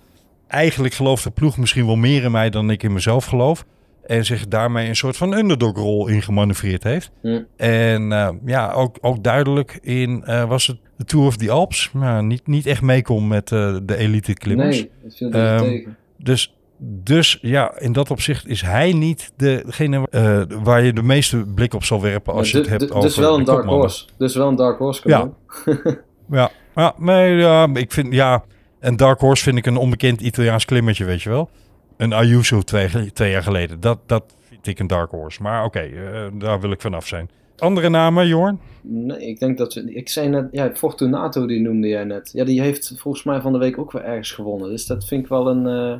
Eigenlijk 0.47 0.93
gelooft 0.93 1.23
de 1.23 1.31
ploeg 1.31 1.57
misschien 1.57 1.85
wel 1.85 1.95
meer 1.95 2.23
in 2.23 2.31
mij 2.31 2.49
dan 2.49 2.69
ik 2.69 2.83
in 2.83 2.93
mezelf 2.93 3.25
geloof. 3.25 3.65
En 4.05 4.25
zich 4.25 4.47
daarmee 4.47 4.87
een 4.87 4.95
soort 4.95 5.17
van 5.17 5.33
underdog-rol 5.33 6.07
ingemanoeuvreerd 6.07 6.83
heeft. 6.83 7.11
Hm. 7.21 7.41
En 7.57 8.11
eh, 8.11 8.29
ja, 8.45 8.71
ook, 8.71 8.97
ook 9.01 9.23
duidelijk 9.23 9.79
in, 9.81 10.23
eh, 10.23 10.43
was 10.43 10.67
het 10.67 10.77
de 10.97 11.03
Tour 11.03 11.25
of 11.25 11.37
the 11.37 11.51
Alps? 11.51 11.89
Nou, 11.93 12.23
niet, 12.23 12.47
niet 12.47 12.65
echt 12.65 12.81
meekom 12.81 13.27
met 13.27 13.47
de 13.47 13.95
elite 13.97 14.33
klimmers. 14.33 14.77
Nee, 14.77 14.89
dat 15.03 15.15
viel 15.15 15.31
Ehm, 15.31 15.59
tegen. 15.59 15.97
Dus, 16.17 16.55
dus 16.83 17.37
ja, 17.41 17.79
in 17.79 17.91
dat 17.93 18.11
opzicht 18.11 18.47
is 18.47 18.61
hij 18.61 18.93
niet 18.93 19.31
degene 19.37 20.07
eh, 20.09 20.41
waar 20.63 20.83
je 20.83 20.93
de 20.93 21.03
meeste 21.03 21.37
blik 21.55 21.73
op 21.73 21.83
zal 21.83 22.01
werpen 22.01 22.33
als 22.33 22.51
je 22.51 22.57
het 22.57 22.67
hebt 22.67 22.81
du- 22.81 22.89
over 22.89 23.01
dus 23.01 23.17
wel 23.17 23.37
een 23.37 23.43
dark 23.43 23.65
horse. 23.65 24.05
Dus 24.17 24.35
wel 24.35 24.47
een 24.47 24.55
dark 24.55 24.77
horse. 24.77 25.01
Ja. 25.09 25.29
Ja, 26.31 26.49
ja, 26.75 26.93
nee, 26.97 27.35
ja, 27.35 27.67
ik 27.73 27.91
vind, 27.91 28.13
ja, 28.13 28.43
een 28.79 28.95
dark 28.97 29.19
horse 29.19 29.43
vind 29.43 29.57
ik 29.57 29.65
een 29.65 29.77
onbekend 29.77 30.21
Italiaans 30.21 30.65
klimmertje, 30.65 31.05
weet 31.05 31.21
je 31.21 31.29
wel. 31.29 31.49
Een 31.97 32.13
Ayuso 32.13 32.61
twee, 32.61 33.11
twee 33.13 33.31
jaar 33.31 33.43
geleden, 33.43 33.79
dat, 33.79 33.99
dat 34.05 34.23
vind 34.49 34.67
ik 34.67 34.79
een 34.79 34.87
dark 34.87 35.11
horse. 35.11 35.41
Maar 35.41 35.63
oké, 35.65 35.79
eh, 35.79 36.27
daar 36.33 36.59
wil 36.61 36.71
ik 36.71 36.81
vanaf 36.81 37.07
zijn. 37.07 37.29
Andere 37.57 37.89
namen, 37.89 38.27
Jorn? 38.27 38.59
Nee, 38.81 39.27
ik 39.27 39.39
denk 39.39 39.57
dat 39.57 39.73
we. 39.73 39.93
Ik 39.93 40.09
zei 40.09 40.27
net, 40.27 40.47
ja, 40.51 40.71
Fortunato 40.75 41.45
die 41.47 41.59
noemde 41.61 41.87
jij 41.87 42.03
net. 42.03 42.29
Ja, 42.33 42.43
die 42.43 42.61
heeft 42.61 42.93
volgens 42.97 43.23
mij 43.23 43.41
van 43.41 43.51
de 43.53 43.57
week 43.59 43.77
ook 43.77 43.91
weer 43.91 44.03
ergens 44.03 44.31
gewonnen. 44.31 44.69
Dus 44.69 44.85
dat 44.85 45.07
vind 45.07 45.23
ik 45.23 45.29
wel 45.29 45.47
een. 45.47 45.67
eh, 45.67 45.99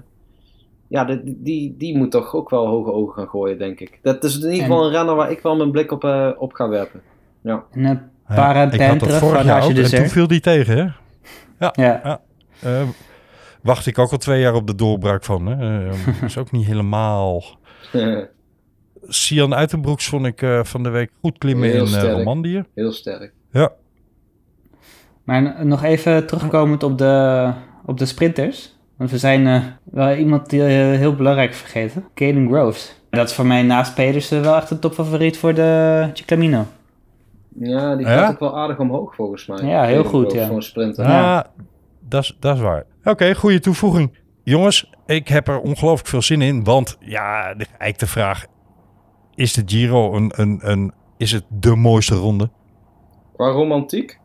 ja, 0.92 1.06
die, 1.06 1.38
die, 1.42 1.76
die 1.78 1.98
moet 1.98 2.12
toch 2.12 2.36
ook 2.36 2.50
wel 2.50 2.68
hoge 2.68 2.92
ogen 2.92 3.14
gaan 3.14 3.28
gooien, 3.28 3.58
denk 3.58 3.80
ik. 3.80 4.00
Dat 4.02 4.24
is 4.24 4.40
in 4.40 4.52
ieder 4.52 4.62
geval 4.62 4.86
een 4.86 4.92
renner 4.92 5.16
waar 5.16 5.32
ik 5.32 5.42
wel 5.42 5.56
mijn 5.56 5.72
blik 5.72 5.92
op, 5.92 6.04
eh, 6.04 6.30
op 6.38 6.54
ga 6.54 6.70
werpen. 6.70 7.02
Ja. 7.42 7.64
En 7.72 8.12
een 8.30 8.82
had 8.88 9.00
dat 9.00 9.14
vorig 9.14 9.44
jaar 9.44 9.64
ook, 9.64 9.72
en 9.72 9.90
toen 9.90 10.10
viel 10.10 10.28
die 10.28 10.40
tegen, 10.40 10.78
hè? 10.78 10.84
Ja. 11.60 11.74
Ja. 11.74 12.22
Eh, 12.62 12.90
wacht 13.62 13.86
ik 13.86 13.98
ook 13.98 14.12
al 14.12 14.18
twee 14.18 14.42
jaar 14.42 14.54
op 14.54 14.68
de 14.68 14.76
doorbraak 14.76 15.24
van. 15.24 15.46
Hè? 15.46 15.90
Eh, 15.90 16.24
is 16.24 16.38
ook 16.38 16.52
niet 16.52 16.66
helemaal... 16.66 17.44
Sian 19.08 19.56
Uitenbroeks 19.56 20.08
vond 20.08 20.26
ik 20.26 20.42
eh, 20.42 20.64
van 20.64 20.84
de 20.84 20.90
week 20.90 21.12
goed 21.22 21.38
klimmen 21.38 21.70
Heel 21.70 21.82
in 21.82 21.88
sterk. 21.88 22.18
Romandie. 22.18 22.64
Heel 22.76 22.92
sterk. 22.92 23.34
Ja. 23.52 23.72
Maar 25.24 25.66
nog 25.66 25.84
even 25.84 26.28
terugkomend 26.28 26.84
op 26.84 26.98
de, 26.98 27.54
op 27.86 27.98
de 27.98 28.06
sprinters. 28.06 28.80
Want 29.02 29.14
we 29.14 29.20
zijn 29.20 29.48
eh, 29.48 29.64
wel 29.84 30.16
iemand 30.16 30.50
die 30.50 30.62
eh, 30.62 30.68
heel 30.98 31.16
belangrijk 31.16 31.54
vergeten. 31.54 32.06
Caden 32.14 32.48
Groves. 32.48 32.96
Dat 33.10 33.30
is 33.30 33.36
voor 33.36 33.46
mij 33.46 33.62
naast 33.64 33.96
Pedersen 33.96 34.42
wel 34.42 34.56
echt 34.56 34.70
een 34.72 34.80
topfavoriet 34.80 35.38
voor 35.38 35.54
de 35.54 36.10
Ciclamino. 36.14 36.66
Ja, 37.60 37.96
die 37.96 38.06
Ja? 38.06 38.18
gaat 38.18 38.32
ook 38.34 38.40
wel 38.40 38.58
aardig 38.58 38.80
omhoog 38.80 39.16
volgens 39.16 39.46
mij. 39.46 39.66
Ja, 39.66 39.84
heel 39.84 40.04
goed, 40.04 40.32
ja. 40.32 40.48
Voor 40.48 40.56
een 40.56 40.62
sprinter. 40.62 41.08
Ja, 41.08 41.48
dat 42.00 42.24
is- 42.24 42.38
dat 42.40 42.56
is 42.56 42.62
waar. 42.62 42.84
Oké, 43.04 43.36
goede 43.36 43.60
toevoeging. 43.60 44.18
Jongens, 44.44 44.90
ik 45.06 45.28
heb 45.28 45.48
er 45.48 45.60
ongelooflijk 45.60 46.08
veel 46.10 46.22
zin 46.22 46.42
in. 46.42 46.64
Want 46.64 46.98
ja, 47.00 47.54
de- 47.54 47.66
eigenlijk 47.66 48.00
de 48.00 48.08
vraag... 48.08 48.46
Is 49.36 49.54
de 49.54 49.62
Giro 49.66 50.14
een, 50.16 50.32
een, 50.36 50.60
een... 50.62 50.94
Is 51.18 51.32
het 51.32 51.44
de 51.50 51.76
mooiste 51.76 52.16
ronde? 52.16 52.50
Qua 53.34 53.48
romantiek? 53.50 54.20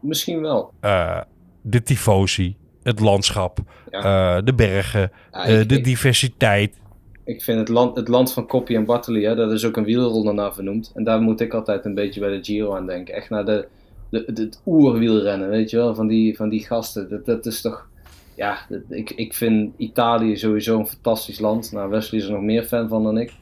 Misschien 0.00 0.40
wel. 0.40 0.72
Eh, 0.80 1.20
de 1.62 1.82
tifosi, 1.82 2.56
het 2.82 3.00
landschap, 3.00 3.58
Ja. 3.90 4.36
eh, 4.36 4.44
de 4.44 4.54
bergen, 4.54 5.10
Ja, 5.32 5.44
eh, 5.44 5.68
de 5.68 5.76
ik- 5.76 5.84
diversiteit. 5.84 6.80
Ik 7.24 7.42
vind 7.42 7.58
het 7.58 7.68
land, 7.68 7.96
het 7.96 8.08
land 8.08 8.32
van 8.32 8.46
Koppie 8.46 8.76
en 8.76 8.84
Bartoli, 8.84 9.24
hè, 9.24 9.34
dat 9.34 9.52
is 9.52 9.64
ook 9.64 9.76
een 9.76 9.84
wielronde 9.84 10.32
naar 10.32 10.54
vernoemd. 10.54 10.92
En 10.94 11.04
daar 11.04 11.20
moet 11.20 11.40
ik 11.40 11.54
altijd 11.54 11.84
een 11.84 11.94
beetje 11.94 12.20
bij 12.20 12.30
de 12.30 12.44
Giro 12.44 12.74
aan 12.74 12.86
denken. 12.86 13.14
Echt 13.14 13.30
naar 13.30 13.44
de, 13.44 13.66
de, 14.10 14.24
de- 14.32 14.42
het 14.42 14.60
oerwielrennen, 14.66 15.48
weet 15.48 15.70
je 15.70 15.76
wel, 15.76 15.94
van 15.94 16.06
die, 16.06 16.36
van 16.36 16.48
die 16.48 16.66
gasten. 16.66 17.08
Dat, 17.10 17.24
dat 17.26 17.46
is 17.46 17.60
toch... 17.60 17.88
Ja, 18.34 18.58
dat- 18.68 18.80
ik, 18.88 19.10
ik 19.10 19.34
vind 19.34 19.72
Italië 19.76 20.36
sowieso 20.36 20.78
een 20.78 20.86
fantastisch 20.86 21.38
land. 21.38 21.72
Nou, 21.72 21.90
Wesley 21.90 22.20
is 22.20 22.26
er 22.26 22.32
nog 22.32 22.42
meer 22.42 22.62
fan 22.64 22.88
van 22.88 23.02
dan 23.02 23.18
ik. 23.18 23.32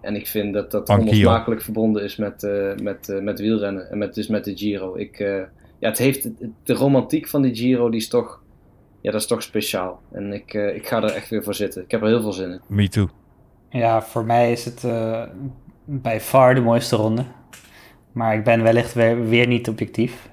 En 0.00 0.14
ik 0.16 0.26
vind 0.26 0.54
dat 0.54 0.70
dat 0.70 0.88
Anch'io. 0.88 1.04
onlosmakelijk 1.08 1.62
verbonden 1.62 2.02
is 2.04 2.16
met, 2.16 2.42
eh, 2.42 2.74
met, 2.82 3.18
met 3.22 3.40
wielrennen. 3.40 3.90
En 3.90 3.98
met, 3.98 4.14
dus 4.14 4.26
met 4.28 4.44
de 4.44 4.56
Giro. 4.56 4.96
Ik, 4.96 5.18
ja, 5.78 5.88
het 5.88 5.98
heeft, 5.98 6.28
de 6.64 6.72
romantiek 6.72 7.28
van 7.28 7.42
de 7.42 7.54
Giro, 7.54 7.90
die 7.90 8.00
is 8.00 8.08
toch... 8.08 8.41
Ja, 9.02 9.10
dat 9.10 9.20
is 9.20 9.26
toch 9.26 9.42
speciaal. 9.42 10.00
En 10.12 10.32
ik, 10.32 10.54
eh, 10.54 10.74
ik 10.74 10.86
ga 10.86 11.02
er 11.02 11.12
echt 11.12 11.28
weer 11.28 11.42
voor 11.42 11.54
zitten. 11.54 11.82
Ik 11.82 11.90
heb 11.90 12.00
er 12.00 12.06
heel 12.06 12.20
veel 12.20 12.32
zin 12.32 12.50
in. 12.50 12.60
Me 12.66 12.88
too. 12.88 13.08
Ja, 13.70 14.02
voor 14.02 14.24
mij 14.24 14.52
is 14.52 14.64
het 14.64 14.84
eh, 14.84 15.22
bij 15.84 16.20
far 16.20 16.54
de 16.54 16.60
mooiste 16.60 16.96
ronde. 16.96 17.24
Maar 18.12 18.34
ik 18.34 18.44
ben 18.44 18.62
wellicht 18.62 18.94
weer, 18.94 19.28
weer 19.28 19.46
niet 19.46 19.68
objectief. 19.68 20.30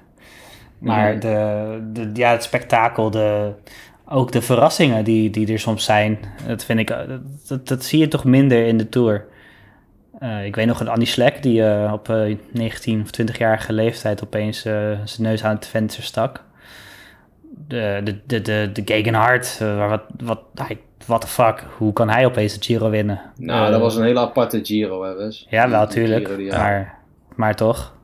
Maar 0.78 1.20
de, 1.20 1.88
de, 1.92 2.10
ja, 2.14 2.30
het 2.30 2.42
spektakel, 2.42 3.10
de, 3.10 3.52
ook 4.04 4.32
de 4.32 4.42
verrassingen 4.42 5.04
die, 5.04 5.30
die 5.30 5.52
er 5.52 5.58
soms 5.58 5.84
zijn, 5.84 6.18
dat 6.46 6.64
vind 6.64 6.78
ik, 6.78 6.90
eh, 6.90 7.08
dat, 7.08 7.20
dat, 7.48 7.68
dat 7.68 7.84
zie 7.84 7.98
je 7.98 8.08
toch 8.08 8.24
minder 8.24 8.66
in 8.66 8.76
de 8.76 8.88
Tour. 8.88 9.26
Eh, 10.18 10.44
ik 10.44 10.54
weet 10.54 10.66
nog 10.66 10.80
een 10.80 10.88
Andy 10.88 11.04
Schleck 11.04 11.42
die 11.42 11.64
eh, 11.64 11.92
op 11.92 12.08
eh, 12.08 12.36
19 12.52 13.00
of 13.00 13.10
20-jarige 13.20 13.72
leeftijd 13.72 14.22
opeens 14.22 14.64
eh, 14.64 14.72
zijn 15.04 15.28
neus 15.28 15.44
aan 15.44 15.54
het 15.54 15.66
venster 15.66 16.02
stak. 16.02 16.44
De, 17.68 18.00
de, 18.04 18.20
de, 18.26 18.40
de, 18.42 18.70
de 18.72 18.82
Gegenhard, 18.84 19.58
eh, 19.60 19.88
wat, 19.88 20.02
wat, 20.24 20.40
hij- 20.54 20.78
what 21.06 21.20
the 21.20 21.26
fuck, 21.26 21.64
hoe 21.76 21.92
kan 21.92 22.08
hij 22.10 22.26
opeens 22.26 22.58
de 22.58 22.64
Giro 22.64 22.90
winnen? 22.90 23.20
Nou, 23.36 23.64
Eh, 23.66 23.70
dat 23.72 23.80
was 23.80 23.96
een 23.96 24.02
hele 24.04 24.20
aparte 24.20 24.60
Giro, 24.62 25.02
hè, 25.04 25.14
Wes. 25.14 25.46
ja, 25.50 25.68
wel, 25.68 25.86
Die- 25.86 25.94
die 25.94 26.04
tuurlijk. 26.04 26.24
Giro 26.26 26.36
die- 26.38 26.46
ja. 26.46 26.58
maar, 26.58 26.94
maar 27.34 27.54
toch. 27.56 27.94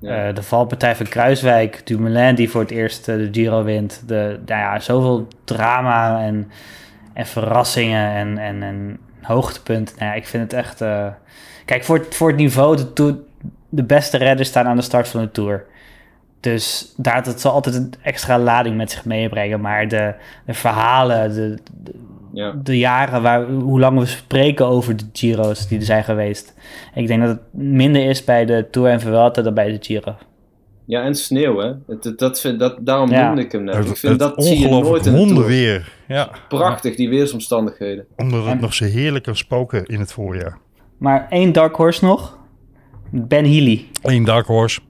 Ja. 0.00 0.28
Eh, 0.28 0.34
de 0.34 0.42
valpartij 0.42 0.96
van 0.96 1.06
Kruiswijk, 1.08 1.86
Dumoulin 1.86 2.34
die 2.34 2.50
voor 2.50 2.60
het 2.60 2.70
eerst 2.70 3.04
de 3.04 3.28
Giro 3.32 3.62
wint. 3.64 4.02
De, 4.08 4.40
nou 4.46 4.60
ja, 4.60 4.78
zoveel 4.78 5.28
drama 5.44 6.20
en, 6.22 6.50
en 7.14 7.26
verrassingen 7.26 8.10
en, 8.14 8.38
en, 8.38 8.62
en 8.62 8.98
hoogtepunten. 9.22 9.94
Nou 9.98 10.10
ja, 10.10 10.16
ik 10.16 10.26
vind 10.26 10.42
het 10.42 10.52
echt... 10.52 10.78
Kijk, 11.64 11.84
voor, 11.84 11.96
het- 11.96 12.14
voor 12.14 12.28
het 12.28 12.36
niveau, 12.36 12.78
de, 12.94 13.22
de 13.68 13.84
beste 13.84 14.16
redders 14.16 14.48
staan 14.48 14.66
aan 14.66 14.76
de 14.76 14.82
start 14.82 15.08
van 15.08 15.20
de 15.20 15.30
Tour. 15.30 15.64
Dus 16.40 16.94
daar, 16.96 17.22
dat 17.22 17.40
zal 17.40 17.52
altijd 17.52 17.74
een 17.74 17.92
extra 18.02 18.38
lading 18.38 18.76
met 18.76 18.90
zich 18.90 19.04
meebrengen. 19.04 19.60
Maar 19.60 19.88
de, 19.88 20.14
de 20.46 20.54
verhalen, 20.54 21.34
de, 21.34 21.58
de, 21.82 21.92
Ja. 22.32 22.52
de 22.62 22.78
jaren, 22.78 23.22
waar, 23.22 23.44
hoe 23.50 23.80
lang 23.80 23.98
we 23.98 24.06
spreken 24.06 24.66
over 24.66 24.96
de 24.96 25.04
Giro's 25.12 25.68
die 25.68 25.78
er 25.78 25.84
zijn 25.84 26.04
geweest. 26.04 26.54
Ik 26.94 27.06
denk 27.06 27.20
dat 27.20 27.28
het 27.28 27.40
minder 27.62 28.08
is 28.08 28.24
bij 28.24 28.44
de 28.44 28.66
Tour 28.70 28.90
en 28.90 29.00
Vuelta 29.00 29.42
dan 29.42 29.54
bij 29.54 29.70
de 29.70 29.78
Giro. 29.80 30.14
Ja, 30.84 31.02
en 31.02 31.14
sneeuw, 31.14 31.58
hè. 31.58 31.72
Het, 31.86 32.04
het- 32.04 32.18
dat 32.18 32.40
vind, 32.40 32.58
dat, 32.58 32.76
daarom 32.80 33.10
Ja. 33.10 33.26
noemde 33.26 33.42
ik 33.42 33.52
hem 33.52 33.64
net. 33.64 33.74
Het, 33.74 33.86
ik 33.88 33.96
vind 33.96 34.12
het 34.12 34.34
dat 34.36 34.44
zie 34.44 34.58
je 34.58 34.66
ongelooflijk 34.66 34.90
nooit 35.04 35.06
in 35.06 35.12
de 35.12 35.18
Tour. 35.18 35.32
hondenweer. 35.34 35.92
Ja. 36.08 36.30
Prachtig, 36.48 36.96
die 36.96 37.08
weersomstandigheden. 37.08 38.04
Omdat 38.16 38.42
het 38.44 38.52
En- 38.52 38.60
nog 38.60 38.74
zo 38.74 38.84
heerlijk 38.84 39.24
kan 39.24 39.36
spoken 39.36 39.86
in 39.86 40.00
het 40.00 40.12
voorjaar. 40.12 40.58
Maar 40.98 41.26
één 41.30 41.52
dark 41.52 41.76
horse 41.76 42.04
nog. 42.04 42.38
Ben 43.10 43.44
Healy. 43.44 43.86
Eén 44.02 44.24
dark 44.24 44.46
horse. 44.46 44.80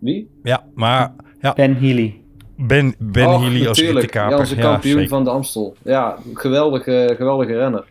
Wie? 0.00 0.30
Ja, 0.42 0.64
maar 0.74 1.12
ja, 1.40 1.52
Ben 1.52 1.76
Healy. 1.76 2.20
Ben, 2.56 2.94
ben 2.98 3.26
Och, 3.26 3.40
Healy 3.40 3.66
als 3.66 3.78
natuurlijk. 3.78 4.00
rittenkaper. 4.00 4.32
Ja, 4.32 4.38
onze 4.38 4.56
kampioen 4.56 5.08
van 5.08 5.24
de 5.24 5.30
Amstel. 5.30 5.76
Ja, 5.82 6.16
geweldige, 6.34 7.14
geweldige 7.16 7.56
renner. 7.56 7.84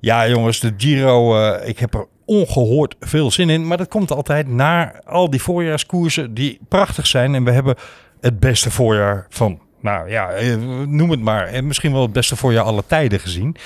Ja, 0.00 0.28
jongens, 0.28 0.60
de 0.60 0.72
Giro, 0.76 1.36
eh, 1.36 1.68
ik 1.68 1.78
heb 1.78 1.94
er 1.94 2.06
ongehoord 2.24 2.96
veel 3.00 3.30
zin 3.30 3.50
in. 3.50 3.66
Maar 3.66 3.76
dat 3.76 3.88
komt 3.88 4.10
altijd 4.10 4.48
na 4.48 5.00
al 5.04 5.30
die 5.30 5.42
voorjaarskoersen 5.42 6.34
die 6.34 6.58
prachtig 6.68 7.06
zijn. 7.06 7.34
En 7.34 7.44
we 7.44 7.50
hebben 7.50 7.74
het 8.20 8.40
beste 8.40 8.70
voorjaar 8.70 9.26
van, 9.28 9.60
nou 9.80 10.10
ja, 10.10 10.30
eh, 10.30 10.56
noem 10.86 11.10
het 11.10 11.20
maar. 11.20 11.46
En 11.46 11.66
misschien 11.66 11.92
wel 11.92 12.02
het 12.02 12.12
beste 12.12 12.36
voorjaar 12.36 12.64
alle 12.64 12.82
tijden 12.86 13.20
gezien. 13.20 13.56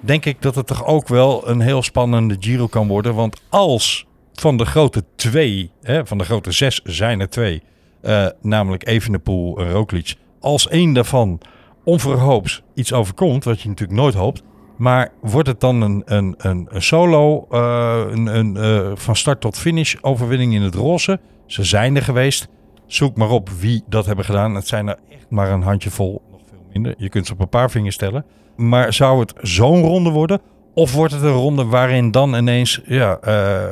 Denk 0.00 0.24
ik 0.24 0.42
dat 0.42 0.54
het 0.54 0.66
toch 0.66 0.86
ook 0.86 1.08
wel 1.08 1.48
een 1.48 1.60
heel 1.60 1.82
spannende 1.82 2.36
Giro 2.40 2.66
kan 2.66 2.88
worden. 2.88 3.14
Want 3.14 3.40
als 3.48 4.06
van 4.40 4.56
de 4.56 4.64
grote 4.66 5.04
twee, 5.16 5.70
hè, 5.82 6.06
van 6.06 6.18
de 6.18 6.24
grote 6.24 6.52
zes 6.52 6.80
zijn 6.84 7.20
er 7.20 7.28
twee. 7.28 7.62
eh, 8.00 8.26
namelijk 8.40 8.86
Evenepoel 8.86 9.58
en 9.58 9.70
Roglic. 9.70 10.14
Als 10.40 10.68
één 10.68 10.92
daarvan 10.92 11.40
onverhoops 11.84 12.62
iets 12.74 12.92
overkomt, 12.92 13.44
wat 13.44 13.60
je 13.60 13.68
natuurlijk 13.68 13.98
nooit 13.98 14.14
hoopt. 14.14 14.42
Maar 14.76 15.12
wordt 15.20 15.48
het 15.48 15.60
dan 15.60 15.80
een, 15.80 16.02
een, 16.04 16.34
een, 16.38 16.66
een 16.70 16.82
solo, 16.82 17.46
eh, 17.50 18.02
een, 18.10 18.26
een, 18.26 18.56
eh, 18.56 18.90
van 18.94 19.16
start 19.16 19.40
tot 19.40 19.58
finish 19.58 19.94
overwinning 20.00 20.54
in 20.54 20.62
het 20.62 20.74
roze? 20.74 21.20
Ze 21.46 21.64
zijn 21.64 21.96
er 21.96 22.02
geweest. 22.02 22.48
Zoek 22.86 23.16
maar 23.16 23.30
op 23.30 23.48
wie 23.48 23.82
dat 23.88 24.06
hebben 24.06 24.24
gedaan. 24.24 24.54
Het 24.54 24.66
zijn 24.68 24.88
er 24.88 24.98
echt 25.10 25.26
maar 25.30 25.50
een 25.50 25.62
handjevol, 25.62 26.22
nog 26.30 26.40
veel 26.48 26.64
minder. 26.72 26.94
Je 26.98 27.08
kunt 27.08 27.26
ze 27.26 27.32
op 27.32 27.40
een 27.40 27.48
paar 27.48 27.70
vingers 27.70 27.96
tellen. 27.96 28.24
Maar 28.56 28.92
zou 28.92 29.20
het 29.20 29.32
zo'n 29.40 29.82
ronde 29.82 30.10
worden? 30.10 30.40
Of 30.76 30.92
wordt 30.92 31.12
het 31.12 31.22
een 31.22 31.28
ronde 31.28 31.64
waarin 31.64 32.10
dan 32.10 32.34
ineens, 32.34 32.80
ja, 32.84 33.18
eh, 33.20 33.64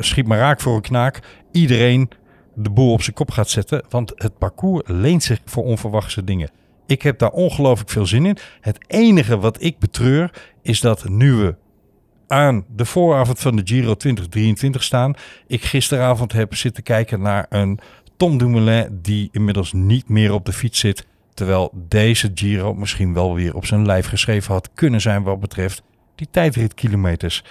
schiet 0.00 0.26
maar 0.26 0.38
raak 0.38 0.60
voor 0.60 0.74
een 0.74 0.80
knaak, 0.80 1.20
iedereen 1.52 2.10
de 2.54 2.70
boel 2.70 2.92
op 2.92 3.02
zijn 3.02 3.14
kop 3.16 3.30
gaat 3.30 3.48
zetten? 3.48 3.84
Want 3.88 4.12
het 4.14 4.38
parcours 4.38 4.82
leent 4.86 5.22
zich 5.22 5.40
voor 5.44 5.64
onverwachte 5.64 6.24
dingen. 6.24 6.50
Ik 6.86 7.02
heb 7.02 7.18
daar 7.18 7.30
ongelooflijk 7.30 7.90
veel 7.90 8.06
zin 8.06 8.26
in. 8.26 8.36
Het 8.60 8.78
enige 8.86 9.38
wat 9.38 9.62
ik 9.62 9.78
betreur 9.78 10.30
is 10.62 10.80
dat 10.80 11.08
nu 11.08 11.32
we 11.32 11.54
aan 12.28 12.64
de 12.76 12.84
vooravond 12.84 13.38
van 13.38 13.56
de 13.56 13.62
Giro 13.64 13.94
2023 13.94 14.82
staan. 14.82 15.14
Ik 15.46 15.62
gisteravond 15.62 16.32
heb 16.32 16.54
zitten 16.54 16.82
kijken 16.82 17.20
naar 17.20 17.46
een 17.48 17.78
Tom 18.16 18.38
Dumoulin 18.38 18.98
die 19.02 19.28
inmiddels 19.32 19.72
niet 19.72 20.08
meer 20.08 20.32
op 20.32 20.44
de 20.44 20.52
fiets 20.52 20.78
zit. 20.78 21.06
Terwijl 21.34 21.70
deze 21.88 22.30
Giro 22.34 22.74
misschien 22.74 23.14
wel 23.14 23.34
weer 23.34 23.54
op 23.54 23.66
zijn 23.66 23.86
lijf 23.86 24.06
geschreven 24.06 24.52
had 24.52 24.70
kunnen 24.74 25.00
zijn 25.00 25.22
wat 25.22 25.40
betreft 25.40 25.82
die 26.14 26.28
tijdritkilometers. 26.30 27.44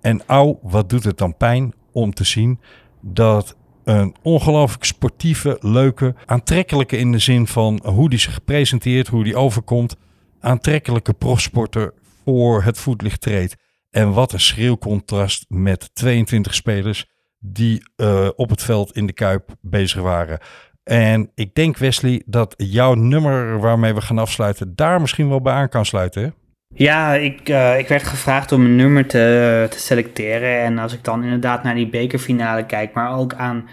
En 0.00 0.22
au, 0.26 0.58
wat 0.62 0.90
doet 0.90 1.04
het 1.04 1.18
dan 1.18 1.36
pijn 1.36 1.72
om 1.92 2.14
te 2.14 2.24
zien 2.24 2.60
dat 3.00 3.56
een 3.84 4.14
ongelooflijk 4.22 4.84
sportieve, 4.84 5.56
leuke, 5.60 6.14
aantrekkelijke 6.24 6.96
in 6.96 7.12
de 7.12 7.18
zin 7.18 7.46
van 7.46 7.80
hoe 7.84 8.10
die 8.10 8.18
zich 8.18 8.44
presenteert, 8.44 9.08
hoe 9.08 9.24
die 9.24 9.36
overkomt, 9.36 9.96
aantrekkelijke 10.40 11.12
profsporter 11.12 11.94
voor 12.24 12.62
het 12.62 12.78
voetlicht 12.78 13.20
treedt. 13.20 13.56
En 13.90 14.12
wat 14.12 14.32
een 14.32 14.40
schreeuwcontrast 14.40 15.44
met 15.48 15.90
22 15.94 16.54
spelers 16.54 17.06
die 17.38 17.90
eh, 17.96 18.28
op 18.36 18.50
het 18.50 18.62
veld 18.62 18.92
in 18.92 19.06
de 19.06 19.12
Kuip 19.12 19.54
bezig 19.60 20.00
waren. 20.00 20.38
En 20.84 21.30
ik 21.34 21.54
denk, 21.54 21.76
Wesley, 21.76 22.22
dat 22.26 22.54
jouw 22.56 22.94
nummer 22.94 23.60
waarmee 23.60 23.94
we 23.94 24.00
gaan 24.00 24.18
afsluiten 24.18 24.76
daar 24.76 25.00
misschien 25.00 25.28
wel 25.28 25.40
bij 25.40 25.52
aan 25.52 25.68
kan 25.68 25.86
sluiten. 25.86 26.22
Hè? 26.22 26.30
Ja, 26.78 27.14
ik, 27.14 27.48
uh, 27.48 27.78
ik 27.78 27.88
werd 27.88 28.02
gevraagd 28.02 28.52
om 28.52 28.64
een 28.64 28.76
nummer 28.76 29.06
te, 29.06 29.66
te 29.70 29.78
selecteren. 29.78 30.60
En 30.60 30.78
als 30.78 30.92
ik 30.92 31.04
dan 31.04 31.22
inderdaad 31.22 31.62
naar 31.62 31.74
die 31.74 31.88
bekerfinale 31.88 32.66
kijk, 32.66 32.92
maar 32.92 33.18
ook 33.18 33.34
aan 33.34 33.68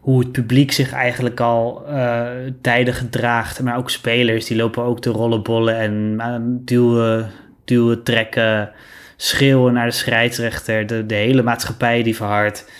hoe 0.00 0.18
het 0.18 0.32
publiek 0.32 0.72
zich 0.72 0.92
eigenlijk 0.92 1.40
al 1.40 1.84
uh, 1.88 2.26
tijden 2.60 2.94
gedraagt. 2.94 3.62
Maar 3.62 3.76
ook 3.76 3.90
spelers, 3.90 4.46
die 4.46 4.56
lopen 4.56 4.82
ook 4.82 5.00
te 5.00 5.10
rollenbollen 5.10 5.76
en 5.76 6.14
uh, 6.18 6.36
duwen, 6.64 7.30
duwen, 7.64 8.02
trekken, 8.02 8.70
schreeuwen 9.16 9.72
naar 9.72 9.86
de 9.86 9.92
scheidsrechter. 9.92 10.86
De, 10.86 11.06
de 11.06 11.14
hele 11.14 11.42
maatschappij 11.42 12.02
die 12.02 12.16
verhardt. 12.16 12.70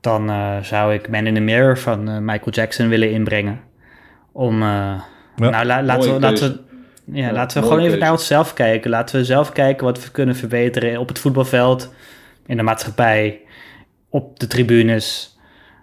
Dan 0.00 0.30
uh, 0.30 0.56
zou 0.62 0.94
ik 0.94 1.08
Man 1.08 1.26
in 1.26 1.34
the 1.34 1.40
Mirror 1.40 1.78
van 1.78 2.24
Michael 2.24 2.50
Jackson 2.50 2.88
willen 2.88 3.10
inbrengen. 3.10 3.60
Om, 4.32 4.62
ja. 4.62 5.04
nou 5.36 5.64
la, 5.64 5.82
laten, 5.82 6.14
we, 6.14 6.20
laten 6.20 6.52
we, 6.52 6.69
ja, 7.12 7.32
laten 7.32 7.60
we 7.60 7.68
gewoon 7.68 7.82
even 7.82 7.98
naar 7.98 8.10
onszelf 8.10 8.52
kijken. 8.52 8.90
Laten 8.90 9.16
we 9.16 9.24
zelf 9.24 9.52
kijken 9.52 9.84
wat 9.84 10.04
we 10.04 10.10
kunnen 10.10 10.36
verbeteren 10.36 11.00
op 11.00 11.08
het 11.08 11.18
voetbalveld, 11.18 11.94
in 12.46 12.56
de 12.56 12.62
maatschappij, 12.62 13.40
op 14.08 14.38
de 14.38 14.46
tribunes. 14.46 15.38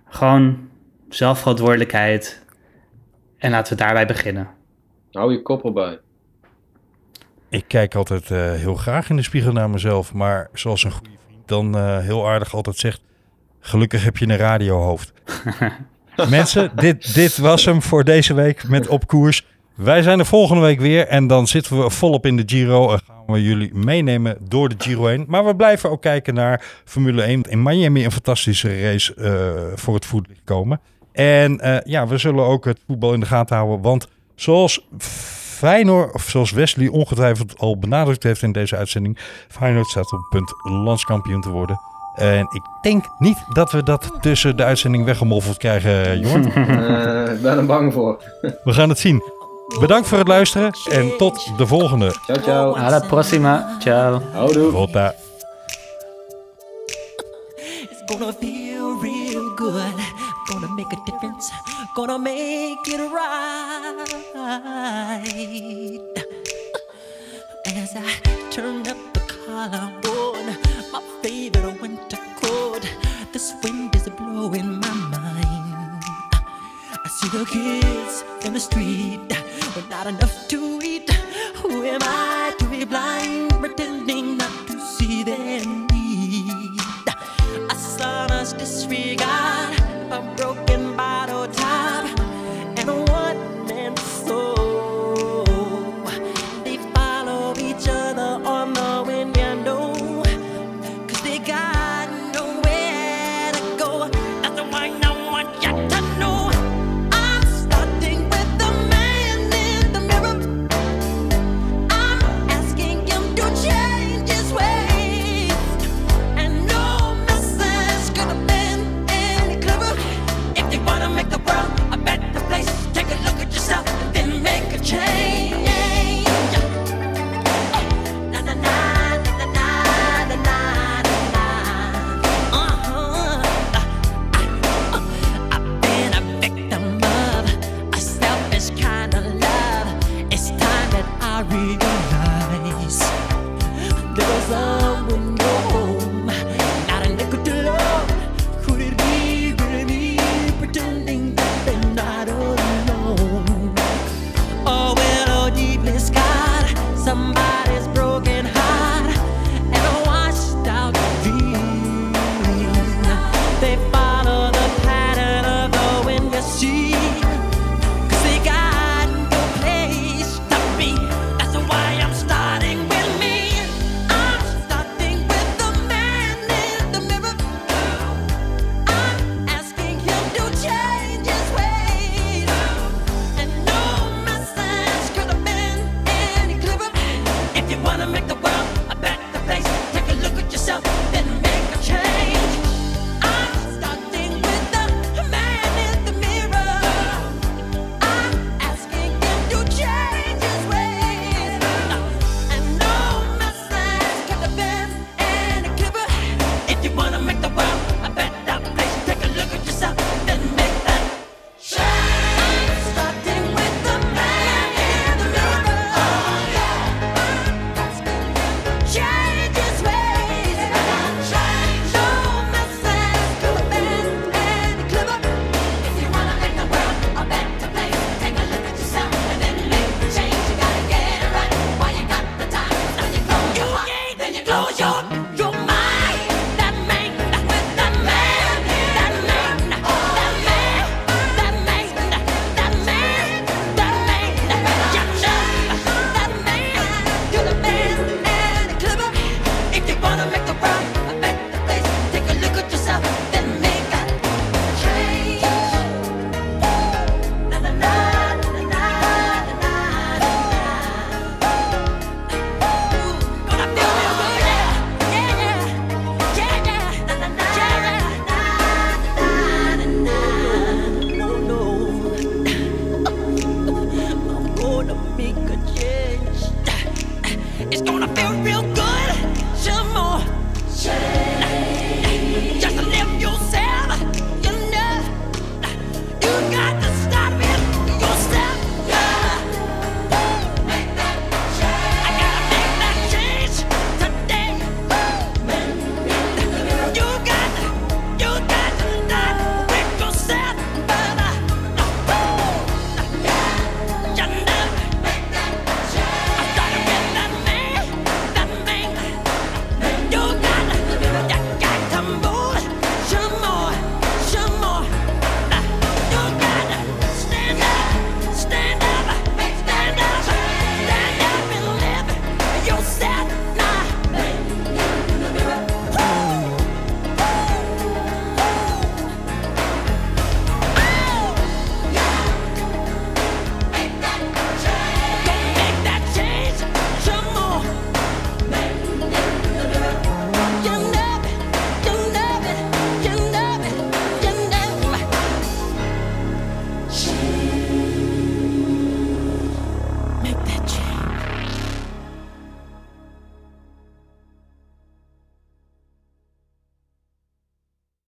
Gewoon 0.05 0.69
zelfverantwoordelijkheid. 1.09 2.45
En 3.38 3.51
laten 3.51 3.78
we 3.78 3.84
daarbij 3.84 4.05
beginnen. 4.05 4.47
Hou 5.11 5.32
je 5.32 5.41
kop 5.41 5.65
erbij. 5.65 5.99
Ik 7.49 7.63
kijk 7.67 7.95
altijd 7.95 8.30
uh, 8.30 8.51
heel 8.51 8.75
graag 8.75 9.09
in 9.09 9.15
de 9.15 9.23
spiegel 9.23 9.51
naar 9.51 9.69
mezelf. 9.69 10.13
Maar 10.13 10.49
zoals 10.53 10.84
een 10.84 10.91
goede 10.91 11.17
vriend 11.28 11.47
dan 11.47 11.78
uh, 11.78 11.97
heel 11.97 12.28
aardig 12.28 12.53
altijd 12.53 12.78
zegt... 12.78 13.01
Gelukkig 13.59 14.03
heb 14.03 14.17
je 14.17 14.28
een 14.28 14.38
radiohoofd. 14.38 15.13
Mensen, 16.30 16.71
dit, 16.75 17.13
dit 17.13 17.38
was 17.38 17.65
hem 17.65 17.82
voor 17.82 18.03
deze 18.03 18.34
week 18.34 18.67
met 18.67 18.88
Op 18.88 19.07
Koers. 19.07 19.45
Wij 19.78 20.01
zijn 20.01 20.19
er 20.19 20.25
volgende 20.25 20.61
week 20.61 20.80
weer 20.80 21.07
en 21.07 21.28
dan 21.28 21.47
zitten 21.47 21.80
we 21.82 21.89
volop 21.89 22.25
in 22.25 22.38
de 22.38 22.43
Giro 22.45 22.91
en 22.91 22.99
gaan 23.07 23.36
we 23.36 23.43
jullie 23.43 23.73
meenemen 23.73 24.38
door 24.39 24.69
de 24.69 24.75
Giro 24.78 25.05
heen. 25.05 25.25
Maar 25.28 25.45
we 25.45 25.55
blijven 25.55 25.89
ook 25.89 26.01
kijken 26.01 26.34
naar 26.34 26.63
Formule 26.86 27.21
1. 27.21 27.41
In 27.43 27.63
Miami 27.63 28.05
een 28.05 28.11
fantastische 28.11 28.82
race 28.82 29.15
uh, 29.17 29.78
voor 29.78 29.93
het 29.93 30.05
voetlicht 30.05 30.41
komen. 30.43 30.80
En 31.11 31.59
uh, 31.63 31.78
ja, 31.84 32.07
we 32.07 32.17
zullen 32.17 32.45
ook 32.45 32.65
het 32.65 32.80
voetbal 32.88 33.13
in 33.13 33.19
de 33.19 33.25
gaten 33.25 33.55
houden, 33.55 33.82
want 33.82 34.07
zoals 34.36 34.88
Feyenoord, 35.57 36.13
of 36.13 36.23
zoals 36.23 36.51
Wesley 36.51 36.88
ongetwijfeld 36.88 37.59
al 37.59 37.78
benadrukt 37.78 38.23
heeft 38.23 38.41
in 38.41 38.51
deze 38.51 38.75
uitzending, 38.75 39.17
Feyenoord 39.47 39.88
staat 39.88 40.11
op 40.13 40.19
het 40.19 40.30
punt 40.30 40.53
landskampioen 40.84 41.41
te 41.41 41.49
worden. 41.49 41.80
En 42.15 42.39
ik 42.41 42.63
denk 42.82 43.05
niet 43.19 43.38
dat 43.53 43.71
we 43.71 43.84
dat 43.84 44.11
tussen 44.21 44.57
de 44.57 44.63
uitzending 44.63 45.05
weggemoffeld 45.05 45.57
krijgen, 45.57 46.19
Jorn. 46.19 46.47
uh, 46.47 47.32
ik 47.36 47.41
ben 47.41 47.57
er 47.57 47.65
bang 47.65 47.93
voor. 47.93 48.23
we 48.63 48.73
gaan 48.73 48.89
het 48.89 48.99
zien. 48.99 49.36
Bedankt 49.68 50.07
voor 50.07 50.18
het 50.18 50.28
luisteren 50.28 50.72
en 50.91 51.18
tot 51.18 51.57
de 51.57 51.68
volgende. 51.68 52.11
Ciao, 52.26 52.41
ciao. 52.41 52.76
Alla 52.76 52.99
prossima. 52.99 53.76
Ciao. 53.80 54.22
Houdoe. 54.32 54.72
Volta. 54.72 55.15
It's 57.55 58.01
gonna 58.05 58.34
feel 58.39 58.99
real 59.01 59.51
good. 59.55 59.93
Gonna 60.45 60.68
make 60.68 60.95
a 60.95 60.99
difference. 61.05 61.51
Gonna 61.93 62.18
make 62.18 62.78
it 62.86 62.99
right. 62.99 64.07
As 67.63 67.95
I 67.95 68.22
turn 68.49 68.80
up 68.88 68.97
the 69.11 69.20
collarbone, 69.45 70.57
my 70.91 71.01
favorite 71.22 71.82
winter 71.82 72.20
coat. 72.41 72.88
This 73.32 73.53
wind 73.63 73.95
is 73.95 74.09
blowing 74.18 74.80
my 74.80 74.93
mind. 75.09 76.03
I 77.05 77.09
see 77.20 77.30
the 77.38 77.45
kids 77.45 78.24
in 78.45 78.53
the 78.53 78.59
street 78.59 79.46
with 79.78 79.89
not 79.91 80.07
enough 80.07 80.47
to 80.47 80.82
eat. 80.84 81.07
Who 81.61 81.84
am 81.84 82.01
I 82.01 82.51
to 82.57 82.65
be 82.65 82.84
blind, 82.84 83.51
pretending 83.59 84.38
not 84.38 84.67
to 84.67 84.80
see 84.80 85.23
their 85.23 85.63
need? 85.63 86.80
I 87.69 87.75
saw 87.75 88.25
disregard. 88.53 89.57